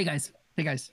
Hey 0.00 0.04
guys, 0.06 0.32
hey 0.56 0.62
guys, 0.62 0.92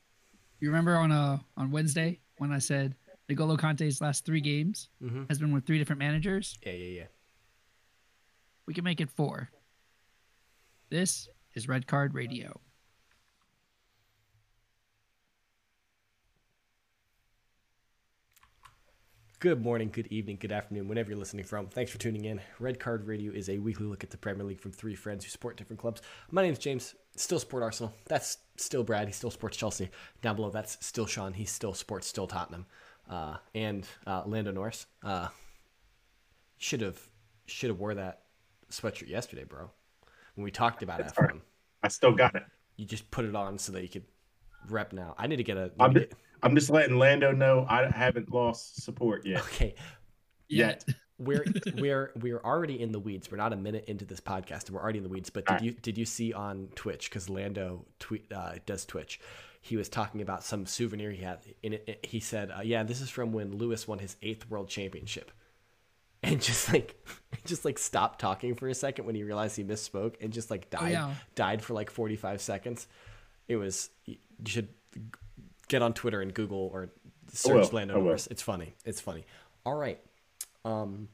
you 0.59 0.67
remember 0.67 0.97
on 0.97 1.13
uh 1.13 1.37
on 1.55 1.71
Wednesday 1.71 2.19
when 2.39 2.51
I 2.51 2.59
said 2.59 2.93
N'Golo 3.29 3.57
Kanté's 3.57 4.01
last 4.01 4.25
three 4.25 4.41
games 4.41 4.89
Mm-hmm. 5.01 5.23
has 5.29 5.39
been 5.39 5.53
with 5.53 5.65
three 5.65 5.77
different 5.77 5.99
managers? 5.99 6.57
Yeah, 6.65 6.73
yeah, 6.73 6.99
yeah. 6.99 7.03
We 8.65 8.73
can 8.73 8.83
make 8.83 8.99
it 8.99 9.09
four. 9.09 9.49
This 10.89 11.29
is 11.55 11.69
Red 11.69 11.87
Card 11.87 12.15
Radio. 12.15 12.59
Good 19.39 19.61
morning, 19.63 19.89
good 19.93 20.07
evening, 20.07 20.37
good 20.39 20.51
afternoon, 20.51 20.87
whenever 20.87 21.11
you're 21.11 21.19
listening 21.19 21.45
from. 21.45 21.67
Thanks 21.67 21.91
for 21.91 21.99
tuning 21.99 22.25
in. 22.25 22.41
Red 22.59 22.79
Card 22.79 23.05
Radio 23.05 23.31
is 23.31 23.49
a 23.49 23.59
weekly 23.59 23.85
look 23.85 24.03
at 24.03 24.09
the 24.09 24.17
Premier 24.17 24.43
League 24.43 24.59
from 24.59 24.71
three 24.71 24.95
friends 24.95 25.23
who 25.23 25.29
support 25.29 25.57
different 25.57 25.79
clubs. 25.79 26.01
My 26.31 26.41
name 26.41 26.53
is 26.53 26.57
James, 26.59 26.95
still 27.17 27.39
support 27.39 27.63
Arsenal. 27.63 27.93
That's 28.05 28.37
still 28.55 28.83
Brad, 28.83 29.07
he 29.07 29.13
still 29.13 29.31
supports 29.31 29.57
Chelsea. 29.57 29.89
Down 30.21 30.35
below, 30.35 30.49
that's 30.49 30.77
still 30.85 31.05
Sean, 31.05 31.33
he 31.33 31.45
still 31.45 31.73
supports 31.73 32.07
still 32.07 32.27
Tottenham. 32.27 32.65
Uh, 33.09 33.37
and 33.55 33.87
uh, 34.05 34.23
Lando 34.25 34.51
Norris. 34.51 34.85
Uh, 35.03 35.27
should 36.57 36.81
have 36.81 36.99
should 37.45 37.69
have 37.69 37.79
wore 37.79 37.93
that 37.93 38.23
sweatshirt 38.71 39.07
yesterday, 39.09 39.43
bro. 39.43 39.69
When 40.35 40.43
we 40.43 40.51
talked 40.51 40.83
about 40.83 40.99
It's 40.99 41.13
F1, 41.13 41.17
all 41.17 41.25
right. 41.27 41.41
I 41.83 41.87
still 41.87 42.11
got 42.11 42.35
it. 42.35 42.43
you 42.75 42.85
just 42.85 43.09
put 43.11 43.25
it 43.25 43.35
on 43.35 43.57
so 43.57 43.71
that 43.73 43.81
you 43.81 43.89
could 43.89 44.05
rep 44.69 44.91
now. 44.93 45.15
I 45.17 45.27
need 45.27 45.37
to 45.37 45.43
get 45.43 45.57
a. 45.57 45.71
I'm, 45.79 45.93
need 45.93 45.99
to 46.01 46.05
just, 46.07 46.21
I'm 46.43 46.55
just 46.55 46.69
letting 46.69 46.97
Lando 46.97 47.31
know 47.31 47.65
I 47.69 47.89
haven't 47.89 48.33
lost 48.33 48.83
support 48.83 49.25
yet. 49.25 49.35
get- 49.35 49.45
okay, 49.53 49.75
Yet. 50.49 50.85
We're 51.19 51.45
we're 51.77 52.11
we're 52.15 52.39
already 52.39 52.81
in 52.81 52.91
the 52.91 52.99
weeds. 52.99 53.31
We're 53.31 53.37
not 53.37 53.53
a 53.53 53.57
minute 53.57 53.85
into 53.87 54.05
this 54.05 54.19
podcast, 54.19 54.67
and 54.67 54.71
we're 54.71 54.81
already 54.81 54.99
in 54.99 55.03
the 55.03 55.09
weeds. 55.09 55.29
But 55.29 55.45
did 55.45 55.61
you 55.61 55.71
did 55.71 55.97
you 55.97 56.05
see 56.05 56.33
on 56.33 56.69
Twitch 56.75 57.09
because 57.09 57.29
Lando 57.29 57.85
tweet 57.99 58.31
uh, 58.31 58.55
does 58.65 58.85
Twitch? 58.85 59.19
He 59.61 59.75
was 59.75 59.89
talking 59.89 60.21
about 60.21 60.43
some 60.43 60.65
souvenir 60.65 61.11
he 61.11 61.23
had. 61.23 61.39
In 61.63 61.73
it, 61.73 62.05
he 62.05 62.19
said, 62.19 62.51
uh, 62.51 62.61
"Yeah, 62.63 62.83
this 62.83 63.01
is 63.01 63.09
from 63.09 63.31
when 63.31 63.57
Lewis 63.57 63.87
won 63.87 63.99
his 63.99 64.15
eighth 64.21 64.49
world 64.49 64.69
championship." 64.69 65.31
And 66.23 66.41
just 66.41 66.73
like, 66.73 66.95
just 67.45 67.63
like 67.63 67.77
stopped 67.77 68.19
talking 68.19 68.55
for 68.55 68.67
a 68.67 68.73
second 68.73 69.05
when 69.05 69.13
he 69.13 69.23
realized 69.23 69.55
he 69.55 69.63
misspoke, 69.63 70.15
and 70.19 70.33
just 70.33 70.49
like 70.49 70.67
died, 70.71 70.93
yeah. 70.93 71.13
died 71.35 71.61
for 71.61 71.75
like 71.75 71.91
forty 71.91 72.15
five 72.15 72.41
seconds. 72.41 72.87
It 73.47 73.55
was 73.57 73.91
you 74.05 74.17
should 74.47 74.67
get 75.67 75.83
on 75.83 75.93
Twitter 75.93 76.19
and 76.19 76.33
Google 76.33 76.71
or 76.73 76.89
search. 77.31 77.71
Lando. 77.71 78.01
Norris. 78.01 78.27
It's 78.27 78.41
funny. 78.41 78.73
It's 78.83 78.99
funny. 78.99 79.25
All 79.63 79.75
right. 79.75 79.99
Um, 80.67 81.07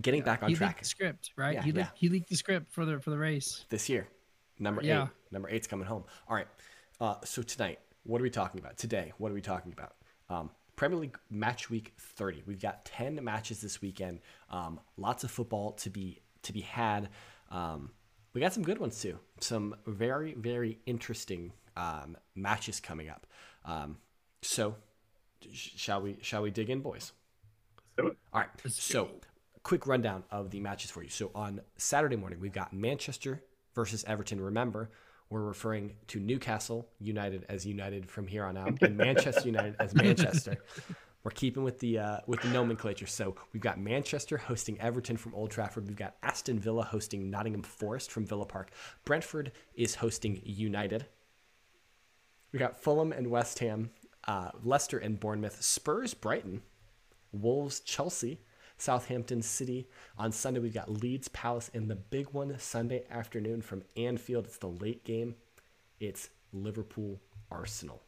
getting 0.00 0.22
back 0.22 0.42
on 0.42 0.48
he 0.48 0.54
track 0.54 0.70
leaked 0.70 0.80
the 0.80 0.88
script, 0.88 1.30
right? 1.36 1.54
Yeah, 1.54 1.62
he, 1.62 1.72
leaked, 1.72 1.78
yeah. 1.78 1.90
he 1.94 2.08
leaked 2.08 2.28
the 2.28 2.36
script 2.36 2.72
for 2.72 2.84
the 2.84 2.98
for 3.00 3.10
the 3.10 3.18
race. 3.18 3.66
this 3.68 3.88
year. 3.88 4.08
Number 4.58 4.82
Yeah. 4.82 5.04
eight. 5.04 5.08
Number 5.30 5.48
eight's 5.48 5.66
coming 5.66 5.86
home. 5.86 6.04
All 6.28 6.36
right. 6.36 6.46
Uh, 7.00 7.16
so 7.24 7.42
tonight, 7.42 7.80
what 8.04 8.20
are 8.20 8.22
we 8.22 8.30
talking 8.30 8.60
about? 8.60 8.76
Today, 8.76 9.12
what 9.18 9.30
are 9.30 9.34
we 9.34 9.40
talking 9.40 9.72
about? 9.72 9.96
Um, 10.28 10.50
Premier 10.76 10.98
League 10.98 11.18
match 11.30 11.68
week 11.68 11.92
30. 11.98 12.42
We've 12.46 12.60
got 12.60 12.84
10 12.84 13.22
matches 13.22 13.60
this 13.60 13.80
weekend. 13.82 14.20
Um, 14.50 14.80
lots 14.96 15.24
of 15.24 15.30
football 15.30 15.72
to 15.72 15.90
be 15.90 16.20
to 16.42 16.52
be 16.52 16.60
had. 16.60 17.08
Um, 17.50 17.90
we 18.34 18.40
got 18.40 18.52
some 18.52 18.62
good 18.62 18.78
ones 18.78 19.00
too. 19.00 19.18
Some 19.40 19.74
very 19.86 20.34
very 20.34 20.78
interesting 20.86 21.52
um, 21.76 22.16
matches 22.34 22.80
coming 22.80 23.08
up. 23.08 23.26
Um, 23.64 23.98
so, 24.42 24.76
sh- 25.52 25.70
shall 25.76 26.02
we 26.02 26.18
shall 26.22 26.42
we 26.42 26.50
dig 26.50 26.70
in, 26.70 26.80
boys? 26.80 27.12
Do 27.96 28.08
it. 28.08 28.16
All 28.32 28.40
right. 28.40 28.48
So, 28.68 29.10
quick 29.62 29.86
rundown 29.86 30.24
of 30.30 30.50
the 30.50 30.60
matches 30.60 30.90
for 30.90 31.02
you. 31.02 31.10
So, 31.10 31.30
on 31.34 31.60
Saturday 31.76 32.16
morning, 32.16 32.40
we've 32.40 32.52
got 32.52 32.72
Manchester 32.72 33.42
versus 33.74 34.04
Everton. 34.06 34.40
Remember, 34.40 34.90
we're 35.30 35.42
referring 35.42 35.94
to 36.08 36.20
Newcastle 36.20 36.88
United 36.98 37.46
as 37.48 37.66
United 37.66 38.10
from 38.10 38.26
here 38.26 38.44
on 38.44 38.56
out, 38.56 38.82
and 38.82 38.96
Manchester 38.96 39.46
United 39.46 39.76
as 39.80 39.94
Manchester. 39.94 40.58
We're 41.24 41.30
keeping 41.30 41.62
with 41.62 41.78
the 41.78 42.00
uh, 42.00 42.18
with 42.26 42.42
the 42.42 42.48
nomenclature. 42.48 43.06
So 43.06 43.36
we've 43.52 43.62
got 43.62 43.78
Manchester 43.78 44.36
hosting 44.36 44.80
Everton 44.80 45.16
from 45.16 45.34
Old 45.36 45.52
Trafford. 45.52 45.86
We've 45.86 45.96
got 45.96 46.16
Aston 46.22 46.58
Villa 46.58 46.82
hosting 46.82 47.30
Nottingham 47.30 47.62
Forest 47.62 48.10
from 48.10 48.26
Villa 48.26 48.44
Park. 48.44 48.72
Brentford 49.04 49.52
is 49.76 49.94
hosting 49.94 50.40
United. 50.44 51.06
We 52.52 52.58
got 52.58 52.82
Fulham 52.82 53.12
and 53.12 53.30
West 53.30 53.60
Ham, 53.60 53.90
uh, 54.26 54.50
Leicester 54.64 54.98
and 54.98 55.18
Bournemouth, 55.18 55.62
Spurs, 55.62 56.12
Brighton, 56.12 56.62
Wolves, 57.32 57.80
Chelsea, 57.80 58.40
Southampton 58.78 59.42
City. 59.42 59.88
On 60.18 60.30
Sunday, 60.32 60.60
we've 60.60 60.74
got 60.74 60.90
Leeds, 60.90 61.28
Palace, 61.28 61.70
and 61.74 61.90
the 61.90 61.96
big 61.96 62.28
one 62.30 62.58
Sunday 62.58 63.04
afternoon 63.10 63.62
from 63.62 63.82
Anfield. 63.96 64.46
It's 64.46 64.58
the 64.58 64.68
late 64.68 65.04
game. 65.04 65.34
It's 66.00 66.30
Liverpool, 66.52 67.20
Arsenal. 67.50 68.02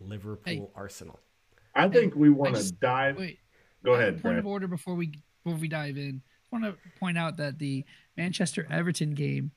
Liverpool, 0.00 0.52
Hey. 0.52 0.66
Arsenal. 0.74 1.18
I 1.74 1.88
think 1.88 2.14
we 2.14 2.30
want 2.30 2.56
to 2.56 2.72
dive. 2.72 3.18
Wait, 3.18 3.38
Go 3.84 3.94
ahead, 3.94 4.14
Point 4.14 4.22
Brad. 4.22 4.38
of 4.38 4.46
order 4.46 4.66
before 4.66 4.94
we 4.94 5.12
before 5.44 5.58
we 5.58 5.68
dive 5.68 5.96
in. 5.96 6.22
I 6.52 6.56
want 6.58 6.64
to 6.64 6.98
point 6.98 7.18
out 7.18 7.36
that 7.38 7.58
the 7.58 7.84
Manchester 8.16 8.66
Everton 8.70 9.14
game, 9.14 9.50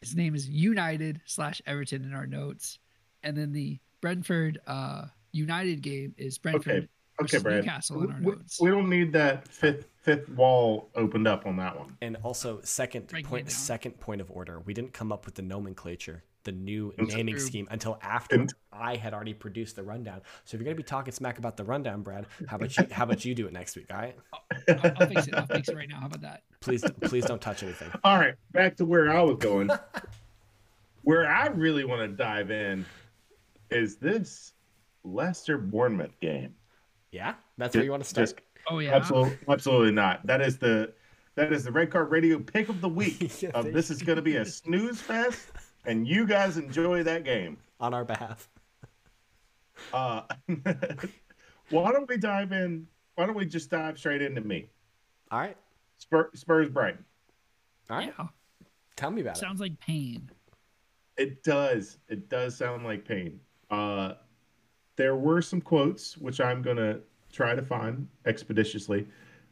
his 0.00 0.16
name 0.16 0.34
is 0.34 0.48
United 0.48 1.20
slash 1.26 1.62
Everton 1.66 2.02
in 2.04 2.12
our 2.14 2.26
notes, 2.26 2.78
and 3.22 3.36
then 3.36 3.52
the 3.52 3.78
Brentford 4.00 4.60
uh, 4.66 5.06
United 5.32 5.80
game 5.82 6.14
is 6.18 6.38
Brentford 6.38 6.76
Okay, 6.76 6.88
Okay, 7.22 7.38
Brad. 7.38 7.58
Newcastle 7.64 8.02
in 8.04 8.10
our 8.12 8.18
We, 8.20 8.32
notes. 8.32 8.60
we 8.60 8.70
don't 8.70 8.88
need 8.90 9.12
that 9.12 9.46
fifth 9.48 9.88
fifth 10.02 10.28
wall 10.30 10.90
opened 10.94 11.26
up 11.28 11.46
on 11.46 11.56
that 11.56 11.78
one. 11.78 11.96
And 12.02 12.16
also, 12.22 12.60
second 12.62 13.06
Breaking 13.06 13.28
point, 13.28 13.50
second 13.50 13.98
point 14.00 14.20
of 14.20 14.30
order. 14.30 14.60
We 14.60 14.74
didn't 14.74 14.92
come 14.92 15.12
up 15.12 15.24
with 15.24 15.34
the 15.36 15.42
nomenclature, 15.42 16.22
the 16.42 16.52
new 16.52 16.92
That's 16.98 17.14
naming 17.14 17.36
true. 17.36 17.44
scheme, 17.44 17.68
until 17.70 17.98
after 18.02 18.36
And- 18.36 18.52
I 18.72 18.96
had 18.96 19.14
already 19.14 19.32
produced 19.32 19.76
the 19.76 19.82
rundown. 19.84 20.20
So 20.44 20.56
if 20.56 20.60
you're 20.60 20.64
gonna 20.64 20.74
be 20.76 20.82
talking 20.82 21.12
smack 21.12 21.38
about 21.38 21.56
the 21.56 21.64
rundown, 21.64 22.02
Brad, 22.02 22.26
how 22.48 22.56
about 22.56 22.76
you? 22.76 22.86
How 22.90 23.04
about 23.04 23.24
you 23.24 23.34
do 23.34 23.46
it 23.46 23.52
next 23.52 23.76
week? 23.76 23.86
All 23.90 23.96
right. 23.98 24.16
I'll, 24.68 24.92
I'll 25.00 25.06
fix 25.08 25.28
it. 25.28 25.34
I'll 25.34 25.46
fix 25.46 25.68
it 25.68 25.76
right 25.76 25.88
now. 25.88 26.00
How 26.00 26.06
about 26.06 26.20
that? 26.22 26.42
Please, 26.60 26.84
please 27.02 27.24
don't 27.24 27.40
touch 27.40 27.62
anything. 27.62 27.90
All 28.04 28.18
right, 28.18 28.34
back 28.52 28.76
to 28.78 28.84
where 28.84 29.08
I 29.10 29.22
was 29.22 29.36
going. 29.38 29.70
where 31.02 31.28
I 31.30 31.46
really 31.46 31.84
want 31.84 32.00
to 32.02 32.08
dive 32.08 32.50
in 32.50 32.84
is 33.70 33.96
this 33.96 34.52
Leicester 35.04 35.56
Bournemouth 35.58 36.18
game. 36.20 36.54
Yeah, 37.14 37.34
that's 37.56 37.76
where 37.76 37.84
you 37.84 37.92
want 37.92 38.02
to 38.02 38.08
start. 38.08 38.26
Just 38.28 38.40
Oh 38.68 38.80
yeah. 38.80 38.94
Absolutely, 38.94 39.38
absolutely 39.48 39.92
not. 39.92 40.26
That 40.26 40.40
is 40.40 40.58
the 40.58 40.92
that 41.36 41.52
is 41.52 41.62
the 41.64 41.70
Red 41.70 41.90
Card 41.90 42.10
Radio 42.10 42.40
pick 42.40 42.68
of 42.68 42.80
the 42.80 42.88
week. 42.88 43.32
Yeah, 43.42 43.50
of 43.54 43.72
this 43.72 43.88
is 43.90 44.02
going 44.02 44.16
to 44.16 44.22
be 44.22 44.36
a 44.36 44.44
snooze 44.44 45.00
fest, 45.00 45.48
and 45.86 46.08
you 46.08 46.26
guys 46.26 46.56
enjoy 46.56 47.04
that 47.04 47.22
game. 47.24 47.56
on 47.78 47.94
our 47.94 48.04
behalf. 48.04 48.48
Uh, 49.92 50.22
why 51.70 51.92
don't 51.92 52.08
we 52.08 52.16
dive 52.16 52.50
in? 52.52 52.86
Why 53.14 53.26
don't 53.26 53.36
we 53.36 53.46
just 53.46 53.70
dive 53.70 53.96
straight 53.98 54.22
into 54.22 54.40
me? 54.40 54.68
All 55.30 55.38
right, 55.38 55.56
Spur, 55.98 56.30
Spurs 56.34 56.68
Brighton. 56.68 57.04
all 57.90 57.98
right. 57.98 58.12
Yeah. 58.18 58.26
Tell 58.96 59.10
me 59.10 59.20
about 59.22 59.36
it. 59.36 59.40
Sounds 59.40 59.60
like 59.60 59.78
pain. 59.78 60.30
It 61.16 61.44
does. 61.44 61.98
It 62.08 62.28
does 62.28 62.56
sound 62.56 62.84
like 62.84 63.06
pain. 63.06 63.38
Uh, 63.70 64.14
there 64.96 65.16
were 65.16 65.42
some 65.42 65.60
quotes 65.60 66.16
which 66.16 66.40
I'm 66.40 66.62
gonna 66.62 67.00
try 67.32 67.54
to 67.54 67.62
find 67.62 68.08
expeditiously, 68.26 69.06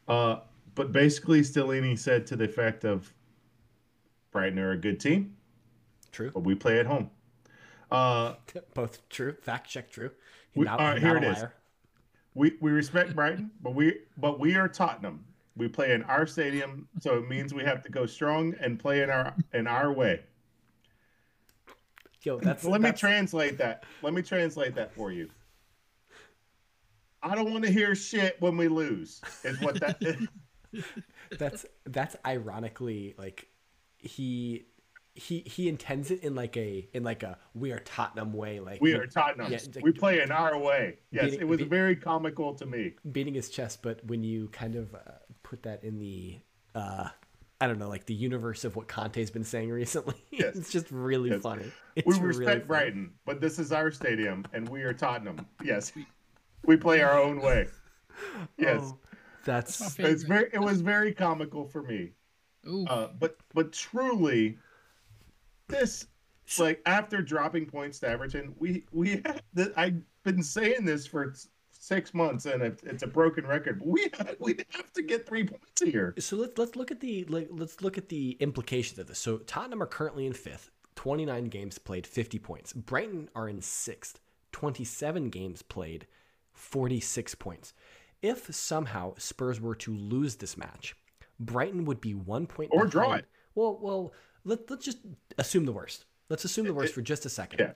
uh, 0.09 0.41
but 0.75 0.93
basically, 0.93 1.41
Stellini 1.43 1.99
said 1.99 2.27
to 2.29 2.37
the 2.37 2.45
effect 2.45 2.85
of, 2.85 3.13
"Brighton 4.31 4.59
are 4.59 4.73
a 4.73 4.77
good 4.77 5.01
team, 5.01 5.37
True. 6.13 6.31
but 6.33 6.41
we 6.41 6.55
play 6.55 6.79
at 6.81 6.87
home." 6.87 7.11
Uh, 7.91 8.35
Both 8.75 9.07
true. 9.09 9.35
Fact 9.43 9.69
check. 9.69 9.91
True. 9.91 10.11
We- 10.55 10.65
Not- 10.65 10.81
all 10.81 10.87
right, 10.87 10.99
here 11.03 11.17
it 11.17 11.25
is. 11.25 11.39
liar. 11.39 11.55
we 12.35 12.57
we 12.61 12.71
respect 12.71 13.15
Brighton, 13.15 13.51
but 13.63 13.75
we 13.75 13.99
but 14.17 14.39
we 14.41 14.55
are 14.57 14.69
Tottenham. 14.69 15.25
We 15.55 15.69
play 15.69 15.93
in 15.93 16.03
our 16.05 16.27
stadium, 16.27 16.89
so 17.01 17.19
it 17.19 17.29
means 17.29 17.53
we 17.53 17.63
have 17.65 17.83
to 17.83 17.91
go 17.91 18.07
strong 18.07 18.55
and 18.61 18.79
play 18.79 19.03
in 19.03 19.11
our 19.11 19.35
in 19.53 19.67
our 19.67 19.93
way. 19.93 20.23
Yo, 22.23 22.39
that's. 22.39 22.65
Let 22.65 22.81
me 22.81 22.93
translate 22.93 23.59
that. 23.59 23.85
Let 24.03 24.15
me 24.15 24.23
translate 24.23 24.75
that 24.77 24.95
for 24.95 25.11
you. 25.13 25.29
I 27.23 27.35
don't 27.35 27.51
want 27.53 27.65
to 27.65 27.71
hear 27.71 27.95
shit 27.95 28.37
when 28.41 28.57
we 28.57 28.69
lose. 28.69 29.21
Is 29.45 29.61
what 29.61 29.81
that 29.81 29.97
is. 30.01 30.85
that's 31.39 31.67
that's 31.87 32.17
ironically 32.27 33.15
like 33.19 33.47
he 33.99 34.65
he 35.15 35.41
he 35.41 35.69
intends 35.69 36.11
it 36.11 36.23
in 36.25 36.35
like 36.35 36.57
a 36.57 36.89
in 36.93 37.05
like 37.05 37.23
a 37.23 37.39
we 37.55 37.71
are 37.73 37.79
Tottenham 37.81 38.33
way 38.33 38.61
like 38.61 38.81
we 38.81 38.95
are 38.95 39.07
Tottenham. 39.07 39.53
Yeah, 39.53 39.59
like- 39.75 39.85
we 39.85 39.93
play 39.93 40.23
in 40.23 40.33
our 40.33 40.59
way. 40.59 40.99
Yes, 41.11 41.25
Beating- 41.25 41.41
it 41.41 41.49
was 41.49 41.59
be- 41.59 41.65
very 41.65 41.97
comical 41.97 42.55
to 42.55 42.67
me. 42.67 42.95
beating 43.11 43.35
his 43.35 43.51
chest 43.51 43.83
but 43.83 44.05
when 44.07 44.25
you 44.25 44.49
kind 44.49 44.75
of 44.75 44.95
uh, 44.95 44.99
put 45.43 45.63
that 45.65 45.85
in 45.85 45.99
the 45.99 46.39
uh 46.75 47.09
I 47.63 47.69
don't 47.69 47.79
know 47.79 47.89
like 47.89 48.07
the 48.07 48.15
universe 48.15 48.65
of 48.65 48.75
what 48.75 48.89
Conte's 48.89 49.31
been 49.31 49.45
saying 49.45 49.71
recently 49.71 50.17
Yes. 50.33 50.57
it's 50.57 50.73
just 50.73 50.91
really 50.91 51.31
Yes. 51.31 51.43
funny 51.43 51.71
it's 51.95 52.07
We 52.07 52.15
really 52.15 52.27
respect 52.41 52.51
funny. 52.63 52.67
Brighton, 52.67 53.13
but 53.25 53.41
this 53.41 53.61
is 53.61 53.71
our 53.71 53.93
stadium, 53.93 54.45
and 54.53 54.69
we 54.69 54.83
are 54.83 54.93
Tottenham. 54.93 55.47
Yes, 55.65 55.93
we 56.65 56.77
play 56.77 57.03
our 57.03 57.21
own 57.21 57.41
way. 57.41 57.69
Yes, 58.59 58.81
Oh, 58.83 58.99
that's 59.45 59.99
my 59.99 60.09
it's 60.09 60.25
very. 60.25 60.49
It 60.53 60.61
was 60.61 60.81
very 60.81 61.13
comical 61.15 61.65
for 61.67 61.83
me. 61.83 62.11
Ooh. 62.67 62.85
Uh, 62.87 63.09
but 63.21 63.37
but 63.55 63.73
truly, 63.73 64.59
this 65.69 66.07
like 66.59 66.83
after 66.87 67.23
dropping 67.23 67.67
points 67.67 68.01
to 68.01 68.09
Everton, 68.09 68.55
we 68.59 68.85
we 68.93 69.23
have 69.25 69.43
the, 69.55 69.73
I've 69.77 70.03
been 70.25 70.43
saying 70.43 70.85
this 70.85 71.07
for 71.07 71.33
six 71.83 72.15
months 72.15 72.47
and 72.47 72.63
it, 72.63 72.81
it's 72.85 73.03
a 73.03 73.07
broken 73.09 73.45
record. 73.45 73.83
We 73.85 74.07
we 74.39 74.57
have 74.71 74.93
to 74.93 75.03
get 75.03 75.27
three 75.27 75.45
points 75.45 75.83
here. 75.83 76.15
So 76.19 76.37
let's 76.37 76.57
let's 76.57 76.77
look 76.77 76.91
at 76.93 77.01
the 77.01 77.25
like, 77.25 77.49
let's 77.51 77.83
look 77.83 77.99
at 77.99 78.09
the 78.09 78.37
implications 78.41 78.99
of 79.01 79.09
this. 79.09 79.19
So 79.19 79.39
Tottenham 79.39 79.83
are 79.83 79.87
currently 79.87 80.25
in 80.27 80.33
fifth, 80.33 80.71
29 80.95 81.45
games 81.47 81.79
played, 81.79 82.07
50 82.07 82.39
points. 82.39 82.73
Brighton 82.73 83.29
are 83.35 83.49
in 83.49 83.61
sixth, 83.61 84.21
27 84.53 85.29
games 85.31 85.63
played, 85.63 86.07
46 86.55 87.35
points. 87.35 87.75
If 88.23 88.55
somehow 88.55 89.15
Spurs 89.19 89.61
were 89.61 89.75
to 89.77 89.93
lose 89.97 90.37
this 90.37 90.57
match, 90.57 90.95
Brighton 91.41 91.85
would 91.87 92.01
be 92.01 92.15
one 92.15 92.47
point 92.47 92.71
Or 92.73 92.85
behind. 92.87 92.93
draw 92.93 93.13
it. 93.15 93.25
Well, 93.57 93.79
well, 93.83 94.13
let, 94.45 94.71
let's 94.71 94.85
just 94.85 94.99
assume 95.37 95.65
the 95.65 95.73
worst. 95.73 96.05
Let's 96.29 96.45
assume 96.45 96.67
the 96.67 96.73
worst 96.75 96.95
for 96.95 97.03
just 97.03 97.27
a 97.27 97.29
second. 97.29 97.75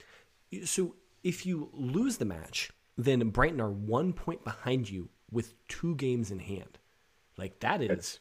yeah. 0.49 0.63
So 0.65 0.95
if 1.23 1.45
you 1.45 1.69
lose 1.73 2.15
the 2.17 2.25
match, 2.25 2.71
then 2.97 3.29
Brighton 3.29 3.61
are 3.61 3.71
one 3.71 4.13
point 4.13 4.43
behind 4.43 4.89
you 4.89 5.09
with 5.31 5.53
two 5.67 5.95
games 5.95 6.31
in 6.31 6.39
hand. 6.39 6.79
Like 7.37 7.59
that 7.59 7.81
is, 7.81 7.89
It's 7.91 8.19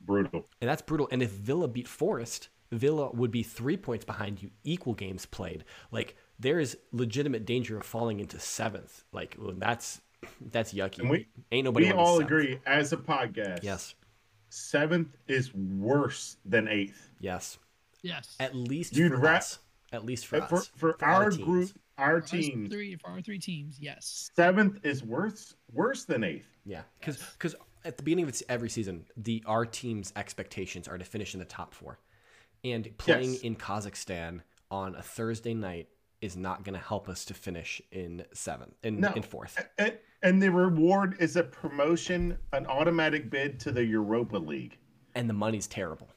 brutal. 0.00 0.46
and 0.60 0.68
that's 0.70 0.82
brutal. 0.82 1.08
And 1.12 1.22
if 1.22 1.30
Villa 1.30 1.68
beat 1.68 1.86
Forest, 1.88 2.48
Villa 2.72 3.10
would 3.12 3.30
be 3.30 3.42
three 3.42 3.76
points 3.76 4.04
behind 4.04 4.42
you, 4.42 4.50
equal 4.64 4.94
games 4.94 5.26
played. 5.26 5.64
Like 5.90 6.16
there 6.38 6.60
is 6.60 6.76
legitimate 6.92 7.44
danger 7.44 7.76
of 7.78 7.84
falling 7.84 8.20
into 8.20 8.38
seventh. 8.38 9.04
Like 9.12 9.36
well, 9.38 9.54
that's 9.56 10.00
that's 10.50 10.72
yucky. 10.72 11.00
And 11.00 11.10
we- 11.10 11.28
Ain't 11.52 11.64
nobody. 11.64 11.86
We 11.86 11.92
all 11.92 12.16
seventh. 12.18 12.30
agree 12.30 12.60
as 12.66 12.92
a 12.92 12.96
podcast. 12.96 13.62
Yes. 13.62 13.94
Seventh 14.50 15.16
is 15.26 15.54
worse 15.54 16.36
than 16.44 16.68
eighth. 16.68 17.10
Yes. 17.20 17.58
Yes. 18.02 18.36
At 18.40 18.54
least 18.54 18.96
You'd 18.96 19.12
for 19.12 19.18
ra- 19.18 19.36
us. 19.36 19.58
At 19.92 20.04
least 20.04 20.26
for 20.26 20.36
And 20.36 20.44
us. 20.52 20.70
for 20.76 20.92
for, 20.94 21.04
our 21.04 21.24
our 21.24 21.30
teams. 21.30 21.44
group, 21.44 21.70
our 21.98 22.20
For 22.22 22.36
us 22.36 22.46
three 22.70 22.96
for 22.96 23.10
our 23.10 23.20
three 23.20 23.38
teams, 23.38 23.78
yes. 23.80 24.30
seventh 24.34 24.78
is 24.84 25.02
worse 25.04 25.54
worse 25.72 26.04
than 26.04 26.24
eighth. 26.24 26.46
Yeah, 26.64 26.82
because 27.00 27.18
because 27.32 27.54
at 27.84 27.96
the 27.96 28.02
beginning 28.02 28.26
of 28.28 28.42
every 28.48 28.70
season, 28.70 29.04
the 29.16 29.42
our 29.46 29.66
team's 29.66 30.12
expectations 30.16 30.88
are 30.88 30.96
to 30.98 31.04
finish 31.04 31.34
in 31.34 31.40
the 31.40 31.46
top 31.46 31.74
four, 31.74 31.98
and 32.64 32.88
playing 32.98 33.32
Yes. 33.34 33.40
in 33.42 33.56
Kazakhstan 33.56 34.40
on 34.70 34.94
a 34.94 35.02
Thursday 35.02 35.54
night 35.54 35.88
is 36.20 36.36
not 36.36 36.64
going 36.64 36.74
to 36.74 36.84
help 36.84 37.08
us 37.08 37.24
to 37.26 37.34
finish 37.34 37.80
in 37.92 38.24
seventh, 38.32 38.74
in, 38.82 39.00
No. 39.00 39.12
in 39.14 39.22
fourth. 39.22 39.64
And, 39.78 39.96
and 40.24 40.42
the 40.42 40.50
reward 40.50 41.14
is 41.20 41.36
a 41.36 41.44
promotion, 41.44 42.36
an 42.52 42.66
automatic 42.66 43.30
bid 43.30 43.60
to 43.60 43.70
the 43.72 43.84
Europa 43.84 44.36
League. 44.36 44.78
and 45.14 45.28
the 45.30 45.34
money's 45.34 45.66
terrible. 45.68 46.08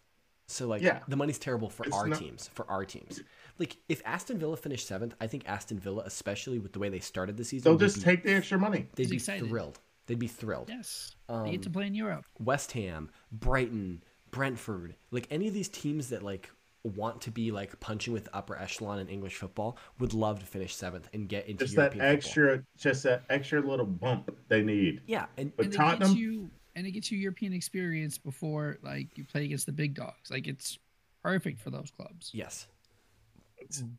So 0.47 0.67
like 0.67 0.81
Yeah. 0.81 0.99
the 1.07 1.15
money's 1.15 1.37
terrible 1.39 1.69
for 1.69 1.85
It's 1.85 1.95
our 1.95 2.07
not- 2.07 2.19
teams, 2.19 2.49
for 2.53 2.69
our 2.69 2.83
teams. 2.83 3.21
Like 3.61 3.77
if 3.87 4.01
Aston 4.05 4.39
Villa 4.39 4.57
finished 4.57 4.87
seventh, 4.87 5.13
I 5.21 5.27
think 5.27 5.47
Aston 5.47 5.77
Villa, 5.79 6.01
especially 6.07 6.57
with 6.57 6.73
the 6.73 6.79
way 6.79 6.89
they 6.89 6.99
started 6.99 7.37
the 7.37 7.43
season, 7.45 7.63
They'll 7.71 7.77
just 7.77 7.97
be, 7.97 8.01
take 8.03 8.23
the 8.23 8.33
extra 8.33 8.57
money. 8.57 8.87
they'd 8.95 9.03
He's 9.03 9.09
be 9.11 9.15
excited. 9.17 9.47
thrilled. 9.47 9.79
They'd 10.07 10.17
be 10.17 10.27
thrilled. 10.27 10.69
Yes. 10.69 11.15
they 11.29 11.51
get 11.51 11.61
to 11.61 11.69
um, 11.69 11.73
play 11.73 11.85
in 11.85 11.93
Europe. 11.93 12.25
West 12.39 12.71
Ham, 12.71 13.11
Brighton, 13.31 14.03
Brentford, 14.31 14.95
like 15.11 15.27
any 15.29 15.47
of 15.47 15.53
these 15.53 15.69
teams 15.69 16.09
that 16.09 16.23
like 16.23 16.49
want 16.83 17.21
to 17.21 17.29
be 17.29 17.51
like 17.51 17.79
punching 17.79 18.11
with 18.11 18.23
the 18.25 18.35
upper 18.35 18.57
echelon 18.57 18.97
in 18.97 19.07
English 19.07 19.35
football 19.35 19.77
would 19.99 20.15
love 20.15 20.39
to 20.39 20.45
finish 20.47 20.75
seventh 20.75 21.07
and 21.13 21.29
get 21.29 21.45
into 21.47 21.63
Just 21.65 21.75
that 21.75 21.93
European 21.95 22.19
football. 22.21 22.51
extra, 22.55 22.63
just 22.79 23.03
that 23.03 23.23
extra 23.29 23.61
little 23.61 23.85
bump 23.85 24.35
they 24.47 24.63
need. 24.63 25.01
Yeah, 25.05 25.27
and 25.37 25.55
But 25.55 25.65
and 25.67 25.73
Tottenham, 25.75 26.15
you 26.17 26.49
and 26.75 26.87
it 26.87 26.91
gets 26.93 27.11
you 27.11 27.19
European 27.19 27.53
experience 27.53 28.17
before 28.17 28.79
like 28.81 29.15
you 29.17 29.23
play 29.25 29.45
against 29.45 29.67
the 29.67 29.71
big 29.71 29.93
dogs. 29.93 30.31
Like 30.31 30.47
it's 30.47 30.79
perfect 31.21 31.59
for 31.61 31.69
those 31.69 31.91
clubs. 31.91 32.31
yes, 32.33 32.65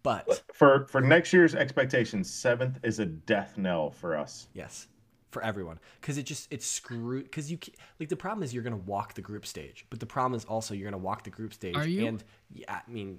but 0.02 0.42
for 0.52 0.86
for 0.88 1.00
next 1.00 1.32
year's 1.32 1.54
expectations, 1.54 2.32
seventh 2.32 2.78
is 2.82 2.98
a 2.98 3.06
death 3.06 3.56
knell 3.58 3.90
for 3.90 4.16
us. 4.16 4.48
yes, 4.54 4.88
for 5.30 5.42
everyone 5.42 5.78
because 6.00 6.18
it 6.18 6.24
just 6.24 6.52
it's 6.52 6.66
screwed 6.66 7.24
because 7.24 7.50
you 7.50 7.58
like 7.98 8.08
the 8.10 8.16
problem 8.16 8.42
is 8.42 8.52
you're 8.52 8.62
gonna 8.62 8.76
walk 8.76 9.14
the 9.14 9.22
group 9.22 9.46
stage, 9.46 9.86
but 9.90 9.98
the 10.00 10.06
problem 10.06 10.36
is 10.36 10.44
also 10.44 10.74
you're 10.74 10.90
gonna 10.90 10.98
walk 11.02 11.24
the 11.24 11.30
group 11.30 11.54
stage. 11.54 11.76
Are 11.76 11.86
you? 11.86 12.06
And 12.06 12.24
yeah, 12.52 12.80
I 12.86 12.90
mean, 12.90 13.18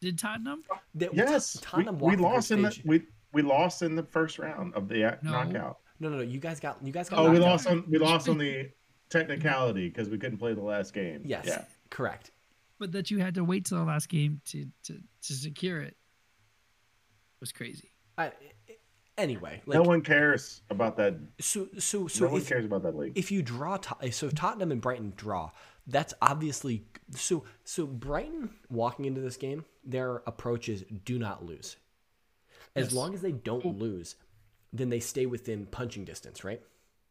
Did 0.00 0.18
Tottenham? 0.18 0.62
the, 0.94 1.08
Yes, 1.12 1.56
we, 1.56 1.60
Tottenham 1.62 1.98
we 1.98 2.16
walked 2.16 2.16
the 2.18 2.22
lost 2.22 2.50
in 2.50 2.62
the 2.62 2.80
we 2.84 3.02
we 3.32 3.42
lost 3.42 3.82
in 3.82 3.94
the 3.96 4.02
first 4.02 4.38
round 4.38 4.74
of 4.74 4.88
the 4.88 4.98
No. 5.22 5.30
knockout. 5.30 5.78
no, 5.98 6.08
no, 6.10 6.16
no. 6.16 6.22
You 6.22 6.40
guys 6.40 6.60
got 6.60 6.78
you 6.84 6.92
guys 6.92 7.08
got. 7.08 7.18
Oh, 7.20 7.30
we 7.30 7.38
knocked 7.38 7.44
out. 7.44 7.50
lost 7.50 7.66
on 7.68 7.84
we 7.88 7.98
lost 7.98 8.28
on 8.28 8.36
the 8.46 8.70
technicality 9.08 9.88
because 9.88 10.08
we 10.08 10.18
couldn't 10.18 10.38
play 10.38 10.52
the 10.54 10.62
last 10.62 10.92
game. 10.94 11.22
Yes, 11.24 11.44
Yeah. 11.46 11.64
correct. 11.90 12.30
But 12.80 12.92
that 12.92 13.10
you 13.10 13.18
had 13.18 13.34
to 13.34 13.44
wait 13.44 13.66
till 13.66 13.78
the 13.78 13.84
last 13.84 14.08
game 14.08 14.40
to 14.46 14.66
to, 14.84 14.94
to 14.94 15.32
secure 15.32 15.80
it 15.82 15.96
was 17.38 17.52
crazy. 17.52 17.92
I, 18.18 18.32
anyway, 19.16 19.62
like 19.66 19.76
no 19.76 19.82
one 19.82 20.00
cares 20.00 20.62
about 20.70 20.96
that. 20.96 21.14
so 21.40 21.68
so 21.78 22.08
so 22.08 22.24
no 22.24 22.32
one 22.32 22.40
if, 22.40 22.48
cares 22.48 22.64
about 22.64 22.82
that 22.82 22.96
league. 22.96 23.12
if 23.16 23.30
you 23.30 23.42
draw 23.42 23.78
so 24.10 24.26
if 24.26 24.34
Tottenham 24.34 24.72
and 24.72 24.80
Brighton 24.80 25.12
draw, 25.16 25.50
that's 25.86 26.14
obviously 26.20 26.84
so 27.14 27.44
so 27.64 27.86
Brighton 27.86 28.50
walking 28.70 29.04
into 29.04 29.20
this 29.20 29.36
game, 29.36 29.64
their 29.84 30.16
approach 30.26 30.68
is 30.68 30.84
do 31.04 31.18
not 31.18 31.44
lose. 31.44 31.76
As 32.74 32.86
Yes. 32.86 32.92
long 32.94 33.14
as 33.14 33.20
they 33.20 33.32
don't 33.32 33.78
lose, 33.78 34.16
then 34.72 34.88
they 34.88 35.00
stay 35.00 35.26
within 35.26 35.66
punching 35.66 36.04
distance, 36.04 36.44
right? 36.44 36.62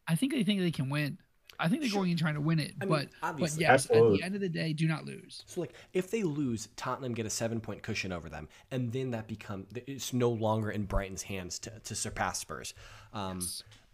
I 0.08 0.14
think 0.16 0.32
they 0.32 0.42
think 0.42 0.60
they 0.60 0.70
can 0.72 0.88
win. 0.90 1.18
I 1.60 1.68
think 1.68 1.82
they're 1.82 1.90
going 1.90 2.10
in 2.10 2.16
trying 2.16 2.34
to 2.34 2.40
win 2.40 2.58
it, 2.58 2.72
I 2.80 2.84
mean, 2.84 2.90
but 2.90 3.08
but 3.20 3.28
obviously. 3.28 3.62
yes, 3.62 3.86
at 3.86 3.92
the 3.92 4.20
end 4.22 4.34
of 4.34 4.40
the 4.40 4.48
day, 4.48 4.72
do 4.72 4.88
not 4.88 5.04
lose. 5.04 5.44
So 5.46 5.60
like 5.60 5.74
if 5.92 6.10
they 6.10 6.22
lose, 6.22 6.68
Tottenham 6.76 7.14
get 7.14 7.26
a 7.26 7.30
seven 7.30 7.60
point 7.60 7.82
cushion 7.82 8.12
over 8.12 8.28
them, 8.28 8.48
and 8.70 8.92
then 8.92 9.10
that 9.10 9.28
become 9.28 9.66
it's 9.86 10.12
no 10.12 10.30
longer 10.30 10.70
in 10.70 10.84
Brighton's 10.84 11.22
hands 11.22 11.58
to, 11.60 11.70
to 11.84 11.94
surpass 11.94 12.38
Spurs. 12.38 12.74
Um, 13.12 13.40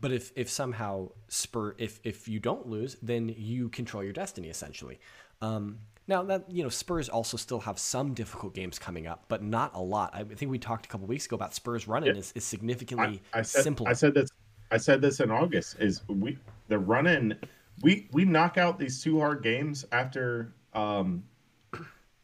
But 0.01 0.13
if 0.13 0.33
if 0.37 0.51
somehow 0.51 1.11
Spur 1.29 1.75
if 1.79 2.01
if 2.05 2.29
you 2.29 2.39
don't 2.39 2.67
lose, 2.67 2.97
then 3.03 3.35
you 3.37 3.69
control 3.71 4.05
your 4.05 4.13
destiny 4.13 4.49
essentially. 4.49 5.01
Um, 5.41 5.79
now 6.07 6.23
that 6.25 6.51
you 6.51 6.63
know 6.63 6.69
Spurs 6.69 7.09
also 7.09 7.37
still 7.37 7.61
have 7.61 7.79
some 7.79 8.15
difficult 8.15 8.55
games 8.55 8.79
coming 8.79 9.07
up, 9.07 9.25
but 9.29 9.43
not 9.43 9.75
a 9.75 9.81
lot. 9.81 10.15
I 10.15 10.25
think 10.25 10.51
we 10.51 10.59
talked 10.59 10.87
a 10.87 10.89
couple 10.89 11.07
weeks 11.07 11.27
ago 11.27 11.35
about 11.35 11.55
Spurs 11.55 11.89
running 11.89 12.15
is, 12.15 12.33
is 12.35 12.45
significantly 12.45 13.23
I, 13.33 13.41
I 13.41 13.43
said 13.43 13.65
simpler. 13.65 13.89
I 13.89 13.95
said 13.95 14.15
this 14.15 14.31
I 14.71 14.77
said 14.77 15.01
this 15.01 15.21
in 15.21 15.31
August 15.31 15.77
is 15.81 16.03
we 16.09 16.39
the 16.69 16.79
run 16.79 17.07
in 17.07 17.39
we 17.83 18.09
we 18.13 18.25
knock 18.25 18.59
out 18.59 18.79
these 18.79 19.03
two 19.03 19.19
hard 19.21 19.43
games 19.43 19.85
after 19.93 20.55
um 20.73 21.25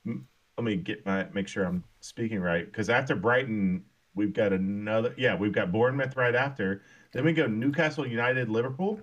let 0.04 0.64
me 0.64 0.76
get 0.76 1.04
my 1.06 1.26
make 1.32 1.48
sure 1.48 1.64
I'm 1.64 1.84
speaking 2.00 2.40
right. 2.40 2.64
Because 2.64 2.90
after 2.90 3.14
Brighton 3.14 3.84
we've 4.14 4.32
got 4.32 4.52
another 4.52 5.14
yeah 5.16 5.36
we've 5.36 5.52
got 5.52 5.72
Bournemouth 5.72 6.16
right 6.16 6.34
after. 6.34 6.82
Then 7.12 7.24
we 7.24 7.32
go 7.32 7.46
Newcastle 7.46 8.06
United 8.06 8.48
Liverpool 8.48 9.00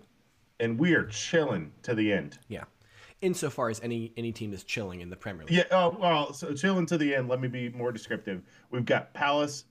and 0.60 0.80
we 0.80 0.94
are 0.94 1.06
chilling 1.06 1.72
to 1.84 1.96
the 1.96 2.12
end. 2.12 2.38
Yeah, 2.48 2.66
insofar 3.22 3.70
as 3.70 3.80
any 3.82 4.14
any 4.18 4.32
team 4.32 4.54
is 4.54 4.64
chilling 4.64 5.02
in 5.02 5.10
the 5.10 5.16
Premier 5.16 5.46
League. 5.46 5.56
yeah 5.58 5.64
oh 5.72 5.98
well 6.00 6.34
so 6.34 6.54
chilling 6.54 6.86
to 6.88 6.98
the 6.98 7.16
end 7.16 7.28
let 7.30 7.40
me 7.40 7.48
be 7.48 7.70
more 7.70 7.92
descriptive. 7.92 8.42
We've 8.72 8.86
got 8.86 9.14
Palace 9.14 9.66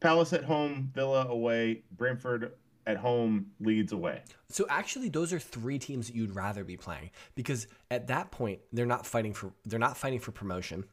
Palace 0.00 0.32
at 0.32 0.44
home 0.44 0.90
Villa 0.94 1.26
away 1.28 1.82
Brentford 1.96 2.52
at 2.86 2.96
home 2.96 3.46
Leeds 3.60 3.92
away 3.92 4.22
So 4.48 4.66
actually, 4.68 5.08
those 5.08 5.32
are 5.32 5.38
three 5.38 5.78
teams 5.78 6.08
that 6.08 6.16
you'd 6.16 6.34
rather 6.34 6.64
be 6.64 6.76
playing 6.76 7.10
because 7.34 7.66
at 7.90 8.08
that 8.08 8.30
point 8.30 8.60
they're 8.72 8.86
not 8.86 9.06
fighting 9.06 9.32
for 9.34 9.52
they're 9.64 9.78
not 9.78 9.96
fighting 9.96 10.18
for 10.20 10.32
promotion. 10.32 10.84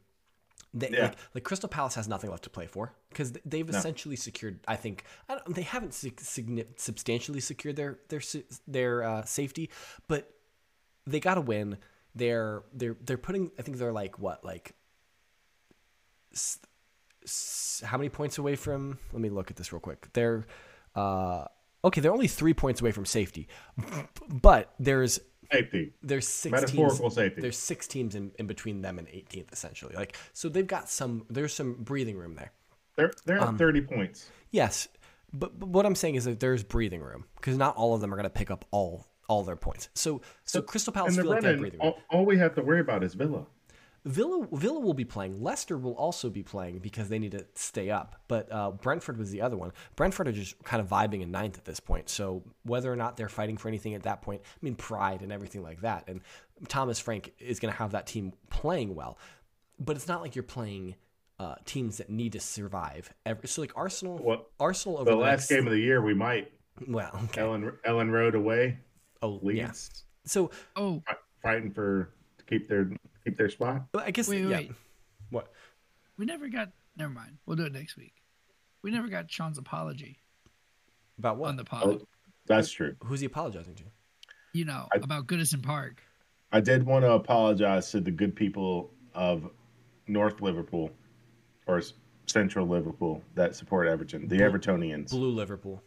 They, 0.72 0.90
Yeah. 0.90 1.02
like, 1.06 1.16
like 1.34 1.44
Crystal 1.44 1.68
Palace 1.68 1.96
has 1.96 2.06
nothing 2.06 2.30
left 2.30 2.44
to 2.44 2.50
play 2.50 2.66
for 2.68 2.94
because 3.08 3.32
they've 3.44 3.68
essentially 3.68 4.14
secured. 4.14 4.60
I 4.68 4.76
think 4.76 5.02
I 5.28 5.34
don't, 5.34 5.54
they 5.54 5.62
haven't 5.62 5.94
sig- 5.94 6.20
substantially 6.76 7.40
secured 7.40 7.74
their 7.74 7.98
their 8.08 8.20
their 8.68 9.02
uh, 9.02 9.22
safety, 9.24 9.68
but 10.06 10.32
they 11.06 11.18
got 11.18 11.34
to 11.34 11.40
win. 11.40 11.76
They're 12.14 12.62
they're 12.72 12.96
they're 13.04 13.18
putting. 13.18 13.50
I 13.58 13.62
think 13.62 13.78
they're 13.78 13.92
like 13.92 14.20
what 14.20 14.44
like. 14.44 14.74
s- 16.32 16.58
s- 17.24 17.82
How 17.84 17.96
many 17.98 18.08
points 18.08 18.38
away 18.38 18.56
from? 18.56 18.98
Let 19.12 19.20
me 19.22 19.28
look 19.28 19.50
at 19.50 19.56
this 19.56 19.72
real 19.72 19.80
quick. 19.80 20.08
They're 20.12 20.46
uh, 20.94 21.44
okay. 21.84 22.00
They're 22.00 22.12
only 22.12 22.28
three 22.28 22.54
points 22.54 22.80
away 22.80 22.92
from 22.92 23.06
safety, 23.06 23.48
but 24.28 24.72
there's 24.78 25.20
safety 25.50 25.92
there's 26.02 26.28
six 26.28 26.52
Metaphorical 26.52 26.98
teams, 26.98 27.14
safety. 27.14 27.40
There's 27.40 27.58
six 27.58 27.86
teams 27.86 28.14
in, 28.14 28.32
in 28.38 28.46
between 28.46 28.82
them 28.82 28.98
and 28.98 29.08
18th, 29.08 29.52
essentially. 29.52 29.94
Like 29.94 30.16
so, 30.32 30.48
they've 30.48 30.66
got 30.66 30.88
some. 30.88 31.24
There's 31.28 31.52
some 31.52 31.74
breathing 31.74 32.16
room 32.16 32.34
there. 32.34 32.52
They're 32.96 33.12
they're 33.24 33.42
Um, 33.42 33.54
at 33.54 33.58
thirty 33.58 33.80
points. 33.80 34.30
Yes, 34.50 34.88
but, 35.32 35.58
but 35.58 35.68
what 35.68 35.86
I'm 35.86 35.94
saying 35.94 36.16
is 36.16 36.24
that 36.24 36.40
there's 36.40 36.62
breathing 36.62 37.00
room 37.00 37.24
because 37.36 37.56
not 37.56 37.76
all 37.76 37.94
of 37.94 38.00
them 38.00 38.12
are 38.12 38.16
going 38.16 38.24
to 38.24 38.30
pick 38.30 38.50
up 38.50 38.64
all 38.70 39.06
all 39.28 39.44
their 39.44 39.56
points. 39.56 39.88
So 39.94 40.20
so, 40.44 40.60
Crystal 40.60 40.92
Palace 40.92 41.16
feel 41.16 41.24
like 41.26 41.40
they 41.40 41.48
have 41.48 41.54
run 41.54 41.60
breathing 41.60 41.80
room. 41.80 41.94
all, 42.10 42.18
all 42.18 42.26
we 42.26 42.36
have 42.38 42.54
to 42.56 42.62
worry 42.62 42.80
about 42.80 43.04
is 43.04 43.14
Villa. 43.14 43.46
Villa 44.04 44.46
Villa 44.52 44.80
will 44.80 44.94
be 44.94 45.04
playing. 45.04 45.42
Leicester 45.42 45.76
will 45.76 45.94
also 45.94 46.30
be 46.30 46.42
playing 46.42 46.78
because 46.78 47.08
they 47.08 47.18
need 47.18 47.32
to 47.32 47.44
stay 47.54 47.90
up. 47.90 48.16
But 48.28 48.50
uh, 48.50 48.70
Brentford 48.70 49.18
was 49.18 49.30
the 49.30 49.42
other 49.42 49.56
one. 49.56 49.72
Brentford 49.96 50.28
are 50.28 50.32
just 50.32 50.62
kind 50.64 50.80
of 50.80 50.88
vibing 50.88 51.20
in 51.22 51.30
ninth 51.30 51.58
at 51.58 51.64
this 51.64 51.80
point. 51.80 52.08
So 52.08 52.42
whether 52.62 52.90
or 52.90 52.96
not 52.96 53.16
they're 53.16 53.28
fighting 53.28 53.56
for 53.58 53.68
anything 53.68 53.94
at 53.94 54.04
that 54.04 54.22
point, 54.22 54.40
I 54.44 54.58
mean 54.62 54.74
pride 54.74 55.20
and 55.20 55.30
everything 55.30 55.62
like 55.62 55.82
that. 55.82 56.04
And 56.08 56.22
Thomas 56.68 56.98
Frank 56.98 57.32
is 57.38 57.60
going 57.60 57.72
to 57.72 57.78
have 57.78 57.92
that 57.92 58.06
team 58.06 58.32
playing 58.48 58.94
well. 58.94 59.18
But 59.78 59.96
it's 59.96 60.08
not 60.08 60.22
like 60.22 60.34
you're 60.34 60.42
playing 60.44 60.94
uh, 61.38 61.54
teams 61.64 61.98
that 61.98 62.10
need 62.10 62.32
to 62.32 62.40
survive. 62.40 63.12
Every, 63.26 63.48
so 63.48 63.62
like 63.62 63.72
Arsenal, 63.76 64.18
What 64.18 64.50
Arsenal 64.58 64.96
over 64.98 65.10
the 65.10 65.16
the, 65.16 65.22
last 65.22 65.40
next, 65.40 65.48
game 65.48 65.66
of 65.66 65.72
the 65.72 65.80
year 65.80 66.02
we 66.02 66.14
might 66.14 66.52
Well, 66.86 67.10
okay. 67.24 67.40
Elland 67.42 67.72
Elland 67.86 68.12
Road 68.12 68.34
away 68.34 68.78
Oh, 69.22 69.38
Leeds 69.42 69.58
yeah. 69.58 69.72
So 70.26 70.50
Oh, 70.76 71.02
fighting 71.42 71.70
for 71.72 72.14
to 72.38 72.44
keep 72.44 72.68
their 72.68 72.90
keep 73.24 73.36
their 73.36 73.48
spot. 73.50 73.82
well, 73.94 74.04
I 74.06 74.10
guess 74.10 74.28
wait, 74.28 74.42
yeah. 74.44 74.56
wait. 74.56 74.72
What? 75.30 75.52
We 76.16 76.24
never 76.26 76.48
got. 76.48 76.70
Never 76.96 77.12
mind. 77.12 77.38
We'll 77.46 77.56
do 77.56 77.64
it 77.64 77.72
next 77.72 77.96
week. 77.96 78.14
We 78.82 78.90
never 78.90 79.08
got 79.08 79.30
Sean's 79.30 79.58
apology 79.58 80.18
About 81.18 81.36
what? 81.38 81.48
on 81.50 81.56
the 81.56 81.64
pod. 81.64 81.82
Oh, 81.84 82.00
that's 82.46 82.70
true. 82.70 82.96
Who's 83.04 83.20
he 83.20 83.26
apologizing 83.26 83.74
to? 83.76 83.84
you 84.52 84.64
know 84.64 84.88
I- 84.92 84.96
about 84.96 85.26
Goodison 85.26 85.62
Park. 85.62 86.02
I 86.52 86.60
did 86.60 86.84
want 86.84 87.04
to 87.04 87.12
apologize 87.12 87.90
to 87.92 88.00
the 88.00 88.10
good 88.10 88.34
people 88.34 88.90
of 89.14 89.48
North 90.08 90.40
Liverpool 90.40 90.90
or 91.68 91.80
Central 92.26 92.66
Liverpool 92.66 93.22
that 93.36 93.54
support 93.54 93.86
Everton, 93.86 94.26
the 94.26 94.38
Blue- 94.38 94.50
Evertonians, 94.50 95.10
Blue 95.10 95.30
Liverpool. 95.30 95.80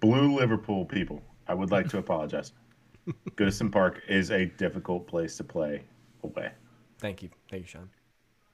blue 0.00 0.36
Liverpool 0.36 0.84
people. 0.84 1.20
I 1.48 1.54
would 1.54 1.72
like 1.72 1.88
to 1.88 1.98
apologize. 2.04 2.52
Goodison 3.36 3.72
Park 3.72 4.02
is 4.06 4.30
a 4.30 4.44
difficult 4.46 5.08
place 5.08 5.36
to 5.38 5.44
play 5.44 5.82
away. 6.22 6.52
Thank 6.98 7.22
you, 7.22 7.30
thank 7.50 7.62
you, 7.62 7.68
Sean. 7.68 7.90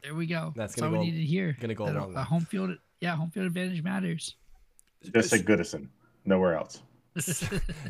There 0.03 0.15
we 0.15 0.27
go. 0.27 0.53
That's 0.55 0.75
That's, 0.75 0.75
gonna 0.77 0.89
all 0.89 0.95
go- 0.95 1.01
we 1.01 1.11
need 1.11 1.19
to 1.19 1.25
hear. 1.27 1.57
gonna 1.61 1.75
go 1.75 1.87
a 1.87 2.09
a 2.21 2.23
home 2.23 2.45
field. 2.45 2.77
Yeah, 3.01 3.17
home 3.17 3.31
field 3.31 3.47
advantage 3.47 3.83
matters. 3.83 4.37
Just 5.15 5.31
say 5.31 5.39
Goodison, 5.39 5.89
nowhere 6.25 6.57
else. 6.57 6.83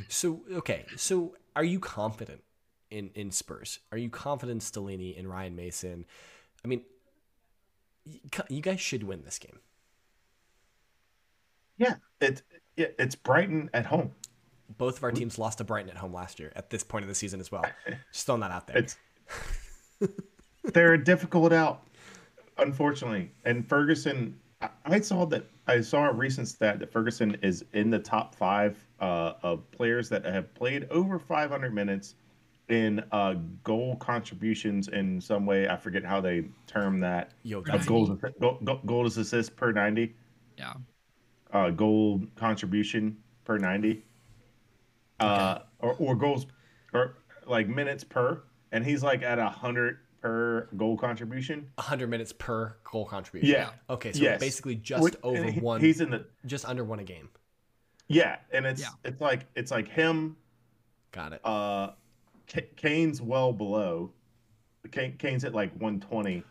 So 0.09 0.43
okay, 0.53 0.85
so 0.97 1.35
are 1.57 1.65
you 1.65 1.81
confident 1.81 2.43
in 2.91 3.11
in 3.15 3.31
Spurs? 3.31 3.81
Are 3.91 3.99
you 3.99 4.11
confident 4.11 4.63
in 4.63 4.83
Stellini 4.83 5.19
and 5.19 5.29
Ryan 5.29 5.57
Mason? 5.57 6.05
I 6.65 6.69
mean, 6.69 6.83
you 8.05 8.21
you 8.49 8.61
guys 8.61 8.81
should 8.81 9.03
win 9.03 9.23
this 9.25 9.39
game. 9.39 9.59
Yeah, 11.79 11.95
it, 12.21 12.43
it 12.77 12.95
it's 12.99 13.15
Brighton 13.15 13.71
at 13.75 13.87
home. 13.87 14.13
Both 14.77 14.99
of 14.99 15.05
our 15.05 15.13
teams 15.13 15.39
lost 15.39 15.59
to 15.59 15.65
Brighton 15.65 15.91
at 15.91 15.97
home 15.97 16.13
last 16.13 16.39
year 16.39 16.53
at 16.57 16.71
this 16.71 16.83
point 16.83 17.03
of 17.05 17.09
the 17.09 17.15
season 17.15 17.41
as 17.41 17.51
well. 17.51 17.65
Just 18.13 18.27
throwing 18.27 18.41
that 18.43 18.51
out 18.51 18.67
there. 18.67 18.79
It's 18.79 18.97
they're 20.73 20.95
a 20.95 21.03
difficult 21.05 21.53
out, 21.53 21.83
unfortunately. 22.59 23.31
And 23.45 23.69
Ferguson, 23.69 24.39
I, 24.63 24.69
I 24.85 25.01
saw 25.01 25.25
that 25.27 25.45
I 25.67 25.81
saw 25.81 26.09
a 26.09 26.13
recent 26.13 26.49
stat 26.49 26.79
that 26.81 26.93
Ferguson 26.93 27.37
is 27.43 27.65
in 27.73 27.91
the 27.91 27.99
top 27.99 28.35
five 28.35 28.77
uh, 29.01 29.35
of 29.43 29.71
players 29.71 30.09
that 30.11 30.25
have 30.25 30.53
played 30.55 30.87
over 30.91 31.19
500 31.19 31.75
minutes 31.75 32.15
in 32.69 33.03
uh, 33.13 33.35
goal 33.63 33.97
contributions 33.97 34.89
in 34.89 35.21
some 35.21 35.45
way. 35.47 35.69
I 35.69 35.77
forget 35.77 36.05
how 36.05 36.21
they 36.21 36.45
term 36.67 37.01
that. 37.01 37.33
Yo, 37.43 37.59
Of 37.59 37.65
that's, 37.67 37.87
goals, 37.87 38.11
goal, 38.41 38.59
goal, 38.65 38.81
goal 38.87 39.07
assists 39.07 39.51
per 39.51 39.73
90, 39.73 40.15
Yeah. 40.57 40.73
uh, 41.53 41.71
goal 41.71 42.23
contribution 42.37 43.17
per 43.45 43.59
90, 43.59 44.03
uh, 45.21 45.59
or, 45.81 45.95
or 45.99 46.15
goals 46.15 46.47
or 46.93 47.17
like 47.47 47.69
minutes 47.69 48.03
per. 48.05 48.43
And 48.75 48.85
he's 48.85 49.03
like 49.03 49.23
at 49.23 49.39
a 49.39 49.49
hundred 49.49 49.99
per 50.21 50.69
goal 50.77 50.97
contribution. 50.97 51.71
a 51.79 51.83
100 51.83 52.09
minutes 52.11 52.33
per 52.33 52.77
goal 52.91 53.07
contribution. 53.07 53.51
Yeah. 53.55 53.71
Okay, 53.89 54.13
so 54.13 54.21
Yes. 54.23 54.41
basically 54.41 54.75
just 54.77 55.03
Which- 55.03 55.17
over 55.23 55.45
he- 55.45 55.61
one, 55.61 55.81
He's 55.81 56.01
in 56.01 56.11
the 56.11 56.27
just 56.47 56.65
under 56.67 56.83
one 56.85 56.99
a 56.99 57.05
game. 57.05 57.29
yeah, 58.09 58.37
and 58.53 58.67
it's 58.67 58.81
Yeah. 58.83 58.89
it's 59.05 59.21
like 59.21 59.47
it's 59.55 59.71
like 59.71 59.89
him. 59.89 60.37
Got 61.13 61.35
it. 61.35 61.41
Uh, 61.45 61.93
K- 62.47 62.69
Kane's 62.77 63.23
well 63.23 63.53
below. 63.53 64.13
Kane, 64.91 65.17
Kane's 65.17 65.45
at 65.45 65.55
like 65.55 65.73
120. 65.81 66.43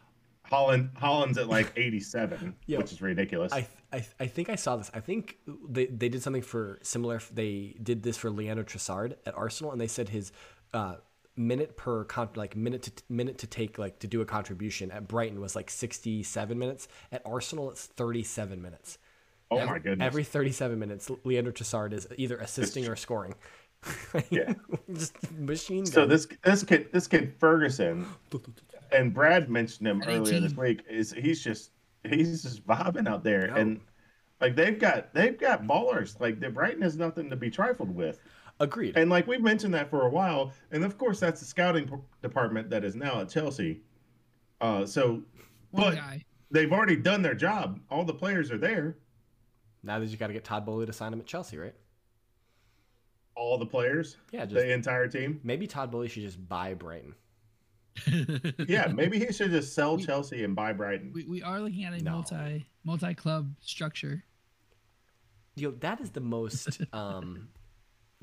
Haaland 0.51 0.93
Haaland's 0.97 1.37
at 1.37 1.47
like 1.47 1.71
87, 1.75 2.55
Yo, 2.67 2.77
which 2.79 2.91
is 2.91 3.01
ridiculous. 3.01 3.51
I, 3.53 3.67
I 3.91 4.05
I 4.19 4.27
think 4.27 4.49
I 4.49 4.55
saw 4.55 4.75
this. 4.75 4.91
I 4.93 4.99
think 4.99 5.37
they, 5.67 5.85
they 5.87 6.09
did 6.09 6.21
something 6.21 6.41
for 6.41 6.79
similar. 6.83 7.21
They 7.33 7.75
did 7.81 8.03
this 8.03 8.17
for 8.17 8.29
Leandro 8.29 8.63
Trossard 8.65 9.15
at 9.25 9.35
Arsenal, 9.35 9.71
and 9.71 9.79
they 9.81 9.87
said 9.87 10.09
his 10.09 10.31
uh, 10.73 10.95
minute 11.35 11.75
per 11.77 12.03
con- 12.05 12.29
like 12.35 12.55
minute 12.55 12.83
to 12.83 12.91
minute 13.09 13.37
to 13.39 13.47
take 13.47 13.77
like 13.77 13.99
to 13.99 14.07
do 14.07 14.21
a 14.21 14.25
contribution 14.25 14.91
at 14.91 15.07
Brighton 15.07 15.39
was 15.39 15.55
like 15.55 15.69
sixty 15.69 16.23
seven 16.23 16.59
minutes. 16.59 16.87
At 17.11 17.21
Arsenal, 17.25 17.71
it's 17.71 17.85
thirty 17.85 18.23
seven 18.23 18.61
minutes. 18.61 18.97
oh 19.51 19.57
every, 19.57 19.69
my 19.71 19.79
goodness. 19.79 20.05
Every 20.05 20.23
thirty 20.23 20.51
seven 20.51 20.79
minutes, 20.79 21.09
Leandro 21.23 21.51
Trossard 21.53 21.93
is 21.93 22.07
either 22.17 22.37
assisting 22.37 22.87
or 22.87 22.95
scoring. 22.95 23.35
Yeah. 24.29 24.53
just 24.93 25.31
machine. 25.33 25.85
So 25.85 26.01
gun. 26.03 26.09
this 26.09 26.27
this 26.43 26.63
kid 26.63 26.87
this 26.93 27.05
kid 27.07 27.33
Ferguson 27.37 28.05
and 28.93 29.13
Brad 29.13 29.49
mentioned 29.49 29.87
him 29.87 30.01
At 30.01 30.07
earlier 30.07 30.39
this 30.39 30.55
week 30.55 30.83
is 30.89 31.11
he's 31.11 31.43
just 31.43 31.71
he's 32.09 32.43
just 32.43 32.65
vibing 32.65 33.09
out 33.09 33.23
there 33.25 33.47
No. 33.47 33.55
and 33.55 33.81
like 34.39 34.55
they've 34.55 34.79
got 34.79 35.13
they've 35.13 35.37
got 35.37 35.65
ballers 35.65 36.17
like 36.21 36.39
the 36.39 36.49
Brighton 36.49 36.81
is 36.83 36.95
nothing 36.95 37.29
to 37.29 37.35
be 37.35 37.49
trifled 37.49 37.93
with 37.93 38.19
agreed. 38.59 38.95
and 38.97 39.09
like 39.09 39.27
we've 39.27 39.41
mentioned 39.41 39.73
that 39.73 39.89
for 39.89 40.05
a 40.05 40.09
while 40.09 40.51
and 40.71 40.83
of 40.83 40.97
course 40.97 41.19
that's 41.19 41.39
the 41.39 41.45
scouting 41.45 41.89
department 42.21 42.69
that 42.69 42.83
is 42.83 42.95
now 42.95 43.21
at 43.21 43.29
Chelsea 43.29 43.81
uh 44.61 44.85
so 44.85 45.21
One 45.71 45.83
But- 45.91 45.95
guy. 45.95 46.23
they've 46.51 46.71
already 46.71 46.95
done 46.95 47.21
their 47.21 47.33
job 47.35 47.79
all 47.89 48.05
the 48.05 48.13
players 48.13 48.51
are 48.51 48.57
there 48.57 48.97
now 49.83 49.99
that 49.99 50.05
you 50.05 50.15
got 50.17 50.27
to 50.27 50.33
get 50.33 50.43
Todd 50.45 50.65
Boehly 50.65 50.85
to 50.85 50.93
sign 50.93 51.11
him 51.11 51.19
at 51.19 51.25
Chelsea, 51.25 51.57
right? 51.57 51.75
all 53.35 53.57
the 53.57 53.65
players 53.65 54.17
Yeah, 54.31 54.45
just 54.45 54.53
the 54.55 54.71
entire 54.71 55.07
team 55.07 55.39
maybe 55.43 55.65
Todd 55.67 55.91
Boehly 55.91 56.07
should 56.07 56.21
just 56.23 56.47
buy 56.47 56.73
Brighton. 56.75 57.15
yeah 58.67 58.87
maybe 58.87 59.19
he 59.19 59.31
should 59.33 59.51
just 59.51 59.73
sell 59.73 59.97
We- 59.97 60.03
Chelsea 60.05 60.43
and 60.43 60.55
buy 60.55 60.73
Brighton 60.73 61.11
we, 61.13 61.25
we 61.25 61.41
are 61.43 61.59
looking 61.59 61.83
at 61.85 61.93
a 61.93 62.03
No. 62.03 62.11
multi 62.11 62.65
multi 62.83 63.13
club 63.15 63.53
structure. 63.59 64.23
Yo, 65.55 65.71
that 65.71 66.01
is 66.01 66.09
the 66.11 66.19
most 66.19 66.81
um, 66.93 67.49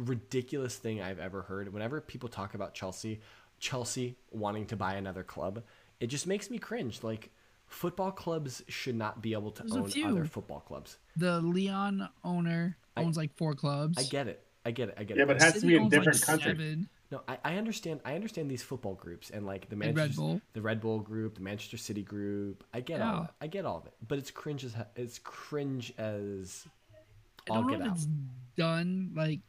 ridiculous 0.00 0.76
thing 0.76 1.00
I've 1.02 1.19
ever 1.19 1.42
heard. 1.42 1.73
Whenever 1.73 2.00
people 2.00 2.28
talk 2.28 2.54
about 2.54 2.75
Chelsea, 2.75 3.21
Chelsea 3.59 4.16
wanting 4.30 4.66
to 4.66 4.76
buy 4.76 4.95
another 4.95 5.23
club, 5.23 5.62
it 6.00 6.07
just 6.09 6.26
makes 6.26 6.50
me 6.50 6.59
cringe. 6.59 7.02
Like, 7.02 7.30
football 7.66 8.11
clubs 8.11 8.62
should 8.69 8.97
not 8.97 9.23
be 9.23 9.33
able 9.33 9.50
to 9.52 9.62
There's 9.62 9.97
own 9.97 10.04
other 10.12 10.25
football 10.25 10.61
clubs. 10.61 10.97
The 11.16 11.40
Lyon 11.40 12.09
owner 12.25 12.76
I- 12.97 13.02
owns 13.02 13.16
like 13.16 13.37
four 13.37 13.54
clubs. 13.54 13.99
I 13.99 14.02
get 14.04 14.26
it. 14.28 14.45
I 14.64 14.73
get 14.73 14.88
it. 14.90 14.95
I 14.99 15.04
get 15.04 15.16
Yeah, 15.16 15.23
it. 15.25 15.26
Yeah, 15.28 15.33
but 15.33 15.37
it 15.37 15.42
has 15.42 15.61
to 15.61 15.66
be 15.66 15.76
in 15.76 15.83
owns, 15.83 15.92
like, 15.92 16.00
different 16.02 16.23
countries. 16.23 16.57
seven. 16.59 16.88
no, 17.11 17.23
I, 17.28 17.38
I 17.45 17.57
understand. 17.57 18.00
I 18.04 18.14
understand 18.14 18.50
these 18.50 18.62
football 18.62 18.95
groups 18.95 19.30
and 19.30 19.47
like 19.47 19.69
the 19.69 19.75
And 19.75 19.80
Red 19.80 19.95
Manchester, 19.97 20.21
Bull. 20.21 20.40
the 20.52 20.61
Red 20.62 20.80
Bull 20.80 20.99
group, 21.00 21.35
the 21.37 21.40
Manchester 21.40 21.76
City 21.78 22.02
group. 22.02 22.62
I 22.75 22.80
get 22.80 23.00
all. 23.00 23.07
Yeah. 23.09 23.19
Of 23.21 23.25
it. 23.26 23.30
I 23.40 23.47
get 23.47 23.64
all 23.64 23.78
of 23.78 23.87
it. 23.87 23.95
But 24.07 24.19
it's 24.19 24.30
cringe 24.30 24.64
as 24.64 24.75
it's 24.97 25.19
cringe 25.19 25.92
as 25.97 26.66
I 27.49 27.54
all 27.54 27.62
don't 27.62 27.66
know 27.73 27.78
get 27.78 27.87
if 27.87 27.90
out. 27.92 27.97
it's 27.97 28.07
done 28.57 29.12
like 29.16 29.40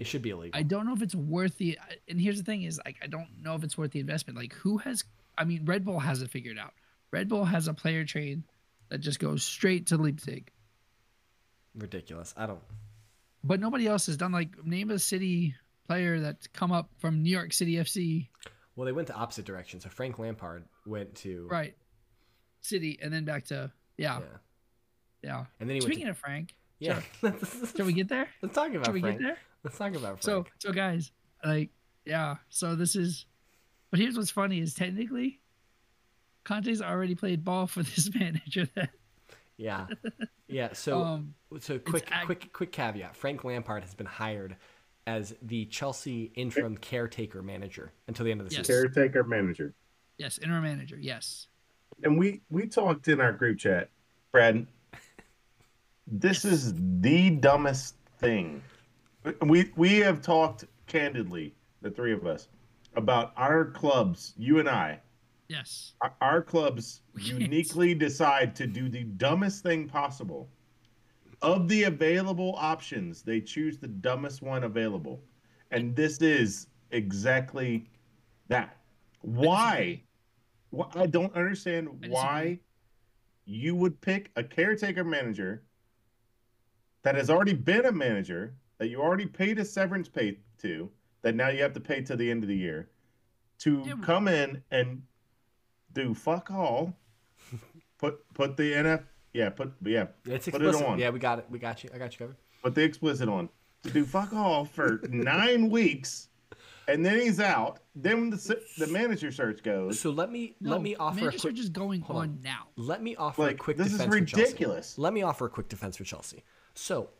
It 0.00 0.06
should 0.06 0.22
be 0.22 0.30
illegal. 0.30 0.58
I 0.58 0.62
don't 0.64 0.86
know 0.86 0.94
if 0.94 1.02
it's 1.02 1.14
worth 1.14 1.56
the. 1.58 1.78
And 2.08 2.20
here's 2.20 2.38
the 2.38 2.44
thing: 2.44 2.62
is 2.64 2.80
like 2.84 2.96
I 3.02 3.06
don't 3.06 3.28
know 3.42 3.54
if 3.54 3.62
it's 3.62 3.76
worth 3.78 3.92
the 3.92 4.00
investment. 4.00 4.36
Like 4.38 4.52
who 4.54 4.78
has? 4.78 5.04
I 5.38 5.44
mean, 5.44 5.64
Red 5.64 5.84
Bull 5.84 5.98
has 6.00 6.22
it 6.22 6.30
figured 6.30 6.58
out. 6.58 6.72
Red 7.12 7.28
Bull 7.28 7.44
has 7.44 7.68
a 7.68 7.74
player 7.74 8.04
train 8.04 8.42
that 8.88 8.98
just 8.98 9.18
goes 9.20 9.44
straight 9.44 9.86
to 9.88 9.96
Leipzig, 9.96 10.50
Ridiculous. 11.74 12.34
I 12.36 12.46
don't. 12.46 12.60
but 13.44 13.60
nobody 13.60 13.86
else 13.86 14.06
has 14.06 14.16
done. 14.16 14.32
Like 14.32 14.64
name 14.64 14.90
a 14.90 14.98
city 14.98 15.54
player 15.86 16.18
that's 16.20 16.46
come 16.48 16.72
up 16.72 16.88
from 16.98 17.22
New 17.22 17.30
York 17.30 17.52
City 17.52 17.74
FC, 17.74 18.28
Well, 18.76 18.86
they 18.86 18.92
went 18.92 19.06
the 19.08 19.14
opposite 19.14 19.44
direction. 19.44 19.80
So 19.80 19.88
Frank 19.88 20.18
Lampard 20.18 20.64
went 20.86 21.14
to 21.16 21.46
right? 21.50 21.74
City, 22.62 22.98
and 23.02 23.12
then 23.12 23.24
back 23.24 23.44
to 23.46 23.70
yeah, 23.96 24.18
Yeah. 24.20 24.24
yeah. 25.22 25.44
And 25.60 25.68
then 25.68 25.74
he 25.76 25.80
went 25.80 25.84
Speaking 25.84 26.04
went 26.06 26.10
of 26.10 26.18
Frank, 26.18 26.48
to 26.48 26.54
yeah. 26.80 27.00
shall 27.76 27.86
we 27.86 27.92
get 27.92 28.08
there? 28.08 28.28
Let's 28.42 28.54
talk 28.54 28.70
about 28.72 28.86
Shall 28.86 28.94
we 28.94 29.00
Frank. 29.00 29.18
get 29.20 29.26
there? 29.26 29.38
Let's 29.64 29.78
talk 29.78 29.94
about 29.94 30.22
So, 30.22 30.42
Frank. 30.42 30.52
so 30.58 30.72
guys, 30.72 31.12
like, 31.44 31.70
yeah. 32.04 32.36
So 32.48 32.74
this 32.74 32.96
is, 32.96 33.26
but 33.90 34.00
here's 34.00 34.16
what's 34.16 34.30
funny 34.30 34.60
is 34.60 34.74
technically, 34.74 35.40
Kanté's 36.44 36.80
already 36.82 37.14
played 37.14 37.44
ball 37.44 37.66
for 37.66 37.82
this 37.82 38.10
manager. 38.14 38.68
That 38.74 38.90
yeah, 39.56 39.86
yeah. 40.48 40.68
So, 40.74 41.02
um, 41.02 41.34
so 41.58 41.78
quick, 41.78 42.08
ag- 42.10 42.26
quick, 42.26 42.52
quick 42.52 42.72
caveat: 42.72 43.14
Frank 43.14 43.44
Lampard 43.44 43.82
has 43.82 43.94
been 43.94 44.06
hired 44.06 44.56
as 45.06 45.34
the 45.42 45.66
Chelsea 45.66 46.30
interim 46.34 46.76
caretaker 46.76 47.42
manager 47.42 47.92
until 48.08 48.24
the 48.24 48.30
end 48.30 48.40
of 48.40 48.48
the 48.48 48.54
Yes. 48.54 48.66
season. 48.66 48.82
caretaker 48.92 49.24
manager 49.24 49.74
yes, 50.18 50.38
interim 50.38 50.62
manager. 50.62 50.96
Yes, 51.00 51.48
and 52.02 52.18
we 52.18 52.40
we 52.50 52.66
talked 52.66 53.08
in 53.08 53.20
our 53.20 53.32
group 53.32 53.58
chat, 53.58 53.90
Brad. 54.32 54.66
This 56.06 56.44
is 56.44 56.72
the 57.00 57.30
dumbest 57.30 57.94
thing. 58.18 58.62
We 59.42 59.70
we 59.76 59.98
have 59.98 60.22
talked 60.22 60.64
candidly, 60.86 61.54
the 61.82 61.90
three 61.90 62.12
of 62.12 62.26
us, 62.26 62.48
about 62.96 63.32
our 63.36 63.66
clubs. 63.66 64.32
You 64.36 64.58
and 64.60 64.68
I, 64.68 65.00
yes, 65.48 65.92
our- 66.00 66.14
our 66.20 66.42
clubs 66.42 67.02
uniquely 67.18 67.94
decide 67.94 68.54
to 68.56 68.66
do 68.66 68.88
the 68.88 69.04
dumbest 69.04 69.62
thing 69.62 69.88
possible. 69.88 70.48
Of 71.42 71.68
the 71.68 71.84
available 71.84 72.54
options, 72.58 73.22
they 73.22 73.40
choose 73.40 73.78
the 73.78 73.88
dumbest 73.88 74.42
one 74.42 74.64
available, 74.64 75.22
and 75.70 75.94
this 75.96 76.18
is 76.20 76.66
exactly 76.90 77.88
that. 78.48 78.76
Why? 79.22 80.02
Wh- 80.76 80.94
I 80.96 81.06
don't 81.06 81.34
understand 81.34 81.88
I 82.04 82.08
why 82.08 82.58
you 83.46 83.74
would 83.74 84.00
pick 84.00 84.30
a 84.36 84.44
caretaker 84.44 85.02
manager 85.04 85.62
that 87.02 87.14
has 87.14 87.30
already 87.30 87.54
been 87.54 87.86
a 87.86 87.92
manager 87.92 88.54
that 88.80 88.88
you 88.88 89.00
already 89.00 89.26
paid 89.26 89.58
a 89.58 89.64
severance 89.64 90.08
pay 90.08 90.38
to 90.58 90.90
that 91.22 91.34
now 91.36 91.48
you 91.50 91.62
have 91.62 91.74
to 91.74 91.80
pay 91.80 92.00
to 92.00 92.16
the 92.16 92.28
end 92.30 92.42
of 92.42 92.48
the 92.48 92.56
year 92.56 92.88
to 93.58 93.82
Yeah, 93.86 93.92
come 94.02 94.26
in 94.26 94.62
and 94.70 95.02
do 95.92 96.14
fuck 96.14 96.50
all 96.50 96.96
put 97.98 98.20
put 98.34 98.56
the 98.56 98.72
NF 98.72 99.02
yeah 99.34 99.50
put 99.50 99.72
yeah 99.84 100.06
It's 100.24 100.46
Put 100.48 100.62
it 100.62 100.66
explicit. 100.68 100.86
on. 100.86 100.98
Yeah, 100.98 101.10
we 101.10 101.18
got 101.18 101.38
it. 101.38 101.46
We 101.50 101.58
got 101.58 101.84
you. 101.84 101.90
I 101.94 101.98
got 101.98 102.12
you 102.14 102.18
covered. 102.20 102.36
put 102.62 102.74
the 102.74 102.82
explicit 102.82 103.28
on 103.28 103.50
to 103.84 103.90
do 103.90 104.04
fuck 104.04 104.32
all 104.32 104.64
for 104.64 105.00
nine 105.10 105.68
weeks 105.68 106.28
and 106.88 107.04
then 107.04 107.20
he's 107.20 107.38
out 107.38 107.80
then 107.94 108.30
the 108.30 108.60
the 108.78 108.86
manager 108.86 109.30
search 109.30 109.62
goes 109.62 110.00
So 110.00 110.08
let 110.10 110.32
me 110.32 110.56
No, 110.58 110.70
let 110.70 110.80
me 110.80 110.96
offer 110.96 111.18
a 111.18 111.22
managers 111.24 111.42
quick 111.42 111.52
are 111.52 111.56
just 111.56 111.74
going 111.74 112.02
on. 112.08 112.16
on 112.16 112.38
now. 112.42 112.68
let 112.76 113.02
me 113.02 113.14
offer 113.16 113.46
a 113.48 113.54
quick 113.54 113.76
this 113.76 113.88
is 113.88 113.92
defense 113.98 114.14
for 114.14 114.20
Chelsea. 114.24 114.42
ridiculous 114.44 114.96
Let 114.96 115.12
me 115.12 115.20
offer 115.22 115.44
a 115.44 115.50
quick 115.50 115.68
defense 115.68 115.98
for 115.98 116.04
Chelsea. 116.04 116.44
So 116.74 117.10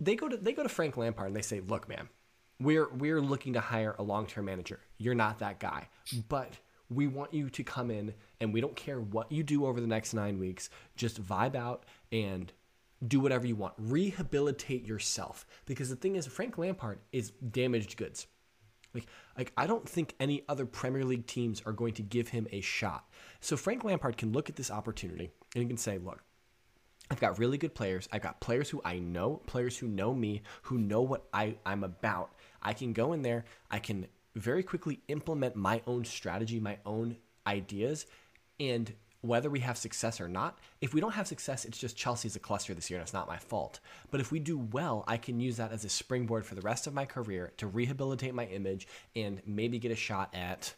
they 0.00 0.16
go 0.16 0.28
to 0.28 0.36
they 0.36 0.52
go 0.52 0.62
to 0.62 0.68
Frank 0.68 0.96
Lampard 0.96 1.28
and 1.28 1.36
they 1.36 1.42
say, 1.42 1.60
"Look, 1.60 1.88
man, 1.88 2.08
we're 2.58 2.88
we're 2.90 3.20
looking 3.20 3.52
to 3.54 3.60
hire 3.60 3.94
a 3.98 4.02
long-term 4.02 4.44
manager. 4.44 4.80
You're 4.98 5.14
not 5.14 5.38
that 5.40 5.60
guy, 5.60 5.88
but 6.28 6.54
we 6.88 7.06
want 7.06 7.32
you 7.32 7.48
to 7.48 7.62
come 7.62 7.90
in 7.90 8.14
and 8.40 8.52
we 8.52 8.60
don't 8.60 8.74
care 8.74 9.00
what 9.00 9.30
you 9.30 9.42
do 9.42 9.64
over 9.64 9.80
the 9.80 9.86
next 9.86 10.12
9 10.12 10.38
weeks. 10.40 10.70
Just 10.96 11.22
vibe 11.22 11.54
out 11.54 11.84
and 12.10 12.52
do 13.06 13.20
whatever 13.20 13.46
you 13.46 13.54
want. 13.54 13.74
Rehabilitate 13.78 14.84
yourself 14.84 15.46
because 15.66 15.88
the 15.88 15.96
thing 15.96 16.16
is 16.16 16.26
Frank 16.26 16.58
Lampard 16.58 16.98
is 17.12 17.30
damaged 17.30 17.96
goods. 17.96 18.26
Like, 18.92 19.06
like 19.38 19.52
I 19.56 19.66
don't 19.66 19.88
think 19.88 20.14
any 20.18 20.42
other 20.48 20.66
Premier 20.66 21.04
League 21.04 21.26
teams 21.26 21.62
are 21.64 21.72
going 21.72 21.94
to 21.94 22.02
give 22.02 22.28
him 22.28 22.48
a 22.50 22.60
shot. 22.60 23.08
So 23.40 23.56
Frank 23.56 23.84
Lampard 23.84 24.16
can 24.16 24.32
look 24.32 24.48
at 24.48 24.56
this 24.56 24.70
opportunity 24.70 25.30
and 25.54 25.62
he 25.62 25.68
can 25.68 25.76
say, 25.76 25.98
"Look, 25.98 26.24
I've 27.10 27.20
got 27.20 27.38
really 27.38 27.58
good 27.58 27.74
players. 27.74 28.08
I've 28.12 28.22
got 28.22 28.40
players 28.40 28.70
who 28.70 28.80
I 28.84 28.98
know, 28.98 29.40
players 29.46 29.76
who 29.76 29.88
know 29.88 30.14
me, 30.14 30.42
who 30.62 30.78
know 30.78 31.02
what 31.02 31.24
I, 31.32 31.56
I'm 31.66 31.82
about. 31.82 32.32
I 32.62 32.72
can 32.72 32.92
go 32.92 33.12
in 33.12 33.22
there, 33.22 33.44
I 33.70 33.78
can 33.78 34.06
very 34.36 34.62
quickly 34.62 35.00
implement 35.08 35.56
my 35.56 35.82
own 35.86 36.04
strategy, 36.04 36.60
my 36.60 36.78
own 36.86 37.16
ideas, 37.46 38.06
and 38.60 38.92
whether 39.22 39.50
we 39.50 39.60
have 39.60 39.76
success 39.76 40.20
or 40.20 40.28
not, 40.28 40.58
if 40.80 40.94
we 40.94 41.00
don't 41.00 41.12
have 41.12 41.26
success, 41.26 41.64
it's 41.64 41.78
just 41.78 41.96
Chelsea's 41.96 42.36
a 42.36 42.38
cluster 42.38 42.72
this 42.72 42.88
year 42.88 42.98
and 42.98 43.04
it's 43.04 43.12
not 43.12 43.28
my 43.28 43.36
fault. 43.36 43.80
But 44.10 44.20
if 44.20 44.32
we 44.32 44.38
do 44.38 44.58
well, 44.58 45.04
I 45.06 45.18
can 45.18 45.40
use 45.40 45.58
that 45.58 45.72
as 45.72 45.84
a 45.84 45.90
springboard 45.90 46.46
for 46.46 46.54
the 46.54 46.62
rest 46.62 46.86
of 46.86 46.94
my 46.94 47.04
career 47.04 47.52
to 47.58 47.66
rehabilitate 47.66 48.34
my 48.34 48.46
image 48.46 48.88
and 49.14 49.42
maybe 49.44 49.78
get 49.78 49.90
a 49.90 49.96
shot 49.96 50.34
at 50.34 50.74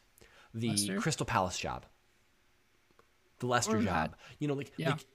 the 0.55 0.71
Leicester? 0.71 0.99
Crystal 0.99 1.27
Palace 1.27 1.59
job, 1.59 1.87
the 3.39 3.47
Leicester 3.47 3.81
job. 3.81 4.17
You 4.39 4.49
know, 4.49 4.55
like, 4.55 4.73
Yeah. 4.77 4.91
like 4.91 5.07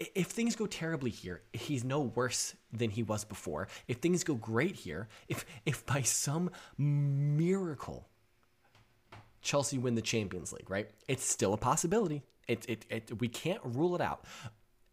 if 0.00 0.28
things 0.28 0.56
go 0.56 0.66
terribly 0.66 1.10
here, 1.10 1.42
he's 1.52 1.84
no 1.84 2.00
worse 2.00 2.54
than 2.72 2.90
he 2.90 3.02
was 3.02 3.24
before. 3.24 3.68
If 3.86 3.98
things 3.98 4.24
go 4.24 4.34
great 4.34 4.74
here, 4.74 5.08
if 5.28 5.44
if 5.66 5.84
by 5.84 6.02
some 6.02 6.50
miracle 6.78 8.08
Chelsea 9.42 9.78
win 9.78 9.94
the 9.94 10.02
Champions 10.02 10.52
League, 10.52 10.70
right? 10.70 10.90
It's 11.06 11.24
still 11.24 11.52
a 11.52 11.58
possibility. 11.58 12.22
It, 12.48 12.68
it, 12.68 12.86
it 12.88 13.20
we 13.20 13.28
can't 13.28 13.60
rule 13.62 13.94
it 13.94 14.00
out. 14.00 14.24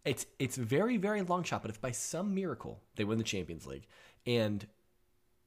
It's 0.04 0.26
it's 0.40 0.58
very 0.58 0.98
very 0.98 1.22
long 1.22 1.44
shot, 1.44 1.62
but 1.62 1.72
if 1.72 1.80
by 1.80 1.92
some 1.92 2.36
miracle 2.36 2.82
they 2.96 3.04
win 3.06 3.18
the 3.18 3.24
Champions 3.24 3.66
League 3.66 3.88
and 4.26 4.68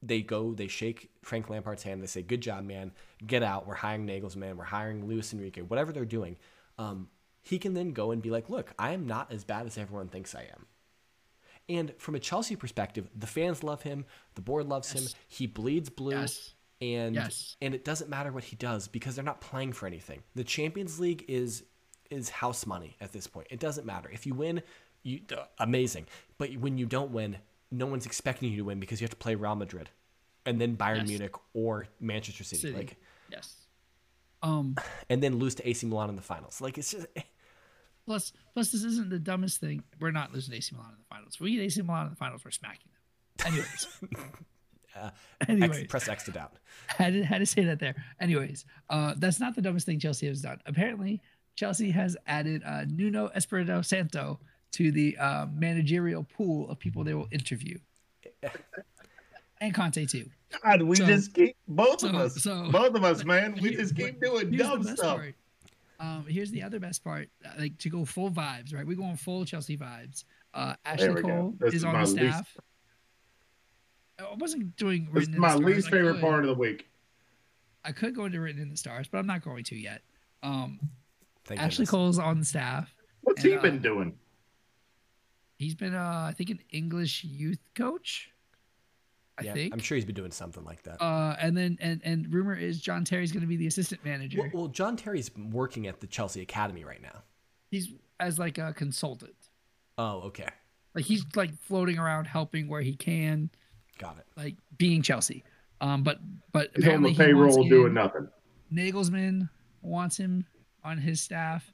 they 0.03 0.23
go, 0.23 0.53
they 0.53 0.67
shake 0.67 1.11
Frank 1.21 1.49
Lampard's 1.51 1.83
hand, 1.83 2.01
they 2.01 2.07
say, 2.07 2.23
"Good 2.23 2.41
job, 2.41 2.63
man. 2.63 2.91
Get 3.25 3.43
out. 3.43 3.67
We're 3.67 3.75
hiring 3.75 4.07
Nagelsmann. 4.07 4.55
We're 4.55 4.63
hiring 4.63 5.05
Luis 5.05 5.31
Enrique. 5.33 5.61
Whatever 5.61 5.91
they're 5.91 6.05
doing." 6.05 6.37
Um, 6.79 7.09
he 7.41 7.57
can 7.59 7.73
then 7.73 7.91
go 7.91 8.11
and 8.11 8.21
be 8.21 8.29
like, 8.29 8.49
"Look, 8.49 8.73
I 8.77 8.91
am 8.91 9.05
not 9.07 9.31
as 9.31 9.43
bad 9.43 9.65
as 9.65 9.77
everyone 9.77 10.07
thinks 10.09 10.33
I 10.35 10.43
am." 10.43 10.67
And 11.69 11.93
from 11.97 12.15
a 12.15 12.19
Chelsea 12.19 12.55
perspective, 12.55 13.07
the 13.15 13.27
fans 13.27 13.63
love 13.63 13.83
him, 13.83 14.05
the 14.35 14.41
board 14.41 14.67
loves 14.67 14.91
him. 14.91 15.03
He 15.27 15.47
bleeds 15.47 15.89
blue, 15.89 16.11
Yes. 16.19 16.53
and 16.81 17.15
Yes. 17.15 17.55
and 17.61 17.73
it 17.73 17.85
doesn't 17.85 18.09
matter 18.09 18.31
what 18.31 18.43
he 18.45 18.55
does 18.55 18.87
because 18.87 19.15
they're 19.15 19.23
not 19.23 19.41
playing 19.41 19.73
for 19.73 19.85
anything. 19.87 20.23
The 20.35 20.43
Champions 20.43 20.99
League 20.99 21.25
is 21.27 21.63
is 22.09 22.27
house 22.29 22.65
money 22.65 22.97
at 22.99 23.13
this 23.13 23.25
point. 23.25 23.47
It 23.49 23.59
doesn't 23.61 23.85
matter 23.85 24.09
if 24.11 24.25
you 24.25 24.33
win, 24.33 24.61
you 25.03 25.21
uh, 25.35 25.45
amazing. 25.59 26.07
But 26.37 26.53
when 26.57 26.77
you 26.77 26.85
don't 26.85 27.11
win, 27.11 27.37
no 27.71 27.85
one's 27.85 28.05
expecting 28.05 28.51
you 28.51 28.57
to 28.57 28.63
win 28.65 28.81
because 28.81 28.99
you 28.99 29.05
have 29.05 29.11
to 29.11 29.15
play 29.15 29.33
Real 29.35 29.55
Madrid, 29.55 29.89
and 30.45 30.59
then 30.59 30.75
Bayern 30.75 30.97
Yes. 31.01 31.07
Munich 31.07 31.35
or 31.53 31.87
Manchester 32.01 32.43
City, 32.43 32.61
City. 32.63 32.73
like, 32.75 32.97
Yes. 33.29 33.60
Um. 34.43 34.75
and 35.09 35.21
then 35.21 35.37
lose 35.37 35.55
to 35.55 35.69
AC 35.69 35.85
Milan 35.85 36.09
in 36.09 36.15
the 36.15 36.21
finals. 36.21 36.61
Like 36.61 36.77
it's 36.77 36.91
just 36.91 37.07
Plus, 38.05 38.33
plus, 38.53 38.71
this 38.71 38.83
isn't 38.83 39.09
the 39.09 39.19
dumbest 39.19 39.59
thing. 39.59 39.83
We're 39.99 40.11
not 40.11 40.33
losing 40.33 40.55
AC 40.55 40.75
Milan 40.75 40.91
in 40.93 40.97
the 40.97 41.05
finals. 41.15 41.35
If 41.35 41.41
we 41.41 41.55
get 41.55 41.61
AC 41.61 41.81
Milan 41.83 42.05
in 42.07 42.09
the 42.09 42.15
finals, 42.15 42.43
we're 42.43 42.51
smacking 42.51 42.89
them. 42.91 43.47
Anyways. 43.53 43.87
X, 44.95 45.49
Anyways, 45.49 45.87
press 45.87 46.09
X 46.09 46.23
to 46.25 46.31
doubt. 46.31 46.53
had 46.87 47.13
to, 47.13 47.23
had 47.23 47.37
to 47.37 47.45
say 47.45 47.63
that 47.63 47.79
there. 47.79 47.95
Anyways, 48.19 48.65
uh, 48.89 49.13
that's 49.17 49.39
not 49.39 49.55
the 49.55 49.61
dumbest 49.61 49.85
thing 49.85 49.99
Chelsea 49.99 50.27
has 50.27 50.41
done. 50.41 50.59
Apparently, 50.65 51.21
Chelsea 51.55 51.91
has 51.91 52.17
added 52.27 52.61
uh, 52.65 52.83
Nuno 52.89 53.29
Espirito 53.33 53.81
Santo 53.83 54.39
to 54.73 54.91
the 54.91 55.17
uh, 55.17 55.45
managerial 55.53 56.23
pool 56.23 56.69
of 56.69 56.77
people 56.79 57.03
they 57.05 57.13
will 57.13 57.29
interview, 57.31 57.77
and 59.61 59.73
Conte 59.73 60.05
too. 60.05 60.29
God, 60.63 60.81
we 60.81 60.97
So- 60.97 61.05
just 61.05 61.33
keep 61.33 61.55
both 61.69 62.03
of 62.03 62.13
us, 62.15 62.43
so- 62.43 62.69
both 62.71 62.93
of 62.95 63.03
us, 63.05 63.23
man. 63.25 63.53
We 63.61 63.69
Here- 63.69 63.79
just 63.79 63.95
keep 63.95 64.19
doing 64.19 64.51
Here's 64.51 64.61
dumb 64.67 64.79
the 64.81 64.89
best 64.89 64.97
stuff. 64.97 65.17
part. 65.17 65.35
Um, 66.01 66.25
here's 66.27 66.51
the 66.51 66.63
other 66.63 66.79
best 66.79 67.03
part. 67.03 67.29
uh, 67.45 67.49
Like 67.59 67.77
to 67.77 67.89
go 67.89 68.03
full 68.05 68.31
vibes, 68.31 68.73
right? 68.73 68.85
We're 68.85 68.97
going 68.97 69.15
full 69.15 69.45
Chelsea 69.45 69.77
vibes. 69.77 70.25
Uh, 70.53 70.75
Ashley. 70.83 71.21
Cole 71.21 71.55
is 71.61 71.75
is 71.75 71.83
on 71.85 71.93
my 71.93 72.03
the 72.03 72.11
least- 72.11 72.15
staff. 72.17 72.57
I 74.19 74.33
wasn't 74.35 74.75
doing. 74.75 75.05
This 75.05 75.13
written 75.13 75.21
is 75.21 75.27
in 75.29 75.33
the 75.35 75.39
my 75.39 75.47
stars. 75.49 75.63
least 75.63 75.87
I 75.87 75.91
favorite 75.91 76.21
part 76.21 76.41
of 76.43 76.47
the 76.47 76.53
week. 76.55 76.87
I 77.85 77.91
could 77.91 78.15
go 78.15 78.25
into 78.25 78.39
written 78.41 78.61
in 78.61 78.69
the 78.69 78.77
stars, 78.77 79.07
but 79.07 79.17
I'm 79.19 79.25
not 79.27 79.43
going 79.43 79.63
to 79.65 79.75
yet. 79.75 80.01
Um, 80.43 80.79
Thank 81.45 81.59
Ashley 81.61 81.85
goodness. 81.85 81.89
Cole's 81.89 82.19
on 82.19 82.39
the 82.39 82.45
staff. 82.45 82.93
What's 83.21 83.43
And, 83.43 83.51
he 83.53 83.57
uh, 83.57 83.61
been 83.61 83.79
doing? 83.81 84.17
He's 85.57 85.73
been, 85.75 85.93
uh, 85.95 86.25
I 86.29 86.33
think, 86.35 86.49
an 86.49 86.59
English 86.71 87.23
youth 87.23 87.59
coach. 87.75 88.30
I 89.37 89.43
Yeah, 89.43 89.53
think. 89.53 89.73
I'm 89.73 89.79
sure 89.79 89.95
he's 89.95 90.05
been 90.05 90.15
doing 90.15 90.31
something 90.31 90.63
like 90.63 90.83
that. 90.83 91.01
Uh, 91.01 91.35
and 91.39 91.55
then 91.55 91.77
and 91.81 92.01
and 92.03 92.31
rumor 92.33 92.55
is 92.55 92.79
John 92.81 93.05
Terry's 93.05 93.31
going 93.31 93.41
to 93.41 93.47
be 93.47 93.55
the 93.57 93.67
assistant 93.67 94.03
manager. 94.05 94.39
well, 94.41 94.49
well, 94.53 94.67
John 94.67 94.95
Terry's 94.97 95.31
working 95.35 95.87
at 95.87 95.99
the 95.99 96.07
Chelsea 96.07 96.41
Academy 96.41 96.83
right 96.83 97.01
now. 97.01 97.23
he's 97.69 97.89
as 98.19 98.37
like 98.37 98.57
a 98.57 98.73
consultant. 98.73 99.33
Oh, 99.97 100.21
okay, 100.27 100.47
Like 100.95 101.05
he's 101.05 101.25
like 101.35 101.53
floating 101.59 101.97
around 101.97 102.25
helping 102.25 102.67
where 102.67 102.81
he 102.81 102.95
can, 102.95 103.49
got 103.97 104.17
it. 104.17 104.25
like 104.35 104.55
being 104.77 105.01
Chelsea. 105.01 105.43
Um, 105.79 106.03
but 106.03 106.19
but 106.51 106.69
He's 106.75 106.83
on 106.85 106.89
apparently 107.05 107.13
the 107.13 107.23
he 107.23 107.29
payroll 107.29 107.63
doing 107.67 107.87
in- 107.87 107.93
nothing. 107.95 108.27
Nagelsmann 108.71 109.49
wants 109.81 110.17
him 110.17 110.45
on 110.83 110.97
his 110.97 111.19
staff, 111.21 111.73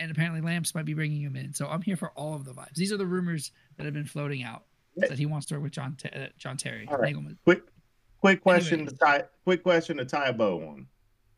and 0.00 0.10
apparently 0.10 0.40
Lamps 0.40 0.74
might 0.74 0.84
be 0.84 0.94
bringing 0.94 1.20
him 1.22 1.36
in. 1.36 1.52
So 1.54 1.66
I'm 1.68 1.82
here 1.82 1.96
for 1.96 2.10
all 2.12 2.34
of 2.34 2.44
the 2.44 2.52
vibes. 2.52 2.74
These 2.74 2.92
are 2.92 2.96
the 2.96 3.06
rumors 3.06 3.52
that 3.76 3.84
have 3.84 3.94
been 3.94 4.06
floating 4.06 4.42
out 4.42 4.64
that 4.96 5.18
he 5.18 5.26
wants 5.26 5.46
to 5.46 5.54
work 5.54 5.62
with 5.64 5.72
John 5.72 5.96
uh, 6.14 6.26
John 6.38 6.56
Terry. 6.56 6.86
All 6.88 6.98
right. 6.98 7.14
Nagelman. 7.14 7.36
Quick, 7.44 7.62
quick 8.20 8.42
question 8.42 8.80
Anyways. 8.80 8.92
to 8.98 9.04
tie. 9.04 9.22
Quick 9.44 9.62
question 9.62 9.96
to 9.98 10.04
tie 10.04 10.28
a 10.28 10.32
bow 10.32 10.58
on. 10.68 10.86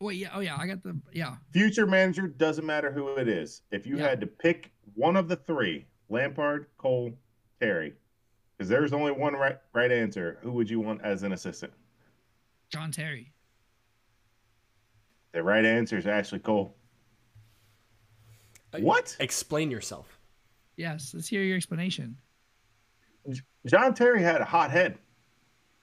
Wait, 0.01 0.17
yeah, 0.17 0.29
oh 0.33 0.41
yeah, 0.41 0.57
I 0.59 0.67
got 0.67 0.83
the 0.83 0.99
yeah. 1.13 1.35
Future 1.51 1.87
manager 1.87 2.27
doesn't 2.27 2.65
matter 2.65 2.91
who 2.91 3.15
it 3.15 3.27
is. 3.29 3.61
If 3.71 3.87
you 3.87 3.97
Yeah. 3.97 4.09
had 4.09 4.19
to 4.21 4.27
pick 4.27 4.71
one 4.93 5.15
of 5.15 5.27
the 5.29 5.37
three, 5.37 5.85
Lampard, 6.09 6.67
Cole, 6.77 7.17
Terry, 7.61 7.93
because 8.57 8.67
there's 8.69 8.91
only 8.93 9.11
one 9.13 9.33
right 9.33 9.57
right 9.73 9.91
answer. 9.91 10.37
Who 10.41 10.51
would 10.51 10.69
you 10.69 10.79
want 10.81 11.01
as 11.01 11.23
an 11.23 11.31
assistant? 11.31 11.71
John 12.69 12.91
Terry. 12.91 13.31
The 15.31 15.43
right 15.43 15.65
answer 15.65 15.97
is 15.97 16.05
Ashley 16.07 16.39
Cole. 16.39 16.75
Uh, 18.73 18.79
What? 18.79 19.15
Explain 19.19 19.71
yourself. 19.71 20.19
Yes, 20.77 21.13
let's 21.13 21.27
hear 21.27 21.41
your 21.43 21.55
explanation. 21.55 22.17
John 23.65 23.93
Terry 23.93 24.21
had 24.21 24.41
a 24.41 24.45
hot 24.45 24.71
head. 24.71 24.97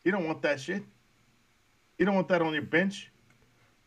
You 0.04 0.12
don't 0.12 0.26
want 0.26 0.42
that 0.42 0.60
shit. 0.60 0.82
You 1.98 2.06
don't 2.06 2.14
want 2.14 2.28
that 2.28 2.42
on 2.42 2.52
your 2.52 2.62
bench. 2.62 3.10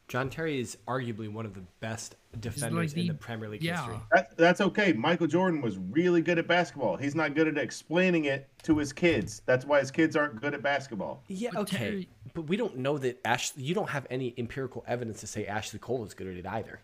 John 0.07 0.29
Terry 0.29 0.59
is 0.59 0.77
arguably 0.87 1.31
one 1.31 1.45
of 1.47 1.55
the 1.55 1.63
best 1.79 2.15
defenders 2.39 2.93
in 2.93 2.99
the- 2.99 3.07
the 3.07 3.13
Premier 3.15 3.49
League 3.49 3.63
yeah. 3.63 3.77
history. 3.77 3.99
That, 4.11 4.37
that's 4.37 4.61
okay. 4.61 4.93
Michael 4.93 5.25
Jordan 5.25 5.61
was 5.61 5.77
really 5.79 6.21
good 6.21 6.37
at 6.37 6.47
basketball. 6.47 6.95
He's 6.95 7.15
not 7.15 7.33
good 7.33 7.47
at 7.47 7.57
explaining 7.57 8.25
it 8.25 8.47
to 8.63 8.77
his 8.77 8.93
kids. 8.93 9.41
That's 9.47 9.65
why 9.65 9.79
his 9.79 9.89
kids 9.89 10.15
aren't 10.15 10.39
good 10.39 10.53
at 10.53 10.61
basketball. 10.61 11.23
Yeah, 11.27 11.49
But 11.53 11.61
okay, 11.61 11.77
Terry- 11.77 12.09
but 12.35 12.43
we 12.43 12.55
don't 12.55 12.77
know 12.77 12.99
that 12.99 13.19
Ash. 13.25 13.51
You 13.57 13.73
don't 13.73 13.89
have 13.89 14.05
any 14.11 14.33
empirical 14.37 14.83
evidence 14.87 15.21
to 15.21 15.27
say 15.27 15.47
Ashley 15.47 15.79
Cole 15.79 16.05
is 16.05 16.13
good 16.13 16.27
at 16.27 16.35
it 16.35 16.45
either. 16.45 16.79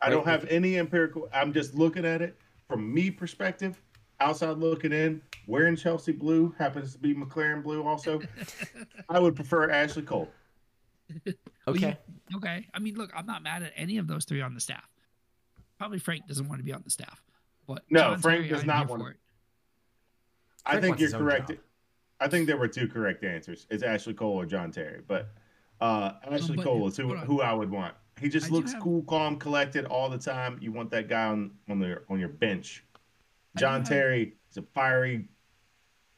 I 0.00 0.10
don't 0.10 0.26
have 0.26 0.44
any 0.50 0.76
empirical. 0.76 1.28
I'm 1.32 1.52
just 1.52 1.74
looking 1.74 2.04
at 2.04 2.20
it 2.20 2.36
from 2.68 2.92
me 2.92 3.10
perspective, 3.10 3.80
outside 4.22 4.58
looking 4.58 4.92
in. 4.92 5.20
Wearing 5.46 5.76
Chelsea 5.76 6.12
blue 6.12 6.54
happens 6.58 6.92
to 6.92 6.98
be 6.98 7.14
McLaren 7.14 7.62
blue 7.62 7.82
also. 7.84 8.20
I 9.08 9.18
would 9.18 9.34
prefer 9.34 9.70
Ashley 9.70 10.02
Cole. 10.02 10.28
Okay, 11.68 11.96
you- 12.28 12.38
okay. 12.38 12.66
I 12.74 12.80
mean, 12.80 12.96
look, 12.96 13.12
I'm 13.14 13.24
not 13.26 13.44
mad 13.44 13.62
at 13.62 13.72
any 13.76 13.98
of 13.98 14.08
those 14.08 14.24
three 14.24 14.40
on 14.40 14.52
the 14.52 14.60
staff. 14.60 14.82
probably 15.78 16.00
Frank 16.00 16.26
doesn't 16.26 16.48
want 16.48 16.58
to 16.58 16.64
be 16.64 16.72
on 16.72 16.82
the 16.82 16.90
staff. 16.90 17.22
But 17.68 17.84
No, 17.88 18.00
John 18.00 18.18
Frank 18.18 18.40
Terry, 18.46 18.48
does 18.48 18.64
not 18.64 18.88
want- 18.88 19.00
for 19.02 19.10
it. 19.10 19.16
I 20.66 20.70
Frank 20.72 20.82
think 20.84 21.00
you're 21.00 21.10
correct. 21.20 21.48
job. 21.50 21.58
I 22.18 22.26
think 22.26 22.48
there 22.48 22.56
were 22.56 22.66
two 22.66 22.88
correct 22.88 23.22
answers. 23.22 23.66
It's 23.70 23.84
Ashley 23.84 24.14
Cole 24.14 24.32
or 24.40 24.44
John 24.44 24.72
Terry, 24.72 25.02
but 25.06 25.28
uh, 25.80 26.14
Ashley 26.28 26.56
but- 26.56 26.64
Cole 26.64 26.88
is 26.88 26.96
who, 26.96 27.14
who 27.16 27.40
I 27.42 27.52
would 27.52 27.70
want. 27.70 27.94
He 28.20 28.28
just 28.28 28.46
I 28.46 28.54
looks 28.54 28.72
have- 28.72 28.82
cool, 28.82 29.02
calm, 29.02 29.36
collected 29.38 29.84
all 29.84 30.08
the 30.08 30.18
time. 30.18 30.58
You 30.60 30.72
want 30.72 30.90
that 30.90 31.08
guy 31.08 31.26
on 31.26 31.52
on 31.68 31.78
the 31.78 32.02
on 32.08 32.18
your 32.18 32.28
bench. 32.30 32.82
I 33.54 33.58
do 33.58 33.60
John 33.60 33.84
Terry 33.84 34.34
is 34.50 34.56
a 34.56 34.62
fiery 34.62 35.28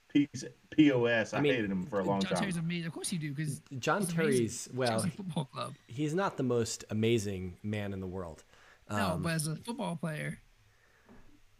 piece 0.08 0.44
pos. 0.76 1.34
I, 1.34 1.38
I 1.38 1.40
mean, 1.40 1.54
hated 1.54 1.70
him 1.70 1.84
for 1.86 2.00
a 2.00 2.04
long 2.04 2.20
John 2.20 2.30
time. 2.30 2.38
Terry's 2.40 2.56
amazing. 2.56 2.86
Of 2.86 2.92
course 2.92 3.12
you 3.12 3.18
do, 3.18 3.32
because 3.32 3.60
John 3.78 4.06
Terry's 4.06 4.68
well, 4.72 4.88
Chelsea 4.88 5.10
Football 5.10 5.44
Club. 5.46 5.74
he's 5.86 6.14
not 6.14 6.36
the 6.36 6.42
most 6.42 6.84
amazing 6.90 7.56
man 7.62 7.92
in 7.92 8.00
the 8.00 8.06
world. 8.06 8.44
No, 8.90 9.12
Um, 9.14 9.22
but 9.22 9.32
as 9.32 9.46
a 9.48 9.56
football 9.56 9.96
player, 9.96 10.38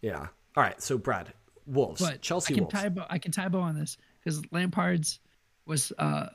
yeah. 0.03 0.29
All 0.57 0.63
right. 0.63 0.81
So 0.83 0.99
Brad, 0.99 1.33
Wolves, 1.67 2.01
but 2.01 2.21
Chelsea 2.23 2.55
I 2.55 2.57
can 2.57 2.65
Wolves. 2.65 2.75
tie 2.75 2.89
bo- 2.89 3.07
I 3.09 3.19
can 3.19 3.33
tie 3.33 3.49
bow 3.49 3.61
on 3.61 3.79
this 3.79 3.97
because 4.23 4.43
Lampard's 4.53 5.19
was 5.67 5.93
uh, 5.99 6.27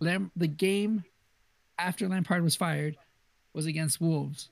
Lam- 0.00 0.30
the 0.36 0.48
game 0.48 1.04
after 1.78 2.08
Lampard 2.08 2.42
was 2.42 2.56
fired 2.56 2.96
was 3.54 3.66
against 3.66 4.00
Wolves. 4.00 4.50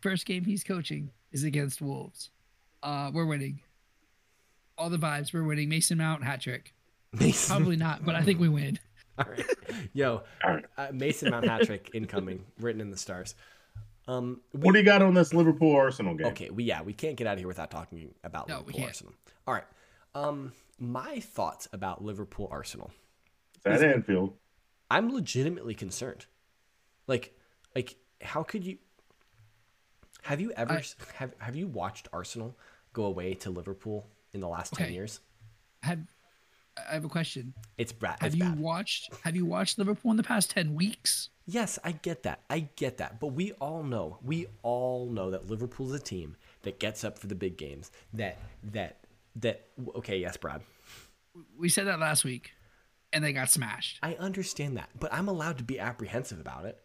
First 0.00 0.26
game 0.26 0.44
he's 0.44 0.64
coaching 0.64 1.10
is 1.30 1.44
against 1.44 1.80
Wolves. 1.80 2.30
Uh, 2.82 3.10
we're 3.14 3.26
winning. 3.26 3.60
All 4.80 4.88
the 4.90 4.96
vibes. 4.98 5.32
We're 5.34 5.42
winning. 5.44 5.68
Mason 5.68 5.98
Mount 5.98 6.24
hat 6.24 6.40
trick. 6.40 6.72
Mason. 7.12 7.54
Probably 7.56 7.76
not, 7.76 8.04
but 8.04 8.14
I 8.14 8.22
think 8.22 8.40
we 8.40 8.48
win. 8.48 8.78
All 9.18 9.26
right. 9.28 9.44
Yo, 9.92 10.22
uh, 10.42 10.88
Mason 10.92 11.30
Mount 11.30 11.44
hat 11.46 11.62
trick 11.66 11.90
incoming, 11.92 12.44
written 12.58 12.80
in 12.80 12.90
the 12.90 12.96
stars. 12.96 13.34
Um, 14.08 14.40
we- 14.54 14.60
What 14.60 14.72
do 14.72 14.78
you 14.78 14.84
got 14.84 15.02
on 15.02 15.12
this 15.12 15.34
Liverpool 15.34 15.76
Arsenal 15.76 16.14
game? 16.14 16.28
Okay, 16.28 16.48
we 16.50 16.64
yeah, 16.64 16.80
we 16.82 16.94
can't 16.94 17.16
get 17.16 17.26
out 17.26 17.34
of 17.34 17.38
here 17.40 17.48
without 17.48 17.70
talking 17.70 18.14
about 18.24 18.48
No, 18.48 18.58
Liverpool. 18.60 18.84
Arsenal. 18.84 19.12
All 19.46 19.54
right. 19.54 19.64
Um 20.14 20.52
my 20.78 21.20
thoughts 21.20 21.68
about 21.74 22.02
Liverpool 22.02 22.48
Arsenal. 22.50 22.90
It's 23.66 23.82
at 23.82 23.84
Anfield. 23.84 24.32
I'm 24.90 25.12
legitimately 25.12 25.74
concerned. 25.74 26.24
Like 27.06 27.34
like 27.76 27.96
how 28.22 28.42
could 28.42 28.64
you 28.64 28.78
have 30.22 30.40
you 30.40 30.52
ever 30.52 30.72
I- 30.78 30.84
have 31.16 31.34
have 31.38 31.54
you 31.56 31.66
watched 31.68 32.08
Arsenal 32.12 32.56
go 32.94 33.04
away 33.04 33.34
to 33.34 33.50
Liverpool 33.50 34.06
in 34.32 34.40
the 34.40 34.48
last 34.48 34.74
10 34.74 34.92
years? 34.92 35.20
Have 35.82 36.00
I 36.88 36.94
have 36.94 37.04
a 37.04 37.08
question? 37.08 37.54
It's 37.78 37.92
bad. 37.92 38.16
Have 38.20 38.34
you 38.34 38.44
bad. 38.44 38.58
watched 38.58 39.10
Have 39.24 39.36
you 39.36 39.44
watched 39.44 39.78
Liverpool 39.78 40.10
in 40.10 40.16
the 40.16 40.22
past 40.22 40.50
ten 40.50 40.74
weeks? 40.74 41.30
Yes, 41.46 41.78
I 41.82 41.92
get 41.92 42.22
that. 42.22 42.42
I 42.48 42.68
get 42.76 42.98
that. 42.98 43.18
But 43.20 43.28
we 43.28 43.52
all 43.52 43.82
know, 43.82 44.18
we 44.22 44.46
all 44.62 45.06
know 45.06 45.30
that 45.30 45.50
Liverpool's 45.50 45.92
a 45.92 45.98
team 45.98 46.36
that 46.62 46.78
gets 46.78 47.02
up 47.02 47.18
for 47.18 47.26
the 47.26 47.34
big 47.34 47.56
games. 47.56 47.90
That 48.12 48.38
that 48.62 48.98
that 49.36 49.66
okay, 49.96 50.18
yes, 50.18 50.36
Brad. 50.36 50.62
We 51.58 51.68
said 51.68 51.86
that 51.86 52.00
last 52.00 52.24
week, 52.24 52.52
and 53.12 53.24
they 53.24 53.32
got 53.32 53.50
smashed. 53.50 53.98
I 54.02 54.14
understand 54.14 54.76
that, 54.76 54.90
but 54.98 55.12
I'm 55.12 55.28
allowed 55.28 55.58
to 55.58 55.64
be 55.64 55.78
apprehensive 55.78 56.40
about 56.40 56.64
it. 56.64 56.78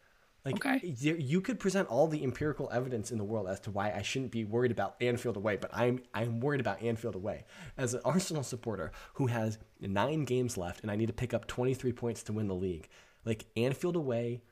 Like, 0.45 0.55
Okay. 0.63 0.79
you 0.99 1.41
could 1.41 1.59
present 1.59 1.87
all 1.89 2.07
the 2.07 2.23
empirical 2.23 2.69
evidence 2.71 3.11
in 3.11 3.17
the 3.17 3.23
world 3.23 3.47
as 3.47 3.59
to 3.61 3.71
why 3.71 3.91
I 3.91 4.03
shouldn't 4.03 4.31
be 4.31 4.45
worried 4.45 4.71
about 4.71 4.95
Anfield 5.01 5.37
away, 5.37 5.57
but 5.57 5.71
I'm 5.73 6.03
I'm 6.13 6.39
worried 6.39 6.61
about 6.61 6.83
Anfield 6.83 7.15
away. 7.15 7.45
As 7.77 7.95
an 7.95 8.01
Arsenal 8.05 8.43
supporter 8.43 8.91
who 9.15 9.25
has 9.27 9.57
nine 9.81 10.23
games 10.23 10.55
left 10.55 10.81
and 10.81 10.91
I 10.91 10.95
need 10.95 11.07
to 11.07 11.13
pick 11.13 11.33
up 11.33 11.47
23 11.47 11.91
points 11.93 12.21
to 12.23 12.33
win 12.33 12.47
the 12.47 12.53
league, 12.55 12.87
like 13.25 13.45
Anfield 13.57 13.95
away, 13.95 14.43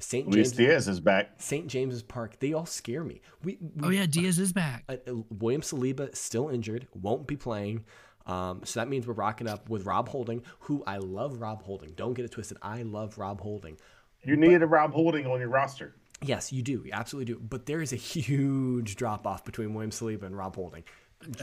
St. 0.00 0.28
Luis 0.28 0.48
James, 0.50 0.56
Diaz 0.56 0.88
is 0.88 1.00
back. 1.00 1.30
St. 1.38 1.68
James's 1.68 2.02
Park, 2.02 2.38
they 2.40 2.52
all 2.52 2.66
scare 2.66 3.04
me. 3.04 3.20
We, 3.44 3.56
we 3.76 3.86
Oh 3.86 3.90
yeah, 3.90 4.06
Diaz 4.06 4.38
is 4.40 4.52
back. 4.52 4.84
uh, 4.88 4.96
uh, 5.08 5.14
William 5.30 5.62
Saliba 5.62 6.14
still 6.16 6.48
injured, 6.48 6.88
won't 6.92 7.26
be 7.28 7.36
playing. 7.36 7.84
Um, 8.26 8.62
so 8.64 8.80
that 8.80 8.88
means 8.88 9.06
we're 9.06 9.14
rocking 9.14 9.46
up 9.48 9.68
with 9.70 9.86
Rob 9.86 10.08
Holding, 10.08 10.42
who 10.58 10.82
I 10.84 10.96
love. 10.98 11.40
Rob 11.40 11.62
Holding, 11.62 11.92
don't 11.92 12.12
get 12.14 12.24
it 12.24 12.32
twisted. 12.32 12.58
I 12.60 12.82
love 12.82 13.16
Rob 13.18 13.40
Holding. 13.40 13.78
You 14.26 14.36
needed 14.36 14.62
a 14.62 14.66
Rob 14.66 14.92
Holding 14.92 15.26
on 15.26 15.38
your 15.40 15.48
roster. 15.48 15.94
Yes, 16.22 16.52
you 16.52 16.62
do, 16.62 16.82
you 16.84 16.90
absolutely 16.92 17.34
do. 17.34 17.40
But 17.40 17.66
there 17.66 17.80
is 17.80 17.92
a 17.92 17.96
huge 17.96 18.96
drop 18.96 19.26
off 19.26 19.44
between 19.44 19.74
William 19.74 19.90
Saliba 19.90 20.22
and 20.24 20.36
Rob 20.36 20.56
Holding. 20.56 20.84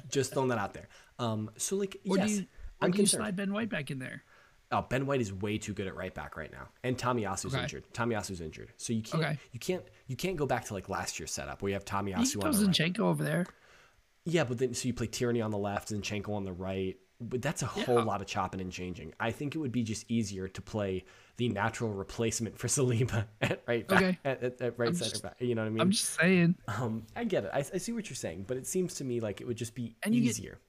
Just 0.10 0.34
throwing 0.34 0.50
that 0.50 0.58
out 0.58 0.74
there. 0.74 0.88
Um, 1.19 1.50
so 1.58 1.76
like, 1.76 1.98
Or 2.10 2.17
yes, 2.17 2.28
do 2.28 2.34
you, 2.36 2.46
I'm 2.82 2.91
do 2.91 2.98
you 2.98 3.04
concerned. 3.04 3.22
slide 3.22 3.36
Ben 3.36 3.54
White 3.54 3.69
back 3.69 3.91
in 3.91 4.00
there? 4.00 4.24
Oh, 4.72 4.82
Ben 4.82 5.06
White 5.06 5.22
is 5.22 5.32
way 5.32 5.60
too 5.60 5.74
good 5.74 5.86
at 5.86 5.96
right 5.96 6.13
back 6.13 6.36
right 6.36 6.52
now, 6.52 6.67
and 6.84 6.98
Tomiyasu's 6.98 7.54
Okay. 7.54 7.62
injured. 7.62 7.84
Tomiyasu's 7.93 8.41
injured, 8.41 8.74
so 8.78 8.91
you 8.91 9.04
can't 9.04 9.24
Okay. 9.24 9.38
you 9.52 9.60
can't 9.60 9.84
you 10.08 10.15
can't 10.15 10.36
go 10.36 10.48
back 10.48 10.65
to 10.65 10.74
like 10.74 10.89
last 10.89 11.19
year's 11.19 11.32
setup 11.32 11.62
where 11.62 11.69
you 11.69 11.74
have 11.76 11.84
You 11.84 11.88
Tomiyasu 11.96 12.39
can 12.39 12.48
on 12.48 12.54
throw 12.54 12.62
the 12.62 12.65
right. 12.65 12.76
Zinchenko 12.76 13.00
over 13.02 13.24
there. 13.24 13.46
Yeah, 14.26 14.46
but 14.46 14.58
then 14.58 14.74
so 14.74 14.88
you 14.88 14.93
play 14.96 15.06
Tierney 15.06 15.41
on 15.41 15.52
the 15.52 15.60
left, 15.60 15.89
Zinchenko 15.89 16.30
on 16.30 16.43
the 16.46 16.54
right. 16.54 16.98
But 17.29 17.41
that's 17.41 17.62
a 17.62 17.65
whole 17.65 17.95
Yeah. 17.99 18.03
lot 18.03 18.21
of 18.21 18.27
chopping 18.27 18.62
and 18.62 18.71
changing. 18.71 19.13
I 19.19 19.31
think 19.31 19.55
it 19.55 19.57
would 19.59 19.71
be 19.71 19.83
just 19.83 20.05
easier 20.09 20.47
to 20.47 20.62
play 20.62 21.05
the 21.38 21.49
natural 21.49 21.91
replacement 21.91 22.57
for 22.57 22.67
Saliba 22.75 23.25
at 23.41 23.62
right 23.67 23.88
back, 23.88 24.01
Okay. 24.01 24.19
at, 24.25 24.43
at, 24.43 24.62
at 24.62 24.79
right 24.79 24.89
I'm 24.89 24.95
center 24.95 25.12
just- 25.12 25.23
back. 25.23 25.36
You 25.39 25.55
know 25.55 25.62
what 25.62 25.67
I 25.67 25.71
mean? 25.71 25.81
I'm 25.81 25.91
just 25.91 26.13
saying. 26.19 26.55
um, 26.67 27.05
I 27.15 27.23
get 27.23 27.45
it. 27.45 27.51
I, 27.53 27.59
I 27.59 27.77
see 27.77 27.91
what 27.91 28.09
you're 28.09 28.15
saying, 28.15 28.45
but 28.47 28.57
it 28.57 28.67
seems 28.67 28.95
to 28.95 29.03
me 29.03 29.19
like 29.19 29.41
it 29.41 29.47
would 29.47 29.57
just 29.57 29.75
be 29.75 29.95
And 30.03 30.13
you 30.13 30.21
get- 30.21 30.29
easier. 30.31 30.59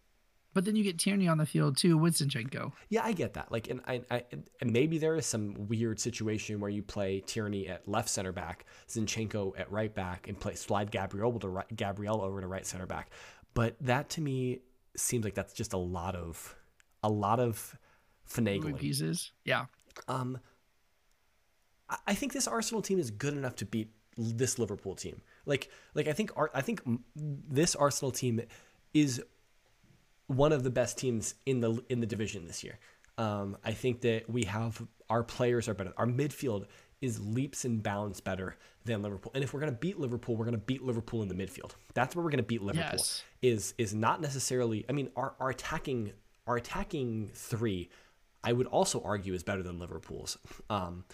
But 0.55 0.65
then 0.65 0.77
you 0.77 0.85
get 0.85 1.01
Tierney 1.01 1.27
on 1.27 1.37
the 1.39 1.47
field 1.47 1.77
too 1.77 1.99
with 1.99 2.15
Zinchenko. 2.15 2.71
Yeah, 2.89 3.01
I 3.05 3.11
get 3.11 3.35
that. 3.35 3.51
Like, 3.51 3.69
and 3.69 3.81
I, 3.89 4.03
I, 4.09 4.23
and 4.61 4.73
maybe 4.73 4.99
there 4.99 5.17
is 5.17 5.27
some 5.27 5.67
weird 5.67 5.99
situation 5.99 6.61
where 6.61 6.71
you 6.71 6.81
play 6.81 7.19
Tierney 7.27 7.67
at 7.67 7.89
left 7.89 8.09
center 8.09 8.31
back, 8.31 8.65
Zinchenko 8.89 9.59
at 9.59 9.69
right 9.73 9.93
back, 9.93 10.29
and 10.29 10.39
play 10.39 10.55
slide 10.55 10.93
Gabriel 10.93 11.41
to 11.41 11.49
right, 11.49 11.67
Gabriel 11.77 12.23
over 12.23 12.41
to 12.41 12.47
right 12.47 12.65
center 12.65 12.87
back. 12.87 13.11
But 13.55 13.75
that 13.81 14.09
to 14.11 14.21
me 14.21 14.61
seems 14.97 15.25
like 15.25 15.35
that's 15.35 15.53
just 15.53 15.73
a 15.73 15.79
lot 15.79 16.15
of, 16.15 16.55
a 17.03 17.09
lot 17.11 17.41
of 17.41 17.77
finagling. 18.29 18.79
pieces. 18.79 19.33
Yeah. 19.45 19.67
Um, 20.09 20.39
I- 21.89 21.99
I 22.09 22.15
think 22.15 22.33
this 22.33 22.47
Arsenal 22.49 22.83
team 22.83 22.99
is 22.99 23.11
good 23.11 23.35
enough 23.35 23.57
to 23.57 23.67
beat 23.67 23.91
this 24.17 24.59
Liverpool 24.59 24.95
team. 24.95 25.21
Like, 25.47 25.71
like 25.95 26.09
I 26.09 26.13
think 26.13 26.31
Ar- 26.37 26.51
I 26.55 26.61
think 26.63 26.81
this 27.17 27.75
Arsenal 27.75 28.11
team 28.13 28.41
is 28.93 29.23
one 30.29 30.53
of 30.53 30.63
the 30.63 30.71
best 30.71 30.97
teams 30.99 31.35
in 31.45 31.61
the 31.61 31.83
in 31.89 32.01
the 32.01 32.07
division 32.07 32.47
this 32.47 32.65
year. 32.65 32.79
Um, 33.19 33.57
I 33.65 33.73
think 33.73 34.01
that 34.03 34.29
we 34.31 34.45
have 34.45 34.81
our 35.11 35.23
players 35.23 35.69
are 35.69 35.75
better. 35.75 35.93
Our 35.97 36.07
midfield 36.07 36.67
is 37.01 37.21
leaps 37.21 37.65
and 37.65 37.83
bounds 37.83 38.21
better 38.21 38.57
than 38.85 39.03
Liverpool. 39.03 39.33
And 39.35 39.43
if 39.43 39.53
we're 39.53 39.61
gonna 39.61 39.73
beat 39.73 39.99
Liverpool, 39.99 40.37
we're 40.37 40.45
gonna 40.45 40.59
beat 40.59 40.83
Liverpool 40.83 41.23
in 41.23 41.29
the 41.29 41.35
midfield. 41.35 41.73
That's 41.95 42.15
where 42.15 42.25
we're 42.25 42.31
gonna 42.31 42.43
beat 42.43 42.63
Liverpool. 42.63 42.99
Yes. 42.99 43.23
Is 43.43 43.75
is 43.79 43.95
not 43.95 44.21
necessarily. 44.21 44.85
I 44.89 44.93
mean, 44.93 45.11
our 45.17 45.35
our 45.41 45.51
attacking 45.51 46.13
our 46.47 46.57
attacking 46.57 47.31
three, 47.35 47.91
I 48.43 48.53
would 48.53 48.67
also 48.67 49.03
argue 49.03 49.33
is 49.35 49.43
better 49.43 49.63
than 49.63 49.79
Liverpool's. 49.79 50.37
Um, 50.69 51.05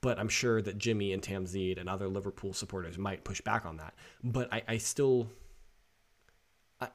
but 0.00 0.18
I'm 0.18 0.28
sure 0.28 0.60
that 0.60 0.76
Jimmy 0.76 1.14
and 1.14 1.22
Tamzid 1.22 1.80
and 1.80 1.88
other 1.88 2.08
Liverpool 2.08 2.52
supporters 2.52 2.98
might 2.98 3.24
push 3.24 3.40
back 3.40 3.64
on 3.64 3.78
that. 3.78 3.94
But 4.22 4.52
I, 4.52 4.62
I 4.68 4.76
still, 4.76 5.30
I, 6.78 6.88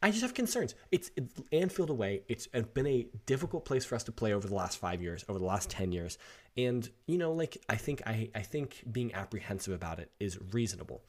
I 0.00 0.10
just 0.10 0.22
have 0.22 0.32
concerns. 0.32 0.76
It's, 0.92 1.10
it's 1.16 1.42
Anfield 1.50 1.90
away. 1.90 2.22
It's 2.28 2.46
been 2.46 2.86
a 2.86 3.08
difficult 3.26 3.64
place 3.64 3.84
for 3.84 3.96
us 3.96 4.04
to 4.04 4.12
play 4.12 4.32
over 4.32 4.46
the 4.46 4.54
last 4.54 4.78
five 4.78 5.02
years, 5.02 5.24
over 5.28 5.40
the 5.40 5.44
last 5.44 5.70
ten 5.70 5.90
years, 5.90 6.16
and 6.56 6.88
you 7.06 7.18
know, 7.18 7.32
like 7.32 7.58
I 7.68 7.76
think 7.76 8.02
I, 8.06 8.30
I 8.34 8.42
think 8.42 8.84
being 8.90 9.14
apprehensive 9.14 9.74
about 9.74 9.98
it 9.98 10.10
is 10.20 10.38
reasonable. 10.52 11.02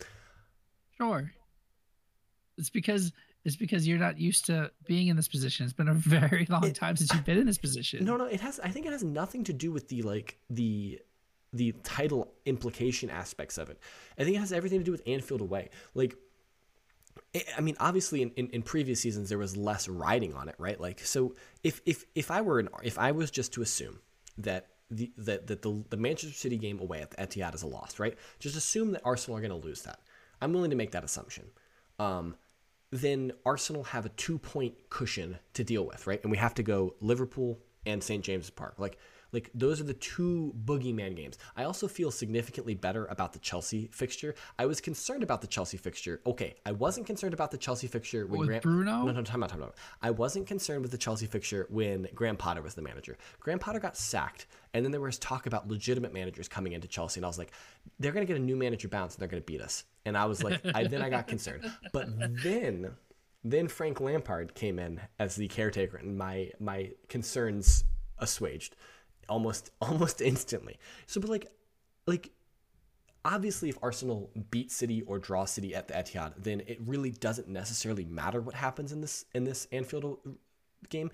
Sure. 0.97 1.31
It's 2.57 2.69
because 2.69 3.11
it's 3.43 3.55
because 3.55 3.87
you're 3.87 3.99
not 3.99 4.17
used 4.17 4.45
to 4.45 4.71
being 4.87 5.07
in 5.07 5.15
this 5.15 5.27
position. 5.27 5.65
It's 5.65 5.73
been 5.73 5.87
a 5.87 5.93
very 5.93 6.47
long 6.49 6.71
time 6.73 6.95
since 6.95 7.13
you've 7.13 7.25
been 7.25 7.37
in 7.37 7.45
this 7.45 7.57
position. 7.57 8.03
No, 8.05 8.17
no, 8.17 8.25
it 8.25 8.41
has. 8.41 8.59
I 8.59 8.69
think 8.69 8.85
it 8.85 8.91
has 8.91 9.03
nothing 9.03 9.43
to 9.45 9.53
do 9.53 9.71
with 9.71 9.87
the 9.89 10.01
like 10.01 10.37
the 10.49 10.99
the 11.53 11.73
title 11.83 12.33
implication 12.45 13.09
aspects 13.09 13.57
of 13.57 13.69
it. 13.69 13.79
I 14.17 14.23
think 14.23 14.35
it 14.35 14.39
has 14.39 14.51
everything 14.51 14.79
to 14.79 14.83
do 14.85 14.91
with 14.91 15.01
Anfield 15.07 15.39
away. 15.41 15.69
Like, 15.93 16.15
I- 17.33 17.45
I 17.57 17.61
mean, 17.61 17.77
obviously, 17.79 18.21
in, 18.21 18.31
in, 18.31 18.49
in 18.49 18.61
previous 18.61 18.99
seasons 18.99 19.29
there 19.29 19.37
was 19.37 19.55
less 19.55 19.87
riding 19.87 20.33
on 20.33 20.49
it, 20.49 20.55
right? 20.57 20.79
Like, 20.79 20.99
so 21.01 21.35
if 21.63 21.81
if 21.85 22.03
if 22.15 22.31
I 22.31 22.41
were 22.41 22.59
an 22.59 22.69
if 22.83 22.97
I 22.97 23.11
was 23.11 23.31
just 23.31 23.53
to 23.53 23.61
assume 23.61 23.99
that 24.37 24.67
the 24.89 25.11
that 25.17 25.47
that 25.47 25.61
the 25.61 25.83
the 25.89 25.97
Manchester 25.97 26.35
City 26.35 26.57
game 26.57 26.79
away 26.79 27.01
at 27.01 27.11
the 27.11 27.17
Etihad 27.17 27.55
is 27.55 27.63
a 27.63 27.67
loss, 27.67 27.99
right? 27.99 28.17
Just 28.39 28.55
assume 28.55 28.91
that 28.91 29.01
Arsenal 29.03 29.37
are 29.37 29.41
going 29.41 29.61
to 29.61 29.67
lose 29.67 29.81
that. 29.83 29.99
I'm 30.41 30.53
willing 30.53 30.69
to 30.69 30.75
make 30.75 30.91
that 30.91 31.03
assumption. 31.03 31.45
Um, 31.99 32.35
then 32.91 33.31
Arsenal 33.45 33.83
have 33.85 34.05
a 34.05 34.09
two 34.09 34.37
point 34.37 34.75
cushion 34.89 35.39
to 35.53 35.63
deal 35.63 35.85
with, 35.85 36.07
right? 36.07 36.21
And 36.21 36.31
we 36.31 36.37
have 36.37 36.53
to 36.55 36.63
go 36.63 36.95
Liverpool 37.01 37.59
and 37.85 38.03
St. 38.03 38.23
James's 38.23 38.49
Park. 38.49 38.75
Like, 38.77 38.97
like 39.31 39.51
those 39.53 39.81
are 39.81 39.83
the 39.83 39.93
two 39.93 40.55
boogeyman 40.63 41.15
games. 41.15 41.37
I 41.57 41.65
also 41.65 41.87
feel 41.87 42.09
significantly 42.09 42.73
better 42.73 43.05
about 43.07 43.33
the 43.33 43.39
Chelsea 43.39 43.89
fixture. 43.91 44.33
I 44.57 44.65
was 44.65 44.79
concerned 44.79 45.23
about 45.23 45.41
the 45.41 45.47
Chelsea 45.47 45.77
fixture. 45.77 46.21
Okay, 46.25 46.55
I 46.65 46.71
wasn't 46.71 47.05
concerned 47.05 47.33
about 47.33 47.51
the 47.51 47.57
Chelsea 47.57 47.87
fixture 47.87 48.25
when 48.25 48.39
With 48.39 48.47
Graham, 48.47 48.61
Bruno? 48.61 49.03
No, 49.03 49.11
no, 49.11 49.21
time 49.23 49.43
out, 49.43 49.49
time 49.49 49.61
out. 49.61 49.75
I 50.01 50.11
wasn't 50.11 50.47
concerned 50.47 50.83
with 50.83 50.91
the 50.91 50.97
Chelsea 50.97 51.25
fixture 51.25 51.67
when 51.69 52.07
Graham 52.15 52.37
Potter 52.37 52.61
was 52.61 52.75
the 52.75 52.81
manager. 52.81 53.17
Graham 53.41 53.59
Potter 53.59 53.79
got 53.79 53.97
sacked, 53.97 54.47
And 54.75 54.83
then 54.83 54.91
there 54.91 54.99
was 54.99 55.17
talk 55.17 55.45
about 55.45 55.69
legitimate 55.69 56.11
managers 56.11 56.49
coming 56.49 56.73
into 56.73 56.85
Chelsea, 56.85 57.19
and 57.19 57.25
I 57.25 57.29
was 57.29 57.37
like, 57.37 57.53
they're 57.97 58.11
gonna 58.11 58.25
get 58.25 58.35
a 58.35 58.41
new 58.41 58.57
manager 58.57 58.89
bounce, 58.89 59.15
and 59.15 59.21
they're 59.21 59.29
gonna 59.29 59.41
beat 59.41 59.61
us. 59.61 59.85
And 60.03 60.17
I 60.17 60.25
was 60.25 60.43
like, 60.43 60.59
I, 60.75 60.83
then 60.83 61.01
I 61.01 61.09
got 61.09 61.27
concerned. 61.27 61.63
But 61.93 62.09
then, 62.43 62.91
then 63.41 63.69
Frank 63.69 64.01
Lampard 64.01 64.53
came 64.53 64.77
in 64.77 64.99
as 65.17 65.37
the 65.37 65.47
caretaker, 65.47 65.95
and 65.95 66.17
my 66.17 66.51
my 66.59 66.91
concerns 67.07 67.85
assuaged 68.19 68.75
almost 69.29 69.71
almost 69.81 70.19
instantly. 70.19 70.77
So, 71.07 71.21
but 71.21 71.29
like, 71.29 71.49
like 72.05 72.31
obviously 73.23 73.69
if 73.69 73.77
Arsenal 73.81 74.29
beat 74.51 74.73
City 74.73 75.03
or 75.03 75.19
draw 75.19 75.45
City 75.45 75.73
at 75.73 75.87
the 75.87 75.93
Etihad, 75.93 76.33
then 76.37 76.63
it 76.67 76.79
really 76.85 77.11
doesn't 77.11 77.47
necessarily 77.47 78.03
matter 78.03 78.41
what 78.41 78.55
happens 78.55 78.91
in 78.91 78.99
this 78.99 79.23
in 79.33 79.45
this 79.45 79.69
Anfield 79.71 80.19
game, 80.89 81.11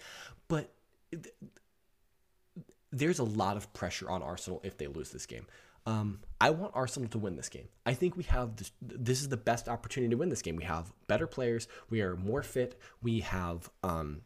but 0.47 0.74
there's 2.91 3.19
a 3.19 3.23
lot 3.23 3.58
of 3.58 3.71
pressure 3.73 4.10
on 4.10 4.21
Arsenal 4.21 4.62
if 4.63 4.77
they 4.77 4.88
lose 4.88 5.12
this 5.12 5.25
game. 5.25 5.45
Um, 5.86 6.19
I 6.39 6.51
want 6.51 6.73
Arsenal 6.75 7.10
to 7.10 7.17
win 7.17 7.36
this 7.36 7.49
game. 7.49 7.67
I 7.86 7.93
think 7.95 8.15
we 8.15 8.23
have 8.23 8.56
this. 8.56 8.71
This 8.82 9.21
is 9.21 9.30
the 9.30 9.38
best 9.38 9.67
opportunity 9.67 10.12
to 10.12 10.17
win 10.17 10.30
this 10.30 10.41
game. 10.43 10.56
We 10.56 10.63
have 10.65 10.93
better 11.08 11.25
players. 11.25 11.67
We 11.89 12.01
are 12.01 12.15
more 12.15 12.43
fit. 12.43 12.80
We 13.01 13.21
have 13.21 13.69
um, 13.84 14.21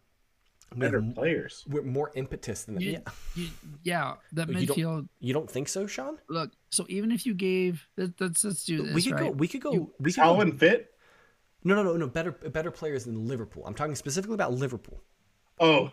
we 0.74 0.80
Better 0.82 1.00
have, 1.02 1.16
players. 1.16 1.64
We're 1.70 1.84
more 1.84 2.12
impetus 2.16 2.64
than 2.66 2.76
them. 2.76 2.84
You- 2.84 2.92
Yeah. 2.92 3.00
you- 3.36 3.50
yeah, 3.84 4.16
that 4.34 4.50
You 4.50 4.66
don't- 4.66 5.10
You 5.20 5.34
don't 5.34 5.50
think 5.50 5.70
so, 5.70 5.88
Sean? 5.88 6.18
Look, 6.28 6.52
so 6.72 6.86
even 6.90 7.12
if 7.12 7.26
you 7.26 7.34
gave, 7.34 7.88
let, 7.96 8.20
let's 8.20 8.44
let's 8.44 8.66
do 8.66 8.84
this. 8.84 8.94
we 8.94 9.02
could 9.04 9.12
right? 9.14 9.24
go. 9.26 9.32
We 9.32 9.48
could 9.48 9.62
go. 9.62 9.72
You- 9.72 9.94
we 10.00 10.12
could 10.12 10.22
go, 10.22 10.34
Colin 10.34 10.58
fit? 10.58 10.92
No, 11.64 11.76
no, 11.76 11.84
no, 11.84 11.96
no. 11.98 12.08
Better, 12.08 12.32
better 12.32 12.72
players 12.72 13.06
than 13.06 13.28
Liverpool. 13.28 13.64
I'm 13.66 13.74
talking 13.76 13.96
specifically 13.96 14.34
about 14.36 14.54
Liverpool. 14.54 15.02
Oh, 15.60 15.92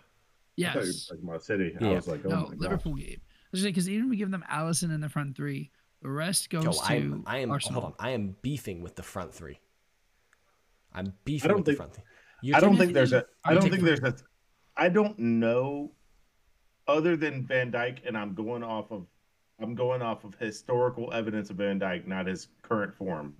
I 0.58 0.62
thought 0.64 0.74
you 0.74 0.80
were 0.80 0.86
Yes. 0.86 1.06
talking 1.06 1.24
about 1.24 1.42
City. 1.44 1.76
I 1.80 1.84
Yeah. 1.84 1.94
was 1.94 2.08
like, 2.08 2.24
oh 2.26 2.28
no, 2.30 2.36
my 2.36 2.48
god. 2.50 2.58
Liverpool 2.60 2.94
game. 2.94 3.20
Because 3.52 3.88
even 3.88 4.04
if 4.06 4.10
we 4.10 4.16
give 4.16 4.30
them 4.30 4.44
Alisson 4.50 4.94
in 4.94 5.00
the 5.00 5.08
front 5.08 5.36
three, 5.36 5.70
the 6.02 6.08
rest 6.10 6.50
goes 6.50 6.64
Yo, 6.64 6.72
to 6.72 6.78
I 6.84 6.94
am. 6.96 7.22
I 7.26 7.38
am. 7.38 7.50
Arsenal. 7.50 7.80
Hold 7.82 7.94
on. 7.98 8.06
I 8.06 8.10
am 8.10 8.36
beefing 8.42 8.82
with 8.82 8.96
the 8.96 9.02
front 9.02 9.34
three. 9.34 9.58
I'm 10.92 11.12
beefing 11.24 11.50
I 11.50 11.54
don't 11.54 11.58
with 11.58 11.66
the 11.66 11.74
front 11.74 11.94
three. 11.94 12.04
You're 12.42 12.56
I 12.56 12.60
don't 12.60 12.76
think 12.76 12.92
there's 12.92 13.12
a. 13.12 13.24
I 13.44 13.50
I'm 13.50 13.56
don't 13.56 13.70
think 13.70 13.82
there's 13.82 14.00
a. 14.00 14.14
I 14.76 14.88
don't 14.88 15.18
know. 15.18 15.92
Other 16.88 17.16
than 17.16 17.46
Van 17.46 17.70
Dijk, 17.70 17.98
and 18.06 18.18
I'm 18.18 18.34
going 18.34 18.64
off 18.64 18.90
of, 18.90 19.06
I'm 19.60 19.74
going 19.76 20.02
off 20.02 20.24
of 20.24 20.34
historical 20.34 21.12
evidence 21.12 21.50
of 21.50 21.56
Van 21.56 21.78
Dijk, 21.78 22.06
not 22.06 22.26
his 22.26 22.48
current 22.62 22.94
form. 22.94 23.34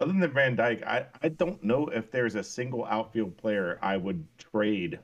Other 0.00 0.12
than 0.12 0.32
Van 0.32 0.56
Dijk, 0.56 0.86
I 0.86 1.06
I 1.22 1.28
don't 1.30 1.62
know 1.64 1.88
if 1.88 2.10
there's 2.10 2.36
a 2.36 2.42
single 2.42 2.84
outfield 2.84 3.36
player 3.36 3.78
I 3.82 3.96
would 3.96 4.24
trade 4.38 5.00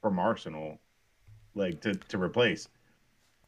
from 0.00 0.18
Arsenal, 0.18 0.78
like 1.54 1.80
to 1.82 1.94
to 1.94 2.18
replace. 2.20 2.68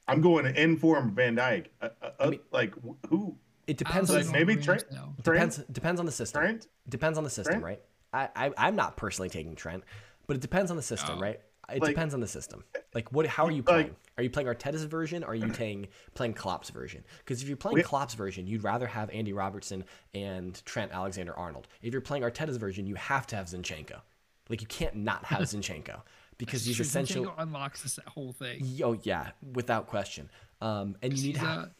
I'm 0.08 0.20
going 0.20 0.44
to 0.44 0.60
inform 0.62 1.14
Van 1.14 1.36
Dijk. 1.36 1.66
Uh, 1.80 1.88
uh, 2.02 2.10
uh, 2.18 2.30
mean- 2.30 2.40
like 2.52 2.74
who? 3.08 3.36
It 3.66 3.76
depends 3.76 4.10
on 4.10 4.16
Like, 4.16 4.26
Alisson 4.26 4.32
maybe 4.32 4.52
over 4.54 4.62
Trent- 4.62 4.90
Ramsdale. 4.90 5.22
depends 5.22 5.56
depends 5.72 6.00
on 6.00 6.06
the 6.06 6.12
system. 6.12 6.40
Trent? 6.42 6.66
Depends 6.88 7.18
on 7.18 7.24
the 7.24 7.30
system, 7.30 7.60
Trent? 7.60 7.64
right? 7.64 7.82
I, 8.12 8.28
I 8.48 8.52
I'm 8.58 8.74
not 8.76 8.96
personally 8.96 9.28
taking 9.28 9.54
Trent, 9.54 9.84
but 10.26 10.36
it 10.36 10.40
depends 10.42 10.70
on 10.72 10.76
the 10.76 10.82
system, 10.82 11.18
Oh. 11.18 11.20
right? 11.20 11.40
It 11.72 11.80
Like- 11.82 11.90
depends 11.90 12.14
on 12.14 12.20
the 12.20 12.26
system. 12.26 12.64
Like 12.94 13.12
what? 13.12 13.26
How 13.26 13.44
are 13.46 13.50
you 13.52 13.58
Like- 13.58 13.66
playing? 13.66 13.96
are 14.18 14.24
you 14.24 14.30
playing 14.30 14.48
Arteta's 14.48 14.82
version? 14.84 15.22
Or 15.22 15.28
are 15.28 15.34
you 15.36 15.52
playing 15.52 15.86
playing 16.14 16.34
Klopp's 16.34 16.70
version? 16.70 17.04
Because 17.18 17.42
if 17.42 17.46
you're 17.48 17.56
playing 17.56 17.76
We- 17.76 17.82
Klopp's 17.84 18.14
version, 18.14 18.48
you'd 18.48 18.64
rather 18.64 18.88
have 18.88 19.08
Andy 19.10 19.32
Robertson 19.32 19.84
and 20.12 20.60
Trent 20.64 20.90
Alexander 20.90 21.36
Arnold. 21.38 21.68
If 21.80 21.92
you're 21.92 22.00
playing 22.00 22.24
Arteta's 22.24 22.56
version, 22.56 22.86
you 22.86 22.96
have 22.96 23.28
to 23.28 23.36
have 23.36 23.46
Zinchenko. 23.46 24.00
Like 24.48 24.60
you 24.60 24.66
can't 24.66 24.96
not 24.96 25.26
have 25.26 25.42
Zinchenko 25.42 26.02
because 26.40 26.64
he's 26.64 26.76
Zinchenko 26.78 26.80
essential. 26.82 27.34
unlocks 27.38 27.82
this 27.82 27.98
whole 28.06 28.32
thing. 28.32 28.66
Oh 28.82 28.98
yeah, 29.02 29.30
without 29.54 29.86
question. 29.86 30.28
Um, 30.60 30.96
and 31.02 31.16
you 31.16 31.22
need 31.22 31.36
He's 31.36 31.38
to 31.42 31.48
have, 31.48 31.58
a, 31.58 31.70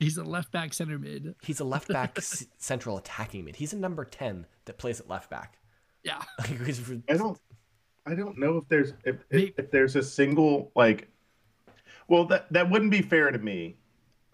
he's 0.00 0.16
a 0.16 0.24
left 0.24 0.52
back 0.52 0.72
center 0.72 0.98
mid. 0.98 1.34
he's 1.42 1.60
a 1.60 1.64
left 1.64 1.88
back 1.88 2.12
s- 2.18 2.46
central 2.58 2.96
attacking 2.98 3.44
mid. 3.44 3.56
He's 3.56 3.72
a 3.72 3.76
number 3.76 4.04
ten 4.04 4.46
that 4.66 4.78
plays 4.78 5.00
at 5.00 5.08
left 5.08 5.28
back. 5.30 5.58
Yeah. 6.02 6.22
Because 6.48 6.80
I 7.08 7.16
don't 7.16 7.38
I 8.06 8.14
don't 8.14 8.38
know 8.38 8.58
if 8.58 8.68
there's 8.68 8.92
if, 9.04 9.16
if, 9.30 9.50
if 9.58 9.70
there's 9.70 9.96
a 9.96 10.02
single 10.02 10.70
like 10.76 11.08
well 12.08 12.24
that 12.26 12.52
that 12.52 12.70
wouldn't 12.70 12.90
be 12.90 13.02
fair 13.02 13.30
to 13.30 13.38
me 13.38 13.76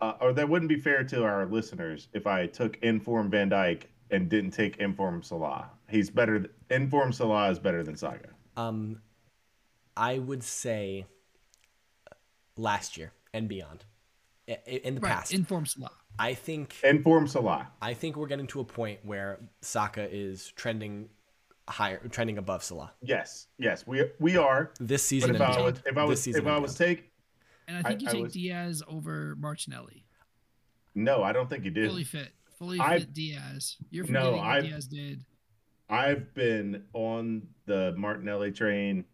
uh, 0.00 0.14
or 0.20 0.33
that 0.33 0.48
wouldn't 0.48 0.68
be 0.68 0.80
fair 0.80 1.04
to 1.04 1.24
our 1.24 1.46
listeners 1.46 2.09
if 2.14 2.26
I 2.26 2.46
took 2.46 2.76
Inform 2.83 3.30
Van 3.30 3.50
Dijk 3.50 3.83
and 4.11 4.28
didn't 4.28 4.50
take 4.52 4.78
Inform 4.78 5.22
Salah. 5.22 5.70
He's 5.88 6.11
better 6.11 6.38
th- 6.40 6.50
Inform 6.70 7.12
Salah 7.12 7.50
is 7.50 7.59
better 7.59 7.83
than 7.85 7.96
Saka. 7.96 8.30
Um, 8.56 9.00
I 10.00 10.18
would 10.18 10.42
say 10.42 11.04
uh, 12.10 12.14
last 12.56 12.96
year 12.96 13.12
and 13.34 13.48
beyond. 13.48 13.84
I- 14.48 14.52
i- 14.66 14.70
In 14.82 14.94
the 14.94 15.00
Right. 15.02 15.12
past, 15.12 15.32
Inform 15.34 15.66
Salah. 15.66 15.92
I 16.18 16.32
think 16.34 16.74
Inform 16.82 17.28
Salah. 17.28 17.70
I 17.82 17.92
think 17.94 18.16
we're 18.16 18.26
getting 18.26 18.46
to 18.48 18.60
a 18.60 18.64
point 18.64 19.04
where 19.04 19.38
Saka 19.60 20.08
is 20.10 20.48
trending 20.52 21.10
higher, 21.68 21.98
trending 22.08 22.38
above 22.38 22.64
Salah 22.64 22.92
Yes. 23.02 23.46
Yes, 23.58 23.86
we 23.86 24.10
we 24.18 24.36
are. 24.38 24.72
this 24.80 25.04
season. 25.04 25.30
if 25.30 25.36
and 25.36 25.44
I 25.44 25.48
beyond. 25.54 25.64
was 25.76 25.82
if 25.86 25.96
I 25.96 26.00
This 26.02 26.08
was 26.08 26.22
season 26.22 26.40
if 26.42 26.46
I 26.48 26.58
was 26.58 26.74
take 26.76 27.12
And 27.68 27.76
I 27.76 27.82
think 27.88 28.00
I- 28.00 28.02
you 28.04 28.08
take 28.10 28.22
was- 28.24 28.32
Diaz 28.32 28.82
over 28.88 29.36
Martinelli. 29.36 30.06
no, 30.94 31.22
I 31.22 31.32
don't 31.32 31.48
think 31.50 31.64
you 31.66 31.70
did. 31.70 31.88
Fully 31.88 32.04
fit. 32.04 32.32
Fully 32.58 32.80
I- 32.80 33.00
fit 33.00 33.12
Diaz. 33.12 33.76
You're 33.90 34.06
No, 34.06 34.32
what 34.32 34.40
I've- 34.40 34.66
Diaz 34.68 34.86
did. 34.88 35.24
I've 35.90 36.32
been 36.34 36.86
on 36.94 37.54
the 37.66 37.94
Martinelli 37.98 38.50
train 38.50 39.04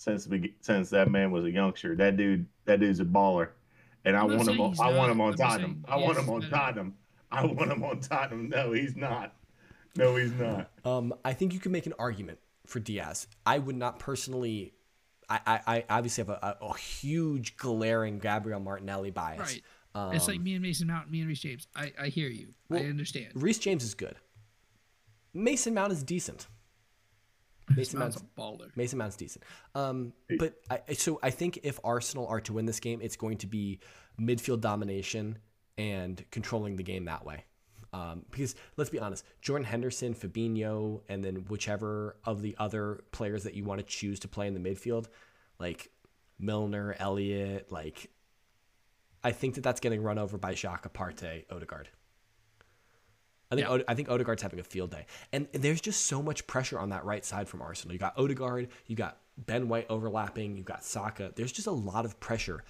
since 0.00 0.26
since 0.62 0.88
that 0.90 1.10
man 1.10 1.30
was 1.30 1.44
a 1.44 1.50
youngster. 1.50 1.94
That 1.94 2.16
dude, 2.16 2.46
that 2.64 2.80
dude's 2.80 3.00
a 3.00 3.04
baller, 3.04 3.48
and 4.06 4.16
I 4.16 4.24
want 4.24 4.40
him. 4.40 4.46
saying 4.46 4.60
On, 4.60 4.70
he's 4.70 4.80
I 4.80 4.92
want 4.92 5.12
him 5.12 5.20
on 5.20 5.26
I'm 5.26 5.32
just 5.36 5.42
Tottenham. 5.42 5.84
saying 5.86 6.00
I 6.00 6.02
want 6.02 6.18
him 6.18 6.30
on 6.30 6.42
is 6.42 6.44
better. 6.48 6.56
Tottenham. 6.56 6.94
I 7.30 7.44
want 7.44 7.70
him 7.70 7.84
on 7.84 8.00
Tottenham. 8.00 8.48
No, 8.48 8.72
he's 8.72 8.96
not. 8.96 9.34
No, 9.96 10.16
he's 10.16 10.32
not. 10.32 10.70
Um, 10.84 11.12
I 11.24 11.34
think 11.34 11.52
you 11.52 11.60
can 11.60 11.70
make 11.72 11.84
an 11.86 11.92
argument 11.98 12.38
for 12.66 12.80
Diaz. 12.80 13.26
I 13.44 13.58
would 13.58 13.76
not 13.76 13.98
personally. 13.98 14.72
I, 15.28 15.40
I, 15.46 15.60
I 15.66 15.84
obviously 15.90 16.22
have 16.22 16.30
a, 16.30 16.56
a, 16.60 16.64
a 16.64 16.78
huge 16.78 17.56
glaring 17.56 18.18
Gabriel 18.18 18.58
Martinelli 18.58 19.10
bias. 19.10 19.38
Right. 19.38 19.62
Um, 19.94 20.12
it's 20.14 20.28
like 20.28 20.40
me 20.40 20.54
and 20.54 20.62
Mason 20.62 20.86
Mount, 20.86 21.10
me 21.10 21.20
and 21.20 21.28
Reece 21.28 21.40
James. 21.40 21.68
I, 21.76 21.92
I 22.00 22.06
hear 22.06 22.28
you. 22.28 22.54
Well, 22.68 22.80
I 22.80 22.86
understand. 22.86 23.28
Reece 23.34 23.58
James 23.58 23.84
is 23.84 23.94
good. 23.94 24.16
Mason 25.34 25.74
Mount 25.74 25.92
is 25.92 26.02
decent. 26.02 26.46
Mason 27.76 27.98
Mount's 27.98 28.16
Mount's 28.16 28.30
a 28.36 28.40
baller. 28.40 28.76
Mason 28.76 28.98
Mount's 28.98 29.16
decent. 29.16 29.44
Um, 29.74 30.12
but 30.38 30.54
I, 30.70 30.92
so 30.94 31.18
I 31.22 31.30
think 31.30 31.60
if 31.62 31.78
Arsenal 31.84 32.26
are 32.26 32.40
to 32.42 32.52
win 32.52 32.66
this 32.66 32.80
game, 32.80 33.00
it's 33.02 33.16
going 33.16 33.38
to 33.38 33.46
be 33.46 33.80
midfield 34.20 34.60
domination 34.60 35.38
and 35.78 36.24
controlling 36.30 36.76
the 36.76 36.82
game 36.82 37.06
that 37.06 37.24
way. 37.24 37.44
Um, 37.92 38.24
because 38.30 38.54
let's 38.76 38.90
be 38.90 39.00
honest, 39.00 39.24
Jordan 39.42 39.64
Henderson, 39.64 40.14
Fabinho, 40.14 41.02
and 41.08 41.24
then 41.24 41.46
whichever 41.48 42.16
of 42.24 42.40
the 42.42 42.54
other 42.58 43.02
players 43.10 43.44
that 43.44 43.54
you 43.54 43.64
want 43.64 43.80
to 43.80 43.86
choose 43.86 44.20
to 44.20 44.28
play 44.28 44.46
in 44.46 44.54
the 44.54 44.60
midfield, 44.60 45.06
like 45.58 45.90
Milner, 46.38 46.94
Elliott, 46.98 47.72
like 47.72 48.10
I 49.24 49.32
think 49.32 49.56
that 49.56 49.62
that's 49.62 49.80
getting 49.80 50.02
run 50.02 50.18
over 50.18 50.38
by 50.38 50.54
Xhaka, 50.54 50.90
Partey, 50.92 51.44
Odegaard. 51.50 51.88
I 53.50 53.56
think 53.56 53.66
Yeah. 53.66 53.72
Ode- 53.74 53.84
I 53.88 53.94
think 53.94 54.08
Odegaard's 54.08 54.42
having 54.42 54.60
a 54.60 54.64
field 54.64 54.90
day, 54.90 55.06
and 55.32 55.48
there's 55.52 55.80
just 55.80 56.06
so 56.06 56.22
much 56.22 56.46
pressure 56.46 56.78
on 56.78 56.90
that 56.90 57.04
right 57.04 57.24
side 57.24 57.48
from 57.48 57.62
Arsenal. 57.62 57.92
You 57.92 57.98
got 57.98 58.16
Odegaard, 58.18 58.68
you 58.86 58.94
got 58.96 59.18
Ben 59.36 59.68
White 59.68 59.86
overlapping, 59.90 60.56
you 60.56 60.62
got 60.62 60.84
Saka. 60.84 61.32
There's 61.34 61.52
just 61.52 61.66
a 61.66 61.72
lot 61.72 62.04
of 62.04 62.20
pressure. 62.20 62.62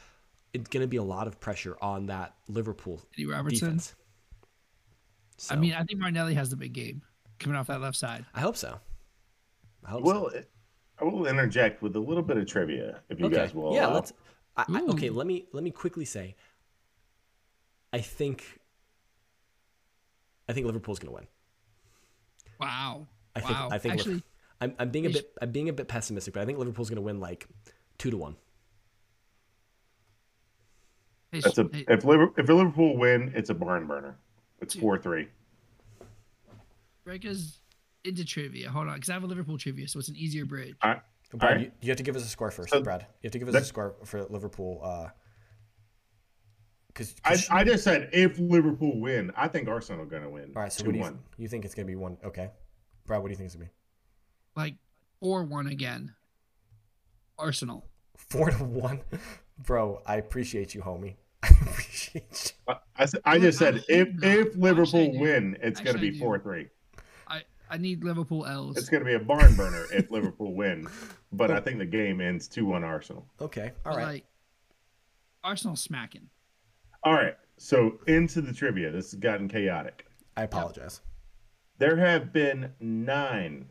It's 0.53 0.69
going 0.69 0.83
to 0.83 0.89
be 0.89 0.97
a 0.97 1.03
lot 1.03 1.27
of 1.27 1.39
pressure 1.41 1.77
on 1.83 2.07
that 2.07 2.35
Liverpool 2.49 3.03
Eddie 3.15 3.27
Robertson. 3.27 3.69
defense. 3.69 3.95
I 5.51 5.57
mean, 5.57 5.73
I 5.75 5.85
think 5.85 5.99
Martinelli 6.01 6.35
has 6.35 6.51
the 6.51 6.57
big 6.57 6.73
game 6.73 7.03
coming 7.39 7.57
off 7.57 7.67
that 7.69 7.81
left 7.81 7.97
side. 7.97 8.25
I 8.35 8.41
hope 8.41 8.57
so. 8.57 8.79
I 9.85 9.91
hope 9.91 10.05
so. 10.05 10.13
Well, 10.13 10.27
it- 10.29 10.51
I 11.01 11.05
will 11.05 11.27
interject 11.27 11.81
with 11.83 11.97
a 11.97 12.01
little 12.01 12.23
bit 12.23 12.37
of 12.37 12.47
trivia, 12.47 13.01
if 13.09 13.19
you 13.19 13.27
okay. 13.27 13.37
guys 13.37 13.55
will. 13.55 13.73
yeah, 13.75 13.87
allow. 13.87 13.95
let's. 13.95 14.13
I, 14.57 14.65
I, 14.69 14.81
okay, 14.91 15.09
let 15.09 15.27
me 15.27 15.47
let 15.53 15.65
me 15.65 15.71
quickly 15.71 16.05
say. 16.05 16.37
I 17.93 18.01
think. 18.01 18.60
I 20.51 20.53
think 20.53 20.67
Liverpool's 20.67 20.99
going 20.99 21.11
to 21.11 21.15
win. 21.15 21.27
Wow. 22.61 23.07
I 23.37 23.41
think. 23.41 23.53
wow. 23.53 23.69
I 23.71 23.79
think. 23.79 23.95
Actually, 23.95 24.23
I'm, 24.61 24.75
I'm 24.81 24.91
being 24.91 25.07
a 25.07 25.11
bit. 25.11 25.33
I'm 25.41 25.53
being 25.53 25.69
a 25.69 25.73
bit 25.73 25.87
pessimistic, 25.87 26.35
but 26.35 26.41
I 26.43 26.45
think 26.47 26.59
Liverpool's 26.59 26.91
going 26.91 26.97
to 26.97 27.03
win 27.03 27.21
like 27.21 27.47
two 27.99 28.11
to 28.11 28.17
one. 28.17 28.35
hey, 31.33 31.41
That's 31.41 31.59
a 31.59 31.69
if 31.73 32.05
Liverpool, 32.05 32.35
if 32.37 32.49
Liverpool 32.49 32.97
win, 32.97 33.33
it's 33.37 33.51
a 33.51 33.55
barn 33.55 33.87
burner. 33.87 34.17
It's 34.61 34.75
four 34.75 34.99
three. 34.99 35.29
break 37.05 37.25
us 37.25 37.61
into 38.05 38.25
trivia. 38.25 38.69
Hold 38.71 38.89
on, 38.89 38.95
because 38.95 39.11
I 39.11 39.13
have 39.15 39.23
a 39.23 39.27
Liverpool 39.27 39.57
trivia, 39.57 39.87
so 39.89 39.99
it's 39.99 40.09
an 40.09 40.17
easier 40.17 40.45
bridge. 40.45 40.75
I, 40.83 41.01
Brad, 41.33 41.43
Alright. 41.53 41.61
you, 41.67 41.73
you 41.83 41.89
have 41.91 41.97
to 41.99 42.03
give 42.03 42.17
us 42.17 42.25
a 42.25 42.29
score 42.29 42.51
first, 42.51 42.71
So- 42.71 42.83
Brad. 42.83 43.03
You 43.23 43.29
have 43.29 43.33
to 43.33 43.39
give 43.39 43.47
us 43.49 43.55
that- 43.55 43.63
a 43.63 43.67
score 43.67 43.95
for 44.05 44.25
Liverpool. 44.25 44.81
Uh, 44.83 45.09
because 46.93 47.15
I, 47.25 47.61
I 47.61 47.65
just 47.65 47.85
said 47.85 48.11
if 48.13 48.39
Liverpool 48.39 49.01
win, 49.01 49.33
I 49.37 49.49
think 49.49 49.69
Arsenal 49.69 50.03
are 50.03 50.07
going 50.07 50.23
to 50.23 50.29
win. 50.29 50.53
all 50.57 50.63
right. 50.63 50.73
So 50.73 50.83
two 50.83 50.89
what 50.89 50.93
do 50.93 50.99
you 50.99 51.05
one. 51.05 51.19
you 51.39 51.49
think 51.49 51.65
it's 51.65 51.75
gonna 51.75 51.87
be 51.87 51.97
one? 51.97 52.17
Okay, 52.25 52.51
Brad, 53.07 53.23
what 53.23 53.29
do 53.29 53.33
you 53.33 53.37
think 53.37 53.47
it's 53.47 53.55
gonna 53.55 53.67
be? 53.67 53.71
Like 54.57 54.75
four 55.21 55.45
one 55.45 55.67
again. 55.69 56.15
Arsenal. 57.39 57.87
Four 58.17 58.51
to 58.51 58.65
one, 58.65 59.01
bro. 59.59 60.03
I 60.07 60.17
appreciate 60.17 60.75
you, 60.75 60.83
homie. 60.83 61.15
I 61.43 61.49
appreciate 61.63 62.55
you. 62.69 62.75
I 62.99 63.07
I 63.25 63.39
just 63.39 63.59
said 63.59 63.83
if 63.89 64.09
No, 64.13 64.29
if 64.29 64.57
Liverpool 64.57 65.17
I 65.17 65.21
win, 65.21 65.57
it's 65.63 65.81
going 65.81 65.97
to 65.97 66.01
be 66.01 66.19
four 66.19 66.39
three. 66.39 66.69
I 67.27 67.43
I 67.71 67.79
need 67.79 68.05
Liverpool 68.05 68.45
L's. 68.45 68.77
It's 68.77 68.91
going 68.91 69.03
to 69.03 69.07
be 69.07 69.15
a 69.15 69.19
barn 69.19 69.55
burner 69.55 69.87
if 69.91 70.11
Liverpool 70.11 70.55
win. 70.55 70.87
But 71.33 71.51
I 71.51 71.57
oh. 71.57 71.61
think 71.63 71.79
the 71.79 71.87
game 71.87 72.21
ends 72.21 72.47
two 72.47 72.67
one 72.67 72.85
Arsenal. 72.85 73.27
Okay, 73.41 73.73
all 73.87 73.93
But, 73.93 73.97
right. 73.97 74.07
Like, 74.07 74.25
Arsenal 75.43 75.77
smacking. 75.77 76.29
All 77.03 77.15
right, 77.15 77.37
so 77.57 77.99
into 78.07 78.41
the 78.41 78.53
trivia. 78.53 78.91
This 78.91 79.13
has 79.13 79.21
gotten 79.21 79.49
chaotic. 79.49 80.07
I 80.37 80.43
apologize. 80.43 81.01
There 81.79 81.97
have 81.97 82.33
been 82.33 82.73
nine 82.81 83.67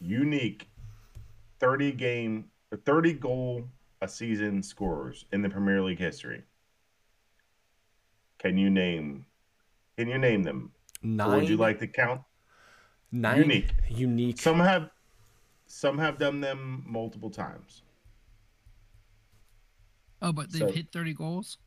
unique 0.00 0.68
30 1.58 1.92
game, 1.92 2.44
30 2.84 3.14
goal 3.14 3.64
a 4.02 4.08
season 4.08 4.62
scorers 4.62 5.24
in 5.32 5.42
the 5.42 5.48
Premier 5.50 5.82
League 5.82 5.98
history. 5.98 6.42
Can 8.38 8.56
you 8.56 8.70
name? 8.70 9.26
Can 9.98 10.08
you 10.08 10.16
name 10.18 10.42
them? 10.42 10.72
Nine. 11.02 11.28
Or 11.28 11.36
would 11.36 11.48
you 11.48 11.56
like 11.56 11.78
to 11.80 11.86
count? 11.86 12.22
nine 13.12 13.38
unique? 13.38 13.74
Unique. 13.90 14.40
Some 14.40 14.60
have, 14.60 14.90
some 15.66 15.98
have 15.98 16.18
done 16.18 16.40
them 16.40 16.84
multiple 16.86 17.30
times. 17.30 17.82
Oh, 20.22 20.32
but 20.32 20.50
they've 20.52 20.60
So- 20.60 20.72
hit 20.72 20.92
30 20.92 21.14
goals. 21.14 21.58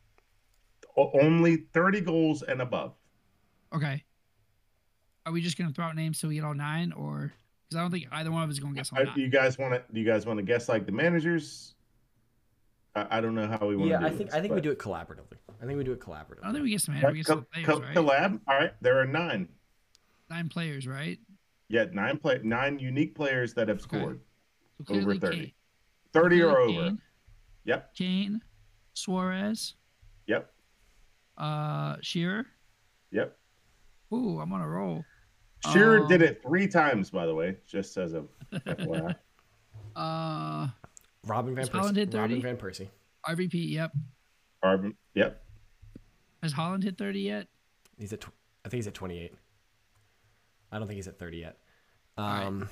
O- 0.96 1.10
only 1.20 1.56
30 1.72 2.00
goals 2.00 2.42
and 2.42 2.60
above. 2.62 2.94
Okay. 3.74 4.04
Are 5.26 5.32
we 5.32 5.40
just 5.40 5.56
gonna 5.58 5.72
throw 5.72 5.86
out 5.86 5.96
names 5.96 6.20
till 6.20 6.28
we 6.28 6.36
get 6.36 6.44
all 6.44 6.54
nine, 6.54 6.92
or 6.92 7.32
because 7.68 7.78
I 7.78 7.82
don't 7.82 7.90
think 7.90 8.06
either 8.12 8.30
one 8.30 8.42
of 8.42 8.50
us 8.50 8.56
is 8.56 8.60
gonna 8.60 8.74
guess 8.74 8.92
all 8.92 9.00
Uh, 9.00 9.04
nine. 9.04 9.18
you 9.18 9.28
guys 9.28 9.58
want 9.58 9.74
to? 9.74 9.82
Do 9.92 9.98
you 9.98 10.06
guys 10.06 10.26
want 10.26 10.38
to 10.38 10.42
guess 10.44 10.68
like 10.68 10.86
the 10.86 10.92
managers? 10.92 11.74
I, 12.94 13.18
I 13.18 13.20
don't 13.20 13.34
know 13.34 13.46
how 13.48 13.66
we 13.66 13.74
want 13.74 13.88
to 13.88 13.92
yeah, 13.92 13.98
do 14.00 14.06
I 14.06 14.10
think 14.10 14.30
this, 14.30 14.34
I 14.34 14.40
think 14.40 14.54
we 14.54 14.60
do 14.60 14.70
it 14.70 14.78
collaboratively. 14.78 15.38
I 15.62 15.66
think 15.66 15.78
we 15.78 15.82
do 15.84 15.92
it 15.92 16.00
collaboratively. 16.00 16.40
I 16.42 16.46
don't 16.46 16.52
think 16.54 16.64
we 16.64 16.70
get 16.70 16.80
some. 16.82 17.00
Co- 17.00 17.08
We 17.10 17.16
get 17.18 17.26
co- 17.26 17.32
some 17.34 17.46
players, 17.52 17.66
co- 17.66 17.80
right? 17.80 17.96
collab. 17.96 18.40
All 18.46 18.54
right, 18.58 18.74
there 18.82 19.00
are 19.00 19.06
nine. 19.06 19.48
Nine 20.30 20.48
players, 20.48 20.86
right? 20.86 21.18
Yeah, 21.68 21.86
nine 21.92 22.18
play 22.18 22.40
nine 22.44 22.78
unique 22.78 23.14
players 23.14 23.54
that 23.54 23.68
have 23.68 23.78
Okay. 23.84 23.98
scored. 23.98 24.20
So 24.86 24.94
Over 24.94 25.16
30. 25.16 25.36
Kane- 25.38 25.52
30 26.12 26.42
or 26.42 26.58
over. 26.58 26.72
Kane, 26.90 27.02
Yep. 27.64 27.94
Kane, 27.94 28.42
Suarez, 28.92 29.74
Yep. 30.26 30.53
Uh, 31.36 31.96
Shearer. 32.00 32.46
Yep. 33.10 33.36
Ooh, 34.12 34.38
I'm 34.40 34.52
on 34.52 34.60
a 34.60 34.68
roll. 34.68 35.04
Shearer 35.72 36.00
Um, 36.02 36.08
did 36.08 36.22
it 36.22 36.42
three 36.42 36.68
times, 36.68 37.10
by 37.10 37.26
the 37.26 37.34
way, 37.34 37.56
just 37.66 37.96
as 37.96 38.12
a 38.14 38.24
FYI. 38.54 39.14
Uh, 39.96 40.68
Robin 41.26 41.54
Van 41.54 41.66
Has 41.66 41.70
Haaland 41.70 41.92
Persie. 41.92 41.96
hit 41.96 42.10
30? 42.10 42.18
Robin 42.18 42.42
Van 42.42 42.56
Persie. 42.56 42.88
RVP. 43.26 43.70
Yep. 43.70 43.92
Arbin, 44.64 44.94
yep. 45.14 45.42
Has 46.42 46.52
Haaland 46.52 46.82
hit 46.82 46.98
30 46.98 47.20
yet? 47.20 47.46
He's 47.98 48.12
at. 48.12 48.20
Tw- 48.20 48.30
I 48.64 48.68
think 48.68 48.78
he's 48.78 48.86
at 48.86 48.94
28. 48.94 49.32
I 50.72 50.78
don't 50.78 50.86
think 50.86 50.96
he's 50.96 51.08
at 51.08 51.18
30 51.18 51.38
yet. 51.38 51.58
right. 52.18 52.44
Um, 52.44 52.68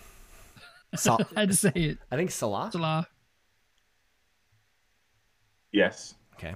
Sal- 0.94 1.20
I 1.37 1.40
had 1.40 1.48
to 1.51 1.57
say 1.57 1.72
it. 1.75 1.98
I 2.11 2.16
think 2.16 2.31
Salah. 2.31 2.70
Salah. 2.72 3.07
Yes. 5.72 6.14
Okay, 6.35 6.55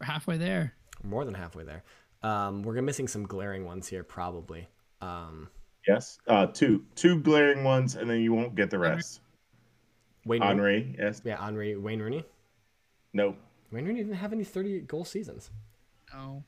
We're 0.00 0.06
halfway 0.06 0.36
there. 0.36 0.74
more 1.02 1.24
than 1.24 1.34
halfway 1.34 1.64
there. 1.64 1.82
Um, 2.22 2.62
we're 2.62 2.80
missing 2.82 3.06
some 3.08 3.26
glaring 3.26 3.64
ones 3.64 3.86
here, 3.88 4.02
probably. 4.04 4.68
Um, 5.00 5.48
Yes. 5.86 6.18
Uh, 6.26 6.46
two 6.46 6.84
two 6.96 7.20
glaring 7.20 7.62
ones, 7.62 7.94
and 7.94 8.10
then 8.10 8.20
you 8.20 8.32
won't 8.34 8.56
get 8.56 8.70
the 8.70 8.78
rest. 8.78 9.20
Wayne 10.24 10.42
Rooney. 10.42 10.96
Yes. 10.98 11.22
Yeah, 11.24 11.36
Henry. 11.40 11.76
Wayne 11.76 12.00
Rooney. 12.02 12.24
Nope. 13.12 13.36
Wayne 13.70 13.84
Rooney 13.84 14.00
didn't 14.00 14.16
have 14.16 14.32
any 14.32 14.42
30 14.42 14.80
goal 14.80 15.04
seasons. 15.04 15.52
No. 16.12 16.42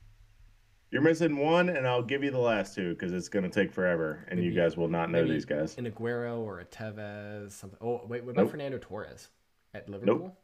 You're 0.91 1.01
missing 1.01 1.37
one, 1.37 1.69
and 1.69 1.87
I'll 1.87 2.03
give 2.03 2.21
you 2.23 2.31
the 2.31 2.39
last 2.39 2.75
two 2.75 2.89
because 2.95 3.13
it's 3.13 3.29
going 3.29 3.43
to 3.43 3.49
take 3.49 3.71
forever, 3.71 4.25
and 4.27 4.43
you 4.43 4.51
guys 4.51 4.75
will 4.75 4.89
not 4.89 5.09
know 5.09 5.25
these 5.25 5.45
guys. 5.45 5.77
An 5.77 5.89
Aguero 5.89 6.39
or 6.39 6.59
a 6.59 6.65
Tevez. 6.65 7.51
Something. 7.53 7.79
Oh 7.81 8.01
wait, 8.07 8.25
what 8.25 8.31
about 8.31 8.41
Nope. 8.43 8.51
Fernando 8.51 8.77
Torres 8.77 9.29
at 9.73 9.87
Liverpool? 9.87 10.35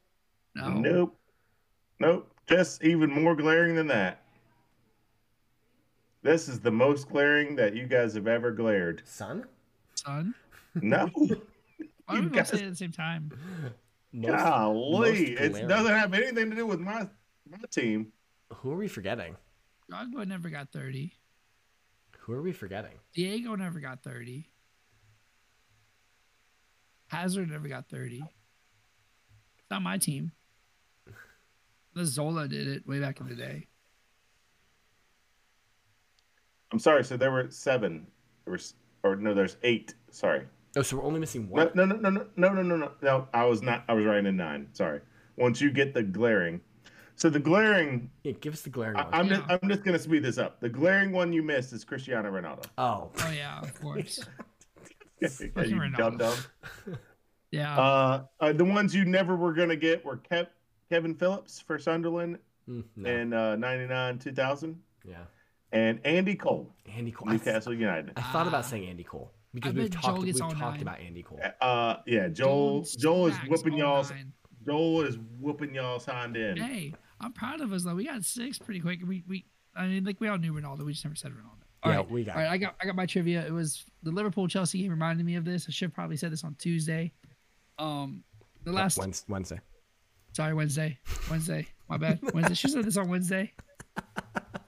No. 0.56 0.70
Nope. 0.70 1.18
Nope. 2.00 2.32
Just 2.48 2.84
even 2.84 3.10
more 3.12 3.36
glaring 3.36 3.76
than 3.76 3.88
that. 3.88 4.22
This 6.22 6.48
is 6.48 6.60
the 6.60 6.72
most 6.72 7.10
glaring 7.10 7.56
that 7.56 7.76
you 7.76 7.86
guys 7.88 8.14
have 8.16 8.28
ever 8.28 8.52
glared. 8.52 9.02
Son? 9.06 9.46
Son? 9.96 10.34
No. 10.76 11.10
Why 11.16 11.36
You 12.16 12.22
we 12.24 12.30
guys- 12.30 12.50
say 12.50 12.58
it 12.58 12.64
at 12.64 12.70
the 12.72 12.76
same 12.76 12.92
time? 12.92 13.32
Most, 14.12 14.32
Golly. 14.44 15.36
most 15.36 15.60
It 15.60 15.68
doesn't 15.68 15.92
have 15.94 16.14
anything 16.14 16.50
to 16.50 16.56
do 16.56 16.66
with 16.66 16.80
my 16.80 17.08
my 17.50 17.58
team. 17.70 18.12
Who 18.54 18.72
are 18.72 18.78
we 18.78 18.88
forgetting? 18.88 19.36
Drogba 19.92 20.26
never 20.28 20.50
got 20.50 20.72
30. 20.72 21.12
Who 22.20 22.34
are 22.34 22.42
we 22.42 22.54
forgetting? 22.54 22.94
Diego 23.14 23.56
never 23.56 23.80
got 23.80 24.02
30. 24.04 24.48
Hazard 27.08 27.50
never 27.52 27.68
got 27.68 27.88
30. 27.90 28.22
It's 28.22 29.70
not 29.70 29.82
my 29.82 29.98
team. 29.98 30.32
The 31.96 32.06
Zola 32.06 32.48
did 32.48 32.68
it 32.68 32.86
way 32.86 33.00
back 33.00 33.22
in 33.22 33.30
the 33.30 33.36
day. 33.36 33.68
I'm 36.72 36.80
sorry. 36.80 37.04
So 37.06 37.16
there 37.16 37.32
were 37.32 37.50
seven, 37.50 38.06
there 38.44 38.52
was, 38.52 38.74
or 39.04 39.16
no, 39.16 39.34
there's 39.34 39.56
eight. 39.64 39.94
Sorry. 40.12 40.44
Oh, 40.76 40.82
so 40.82 40.98
we're 40.98 41.06
only 41.06 41.22
missing 41.22 41.50
one. 41.50 41.72
No, 41.74 41.86
no, 41.86 41.96
no, 41.96 42.10
no, 42.10 42.28
no, 42.36 42.54
no, 42.54 42.62
no, 42.62 42.76
no. 42.76 42.92
No, 43.02 43.28
I 43.34 43.46
was 43.46 43.62
not. 43.62 43.86
I 43.88 43.94
was 43.94 44.06
writing 44.06 44.26
in 44.26 44.36
nine. 44.36 44.68
Sorry. 44.74 45.00
Once 45.38 45.62
you 45.62 45.72
get 45.72 45.94
the 45.94 46.04
glaring, 46.04 46.60
so 47.16 47.30
the 47.30 47.40
glaring. 47.40 48.10
Yeah, 48.24 48.34
give 48.34 48.54
us 48.54 48.62
the 48.62 48.70
glaring. 48.70 48.98
I, 48.98 49.20
am 49.20 49.28
yeah. 49.28 49.38
just, 49.38 49.50
I'm 49.50 49.70
just 49.70 49.84
gonna 49.84 50.00
speed 50.00 50.24
this 50.24 50.38
up. 50.38 50.60
The 50.60 50.70
glaring 50.70 51.14
one 51.14 51.32
you 51.32 51.44
missed 51.44 51.72
is 51.72 51.86
Cristiano 51.86 52.30
Ronaldo. 52.30 52.66
Oh. 52.78 53.12
Oh 53.20 53.32
yeah, 53.32 53.60
of 53.62 53.80
course. 53.80 54.20
yeah, 55.22 55.30
you 55.64 55.92
dumb 55.92 56.18
dumb. 56.18 56.38
yeah. 57.52 57.78
Uh, 57.78 58.24
uh, 58.42 58.52
the 58.52 58.66
ones 58.66 58.94
you 58.94 59.06
never 59.06 59.38
were 59.38 59.54
gonna 59.54 59.78
get 59.78 60.04
were 60.04 60.18
kept 60.18 60.52
Kevin 60.90 61.14
Phillips 61.16 61.60
for 61.60 61.78
Sunderland 61.80 62.40
Mm, 62.70 62.84
no. 62.96 63.10
in 63.10 63.32
uh, 63.32 63.56
99, 63.58 64.18
2000, 64.18 64.82
yeah. 65.08 65.18
and 65.72 66.00
Andy 66.04 66.34
Cole, 66.34 66.74
Andy 66.92 67.12
Cole. 67.12 67.30
I, 67.30 67.34
Newcastle 67.34 67.76
United. 67.76 68.12
I 68.18 68.22
thought 68.24 68.48
about 68.48 68.66
saying 68.66 68.90
Andy 68.90 69.04
Cole 69.04 69.32
because 69.54 69.72
I 69.72 69.76
we've 69.82 69.92
talked. 69.92 70.24
We've 70.24 70.36
talked 70.40 70.58
nine. 70.60 70.82
about 70.82 71.00
Andy 71.00 71.22
Cole. 71.22 71.40
Uh, 71.62 71.98
yeah, 72.08 72.28
Joel. 72.28 72.82
Joel 72.98 73.28
is 73.28 73.36
smacks 73.36 73.50
whooping 73.52 73.78
y'all's. 73.78 74.10
nine. 74.10 74.34
Joel 74.66 75.02
is 75.04 75.20
whooping 75.40 75.76
y'all's 75.76 76.06
hind 76.08 76.36
end. 76.38 76.58
Hey, 76.58 76.96
I'm 77.22 77.34
proud 77.34 77.62
of 77.62 77.72
us 77.72 77.84
though. 77.84 77.94
We 77.94 78.06
got 78.06 78.24
six 78.26 78.58
pretty 78.58 78.80
quick. 78.80 79.00
We 79.06 79.24
we 79.28 79.46
I 79.76 79.86
mean 79.86 80.04
like 80.04 80.20
we 80.20 80.28
all 80.28 80.40
knew 80.40 80.52
Ronaldo. 80.54 80.84
We 80.86 80.94
just 80.94 81.06
never 81.06 81.16
said 81.16 81.34
Ronaldo. 81.34 81.62
All 81.84 81.92
Yeah, 81.92 81.98
right, 81.98 82.10
we 82.10 82.24
got 82.24 82.36
All 82.36 82.42
right, 82.42 82.50
I 82.52 82.58
got 82.58 82.76
I 82.82 82.86
got 82.88 82.96
my 82.96 83.06
trivia. 83.06 83.46
It 83.46 83.54
was 83.54 83.86
the 84.02 84.10
Liverpool 84.10 84.48
Chelsea 84.48 84.82
game 84.82 84.90
reminded 84.90 85.24
me 85.24 85.36
of 85.36 85.46
this. 85.46 85.68
I 85.70 85.72
should 85.72 85.90
have 85.90 85.94
probably 85.94 86.18
said 86.18 86.32
this 86.32 86.44
on 86.44 86.56
Tuesday. 86.56 87.12
Um, 87.78 88.24
the 88.64 88.72
last 88.72 88.98
Wednesday. 88.98 89.60
Wednesday. 90.38 90.44
sorry 90.44 90.54
Wednesday 90.54 91.00
Wednesday 91.30 91.68
my 91.90 91.98
bad 91.98 92.20
Wednesday. 92.34 92.56
She 92.56 92.68
said 92.68 92.84
this 92.84 92.98
on 92.98 93.10
Wednesday. 93.10 93.54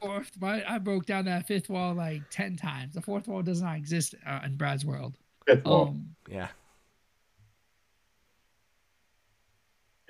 Fourth, 0.01 0.31
my, 0.39 0.63
I 0.67 0.77
broke 0.77 1.05
down 1.05 1.25
that 1.25 1.47
fifth 1.47 1.69
wall 1.69 1.93
like 1.93 2.21
ten 2.29 2.55
times. 2.55 2.93
The 2.93 3.01
fourth 3.01 3.27
wall 3.27 3.41
does 3.41 3.61
not 3.61 3.75
exist 3.75 4.15
uh, 4.25 4.41
in 4.45 4.55
Brad's 4.55 4.85
world. 4.85 5.17
Fifth 5.47 5.65
wall. 5.65 5.87
Um, 5.89 6.15
Yeah. 6.29 6.47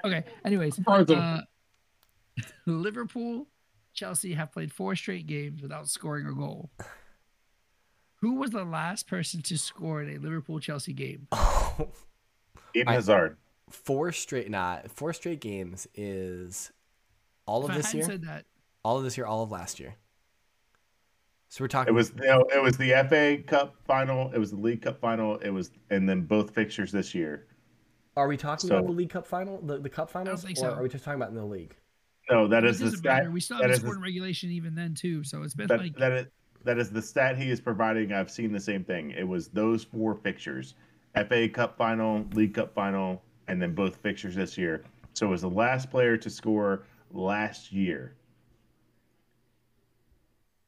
Okay. 0.03 0.23
Anyways, 0.45 0.79
uh, 0.87 1.41
Liverpool, 2.65 3.47
Chelsea 3.93 4.33
have 4.33 4.51
played 4.51 4.71
four 4.71 4.95
straight 4.95 5.25
games 5.25 5.61
without 5.61 5.87
scoring 5.87 6.27
a 6.27 6.33
goal. 6.33 6.69
Who 8.21 8.35
was 8.35 8.51
the 8.51 8.63
last 8.63 9.07
person 9.07 9.41
to 9.43 9.57
score 9.57 10.01
in 10.03 10.15
a 10.15 10.19
Liverpool 10.19 10.60
Chelsea 10.60 10.93
game? 10.93 11.27
Eden 12.75 12.87
I- 12.87 12.93
Hazard. 12.93 13.37
Four 13.69 14.11
straight. 14.11 14.49
Nah, 14.49 14.79
four 14.87 15.13
straight 15.13 15.41
games 15.41 15.87
is 15.95 16.71
all 17.45 17.63
If 17.63 17.69
of 17.69 17.71
I 17.71 17.77
this 17.77 17.85
hadn't 17.87 17.99
year. 17.99 18.07
said 18.09 18.21
that, 18.23 18.45
all 18.83 18.97
of 18.97 19.03
this 19.03 19.17
year. 19.17 19.25
All 19.25 19.43
of 19.43 19.51
last 19.51 19.79
year. 19.79 19.95
So 21.49 21.63
we're 21.63 21.69
talking. 21.69 21.93
It 21.93 21.95
was 21.95 22.13
no, 22.15 22.41
it 22.53 22.61
was 22.61 22.77
the 22.77 22.89
FA 23.09 23.37
Cup 23.45 23.75
final. 23.85 24.31
It 24.33 24.37
was 24.37 24.51
the 24.51 24.57
League 24.57 24.81
Cup 24.81 24.99
final. 24.99 25.37
It 25.37 25.49
was, 25.49 25.71
and 25.89 26.07
then 26.07 26.21
both 26.21 26.51
fixtures 26.53 26.91
this 26.91 27.15
year. 27.15 27.47
Are 28.17 28.27
we 28.27 28.35
talking 28.35 28.67
So- 28.67 28.77
about 28.77 28.87
the 28.87 28.93
League 28.93 29.11
Cup 29.11 29.25
final, 29.25 29.61
the, 29.61 29.77
the 29.77 29.89
Cup 29.89 30.09
finals, 30.09 30.43
think 30.43 30.57
or 30.57 30.61
so. 30.61 30.71
are 30.73 30.81
we 30.81 30.89
just 30.89 31.03
talking 31.05 31.19
about 31.21 31.29
in 31.29 31.35
the 31.35 31.45
league? 31.45 31.75
No, 32.29 32.47
that 32.47 32.63
it 32.65 32.69
is 32.71 32.79
the 32.79 32.85
doesn't 32.85 32.99
stat. 32.99 33.17
matter. 33.19 33.31
We 33.31 33.39
still 33.39 33.57
haven't 33.57 33.71
is 33.71 33.83
in 33.83 34.01
regulation 34.01 34.51
even 34.51 34.75
then 34.75 34.93
too. 34.93 35.23
So 35.23 35.43
it's 35.43 35.53
been 35.53 35.67
that, 35.67 35.79
like 35.79 35.95
that 35.97 36.11
is 36.11 36.25
that 36.65 36.77
is 36.79 36.89
the 36.89 37.01
stat 37.01 37.37
he 37.37 37.49
is 37.49 37.61
providing. 37.61 38.11
I've 38.11 38.29
seen 38.31 38.51
the 38.51 38.59
same 38.59 38.83
thing. 38.83 39.11
It 39.11 39.25
was 39.25 39.47
those 39.47 39.85
four 39.85 40.15
fixtures: 40.15 40.73
FA 41.15 41.47
Cup 41.47 41.77
final, 41.77 42.25
League 42.33 42.55
Cup 42.55 42.73
final, 42.73 43.21
and 43.48 43.62
then 43.62 43.73
both 43.73 43.95
fixtures 43.98 44.35
this 44.35 44.58
year. 44.58 44.83
So 45.13 45.27
it 45.27 45.29
was 45.29 45.41
the 45.41 45.50
last 45.50 45.89
player 45.89 46.17
to 46.17 46.29
score 46.29 46.83
last 47.12 47.71
year. 47.71 48.13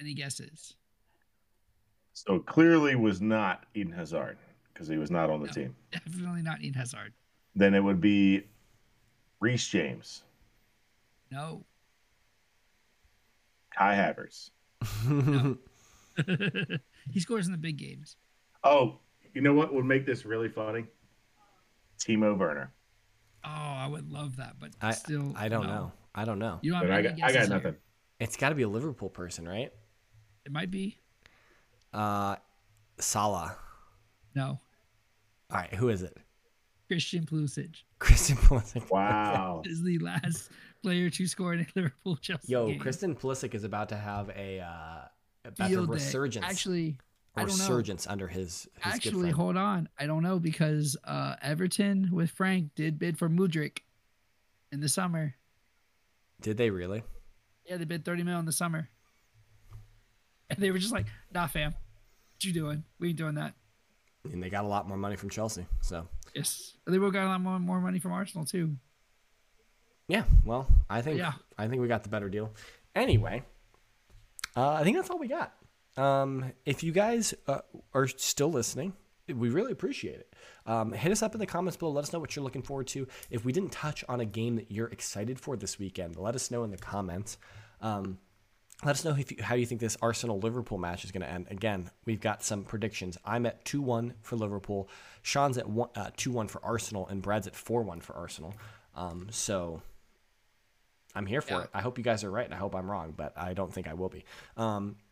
any 0.01 0.13
guesses? 0.13 0.75
So 2.13 2.36
it 2.36 2.45
clearly 2.45 2.95
was 2.95 3.19
not 3.21 3.65
Eden 3.73 3.91
Hazard 3.91 4.38
because 4.73 4.88
he 4.88 4.97
was 4.97 5.11
not 5.11 5.30
on 5.30 5.41
the 5.41 5.47
No. 5.47 5.53
team. 5.53 5.75
Definitely 5.91 6.41
not 6.41 6.61
Eden 6.61 6.73
Hazard. 6.80 7.13
Then 7.55 7.73
it 7.73 7.84
would 7.84 7.99
be 7.99 8.47
Reece 9.41 9.67
James, 9.67 10.23
No. 11.32 11.65
Kai 13.75 13.93
Havertz. 13.95 14.51
he 17.11 17.19
scores 17.19 17.45
in 17.45 17.51
the 17.51 17.57
big 17.57 17.77
games. 17.77 18.15
Oh, 18.63 18.99
you 19.34 19.41
know 19.41 19.53
what 19.53 19.73
would 19.73 19.86
make 19.86 20.05
this 20.05 20.25
really 20.25 20.49
funny? 20.49 20.86
Timo 21.99 22.37
Werner. 22.37 22.71
Oh, 23.43 23.49
I 23.49 23.87
would 23.87 24.11
love 24.11 24.37
that, 24.37 24.55
but 24.59 24.71
I 24.81 24.91
still, 24.91 25.33
I 25.35 25.47
don't 25.49 25.67
no. 25.67 25.73
know. 25.73 25.91
I 26.13 26.25
don't 26.25 26.39
know. 26.39 26.59
You 26.61 26.71
don't 26.71 26.81
have 26.81 26.89
But 26.89 26.93
I 26.95 26.99
any 26.99 27.07
got, 27.09 27.13
I 27.13 27.19
got 27.19 27.33
guesses 27.33 27.47
here? 27.47 27.57
nothing. 27.57 27.75
It's 28.19 28.35
got 28.35 28.49
to 28.49 28.55
be 28.55 28.63
a 28.63 28.67
Liverpool 28.69 29.09
person, 29.09 29.47
right? 29.47 29.71
It 30.45 30.51
might 30.51 30.71
be. 30.71 30.97
Uh, 31.93 32.35
Salah. 32.99 33.55
No. 34.35 34.59
All 35.51 35.57
right, 35.57 35.73
who 35.73 35.89
is 35.89 36.01
it? 36.03 36.17
Christian 36.87 37.25
Pulisic 37.25 37.75
Christian 37.99 38.35
Pulisic. 38.37 38.89
Wow. 38.91 39.61
is 39.65 39.83
the 39.83 39.99
last 39.99 40.49
player 40.81 41.09
to 41.11 41.27
score 41.27 41.53
in 41.53 41.61
a 41.61 41.65
Liverpool 41.75 42.15
Chelsea 42.17 42.51
Yo, 42.51 42.67
game. 42.67 42.79
Christian 42.79 43.15
Pulisic 43.15 43.53
is 43.53 43.63
about 43.63 43.89
to 43.89 43.95
have 43.95 44.29
a 44.35 44.59
uh, 44.59 45.01
about 45.45 45.69
Field 45.69 45.85
a 45.85 45.87
day. 45.87 45.93
resurgence. 45.93 46.45
Actually, 46.45 46.97
I 47.39 47.45
don't 47.45 47.57
know. 47.57 47.63
resurgence 47.63 48.07
under 48.07 48.27
his, 48.27 48.67
his 48.81 48.93
Actually, 48.93 49.31
hold 49.31 49.57
on. 49.57 49.89
I 49.97 50.05
don't 50.05 50.23
know 50.23 50.39
because 50.39 50.95
uh, 51.03 51.35
Everton 51.41 52.09
with 52.11 52.31
Frank 52.31 52.75
did 52.75 52.97
bid 52.99 53.17
for 53.17 53.29
Mudryk 53.29 53.79
in 54.71 54.79
the 54.81 54.89
summer. 54.89 55.35
Did 56.41 56.57
they 56.57 56.69
really? 56.69 57.03
Yeah, 57.65 57.77
they 57.77 57.85
bid 57.85 58.05
30 58.05 58.23
mil 58.23 58.39
in 58.39 58.45
the 58.45 58.51
summer. 58.51 58.89
And 60.49 60.59
they 60.59 60.71
were 60.71 60.79
just 60.79 60.93
like, 60.93 61.05
nah, 61.33 61.47
fam. 61.47 61.71
What 61.71 62.43
you 62.43 62.53
doing? 62.53 62.83
We 62.99 63.09
ain't 63.09 63.17
doing 63.17 63.35
that. 63.35 63.53
And 64.23 64.41
they 64.41 64.49
got 64.49 64.63
a 64.65 64.67
lot 64.67 64.87
more 64.87 64.97
money 64.97 65.15
from 65.15 65.29
Chelsea. 65.29 65.65
So 65.81 66.07
Yes. 66.33 66.73
They 66.85 66.97
have 66.97 67.13
got 67.13 67.25
a 67.25 67.27
lot 67.27 67.41
more, 67.41 67.59
more 67.59 67.79
money 67.81 67.99
from 67.99 68.11
Arsenal, 68.11 68.45
too. 68.45 68.75
yeah, 70.07 70.23
well, 70.45 70.67
I 70.89 71.01
think 71.01 71.17
Yeah. 71.19 71.33
I 71.57 71.67
think 71.67 71.81
we 71.81 71.87
got 71.87 72.03
the 72.03 72.09
better 72.09 72.29
deal. 72.29 72.51
Anyway, 72.95 73.43
uh, 74.55 74.73
I 74.73 74.83
think 74.83 74.97
that's 74.97 75.09
all 75.09 75.19
we 75.19 75.27
got. 75.27 75.53
Um, 75.97 76.53
if 76.65 76.83
you 76.83 76.91
guys 76.91 77.33
uh, 77.47 77.59
are 77.93 78.07
still 78.07 78.51
listening, 78.51 78.93
we 79.27 79.49
really 79.49 79.71
appreciate 79.71 80.15
it. 80.19 80.33
Um, 80.65 80.91
hit 80.93 81.11
us 81.11 81.21
up 81.21 81.33
in 81.33 81.39
the 81.39 81.45
comments 81.45 81.77
below. 81.77 81.91
Let 81.91 82.03
us 82.05 82.13
know 82.13 82.19
what 82.19 82.35
you're 82.35 82.43
looking 82.43 82.61
forward 82.63 82.87
to. 82.87 83.07
If 83.29 83.45
we 83.45 83.51
didn't 83.51 83.71
touch 83.71 84.03
on 84.09 84.19
a 84.21 84.25
game 84.25 84.55
that 84.55 84.71
you're 84.71 84.87
excited 84.87 85.39
for 85.39 85.55
this 85.57 85.77
weekend, 85.77 86.15
let 86.15 86.35
us 86.35 86.49
know 86.51 86.63
in 86.63 86.71
the 86.71 86.77
comments. 86.77 87.37
Um, 87.81 88.17
let 88.85 88.91
us 88.95 89.03
know 89.03 89.13
if 89.17 89.29
you, 89.31 89.43
how 89.43 89.55
you 89.55 89.65
think 89.65 89.81
this 89.81 89.97
Arsenal 90.01 90.39
Liverpool 90.39 90.77
match 90.77 91.03
is 91.03 91.11
going 91.11 91.21
to 91.21 91.29
end. 91.29 91.47
Again, 91.51 91.91
we've 92.05 92.21
got 92.21 92.43
some 92.43 92.63
predictions. 92.63 93.17
I'm 93.25 93.45
at 93.45 93.65
2 93.65 93.81
1 93.81 94.13
for 94.21 94.37
Liverpool. 94.37 94.87
Sean's 95.21 95.57
at 95.57 95.67
1 95.69 95.89
uh, 95.95 96.11
2 96.15 96.31
1 96.31 96.47
for 96.47 96.63
Arsenal, 96.63 97.05
and 97.07 97.21
Brad's 97.21 97.45
at 97.45 97.55
4 97.55 97.83
1 97.83 97.99
for 97.99 98.15
Arsenal. 98.15 98.53
Um, 98.95 99.27
so 99.31 99.81
I'm 101.13 101.25
here 101.25 101.41
for 101.41 101.55
Yeah. 101.55 101.63
it. 101.63 101.69
I 101.73 101.81
hope 101.81 101.97
you 101.97 102.03
guys 102.05 102.23
are 102.23 102.31
right, 102.31 102.45
and 102.45 102.53
I 102.53 102.57
hope 102.57 102.73
I'm 102.73 102.89
wrong, 102.89 103.13
but 103.17 103.33
I 103.37 103.53
don't 103.53 103.73
think 103.73 103.87
I 103.87 103.93
will 103.95 104.09
be. 104.09 104.23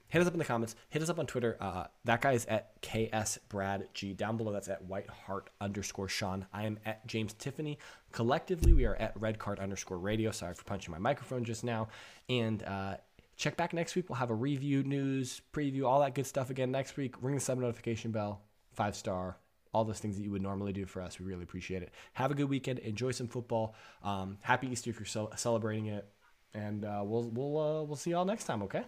Hit 0.10 0.22
us 0.22 0.28
up 0.28 0.34
in 0.34 0.40
the 0.40 0.46
comments. 0.46 0.76
Hit 0.90 1.02
us 1.02 1.10
up 1.10 1.20
on 1.20 1.26
Twitter. 1.26 1.58
Uh, 1.60 1.86
that 2.06 2.22
guy 2.22 2.32
is 2.32 2.46
at 2.46 2.82
G. 2.82 4.14
Down 4.14 4.38
below, 4.38 4.54
that's 4.54 4.70
at 4.70 4.86
White 4.86 5.10
Hart 5.10 5.50
underscore 5.60 6.08
Sean. 6.08 6.46
I 6.54 6.66
am 6.66 6.80
at 6.86 7.06
James 7.08 7.34
Tiffany. 7.34 7.78
Collectively, 8.12 8.74
we 8.74 8.86
are 8.86 8.96
at 8.96 9.20
Red 9.20 9.38
Card 9.38 9.60
underscore 9.60 10.00
Radio. 10.00 10.32
Sorry 10.32 10.54
for 10.54 10.64
punching 10.64 10.92
my 10.92 10.98
microphone 10.98 11.44
just 11.44 11.64
now. 11.64 11.90
And 12.30 12.64
uh, 12.64 12.98
check 13.36 13.58
back 13.58 13.74
next 13.74 13.96
week. 13.96 14.10
We'll 14.10 14.18
have 14.18 14.30
a 14.30 14.36
review, 14.36 14.84
news, 14.84 15.42
preview, 15.52 15.86
all 15.86 16.00
that 16.00 16.16
good 16.16 16.26
stuff 16.26 16.50
again 16.50 16.72
next 16.72 16.96
week. 16.96 17.16
Ring 17.22 17.36
the 17.36 17.42
sub 17.42 17.60
notification 17.60 18.12
bell, 18.12 18.42
five 18.72 18.96
star, 18.96 19.38
all 19.74 19.84
those 19.84 20.00
things 20.00 20.16
that 20.16 20.24
you 20.24 20.32
would 20.32 20.42
normally 20.42 20.72
do 20.72 20.86
for 20.86 21.02
us. 21.02 21.20
We 21.20 21.26
really 21.26 21.44
appreciate 21.44 21.84
it. 21.84 21.92
Have 22.14 22.32
a 22.32 22.34
good 22.34 22.50
weekend. 22.50 22.80
Enjoy 22.80 23.12
some 23.12 23.28
football. 23.28 23.76
Um, 24.04 24.38
happy 24.42 24.70
Easter 24.70 24.90
if 24.90 25.00
you're 25.00 25.06
ce- 25.06 25.40
celebrating 25.40 25.88
it. 25.88 26.08
And 26.54 26.86
uh, 26.86 27.02
we'll 27.04 27.30
we'll 27.30 27.58
uh, 27.60 27.84
we'll 27.84 27.98
see 27.98 28.12
y'all 28.12 28.26
next 28.26 28.46
time. 28.46 28.64
Okay. 28.64 28.84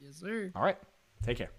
Yes, 0.00 0.16
sir. 0.16 0.52
All 0.54 0.62
right. 0.62 0.78
Take 1.22 1.38
care. 1.38 1.50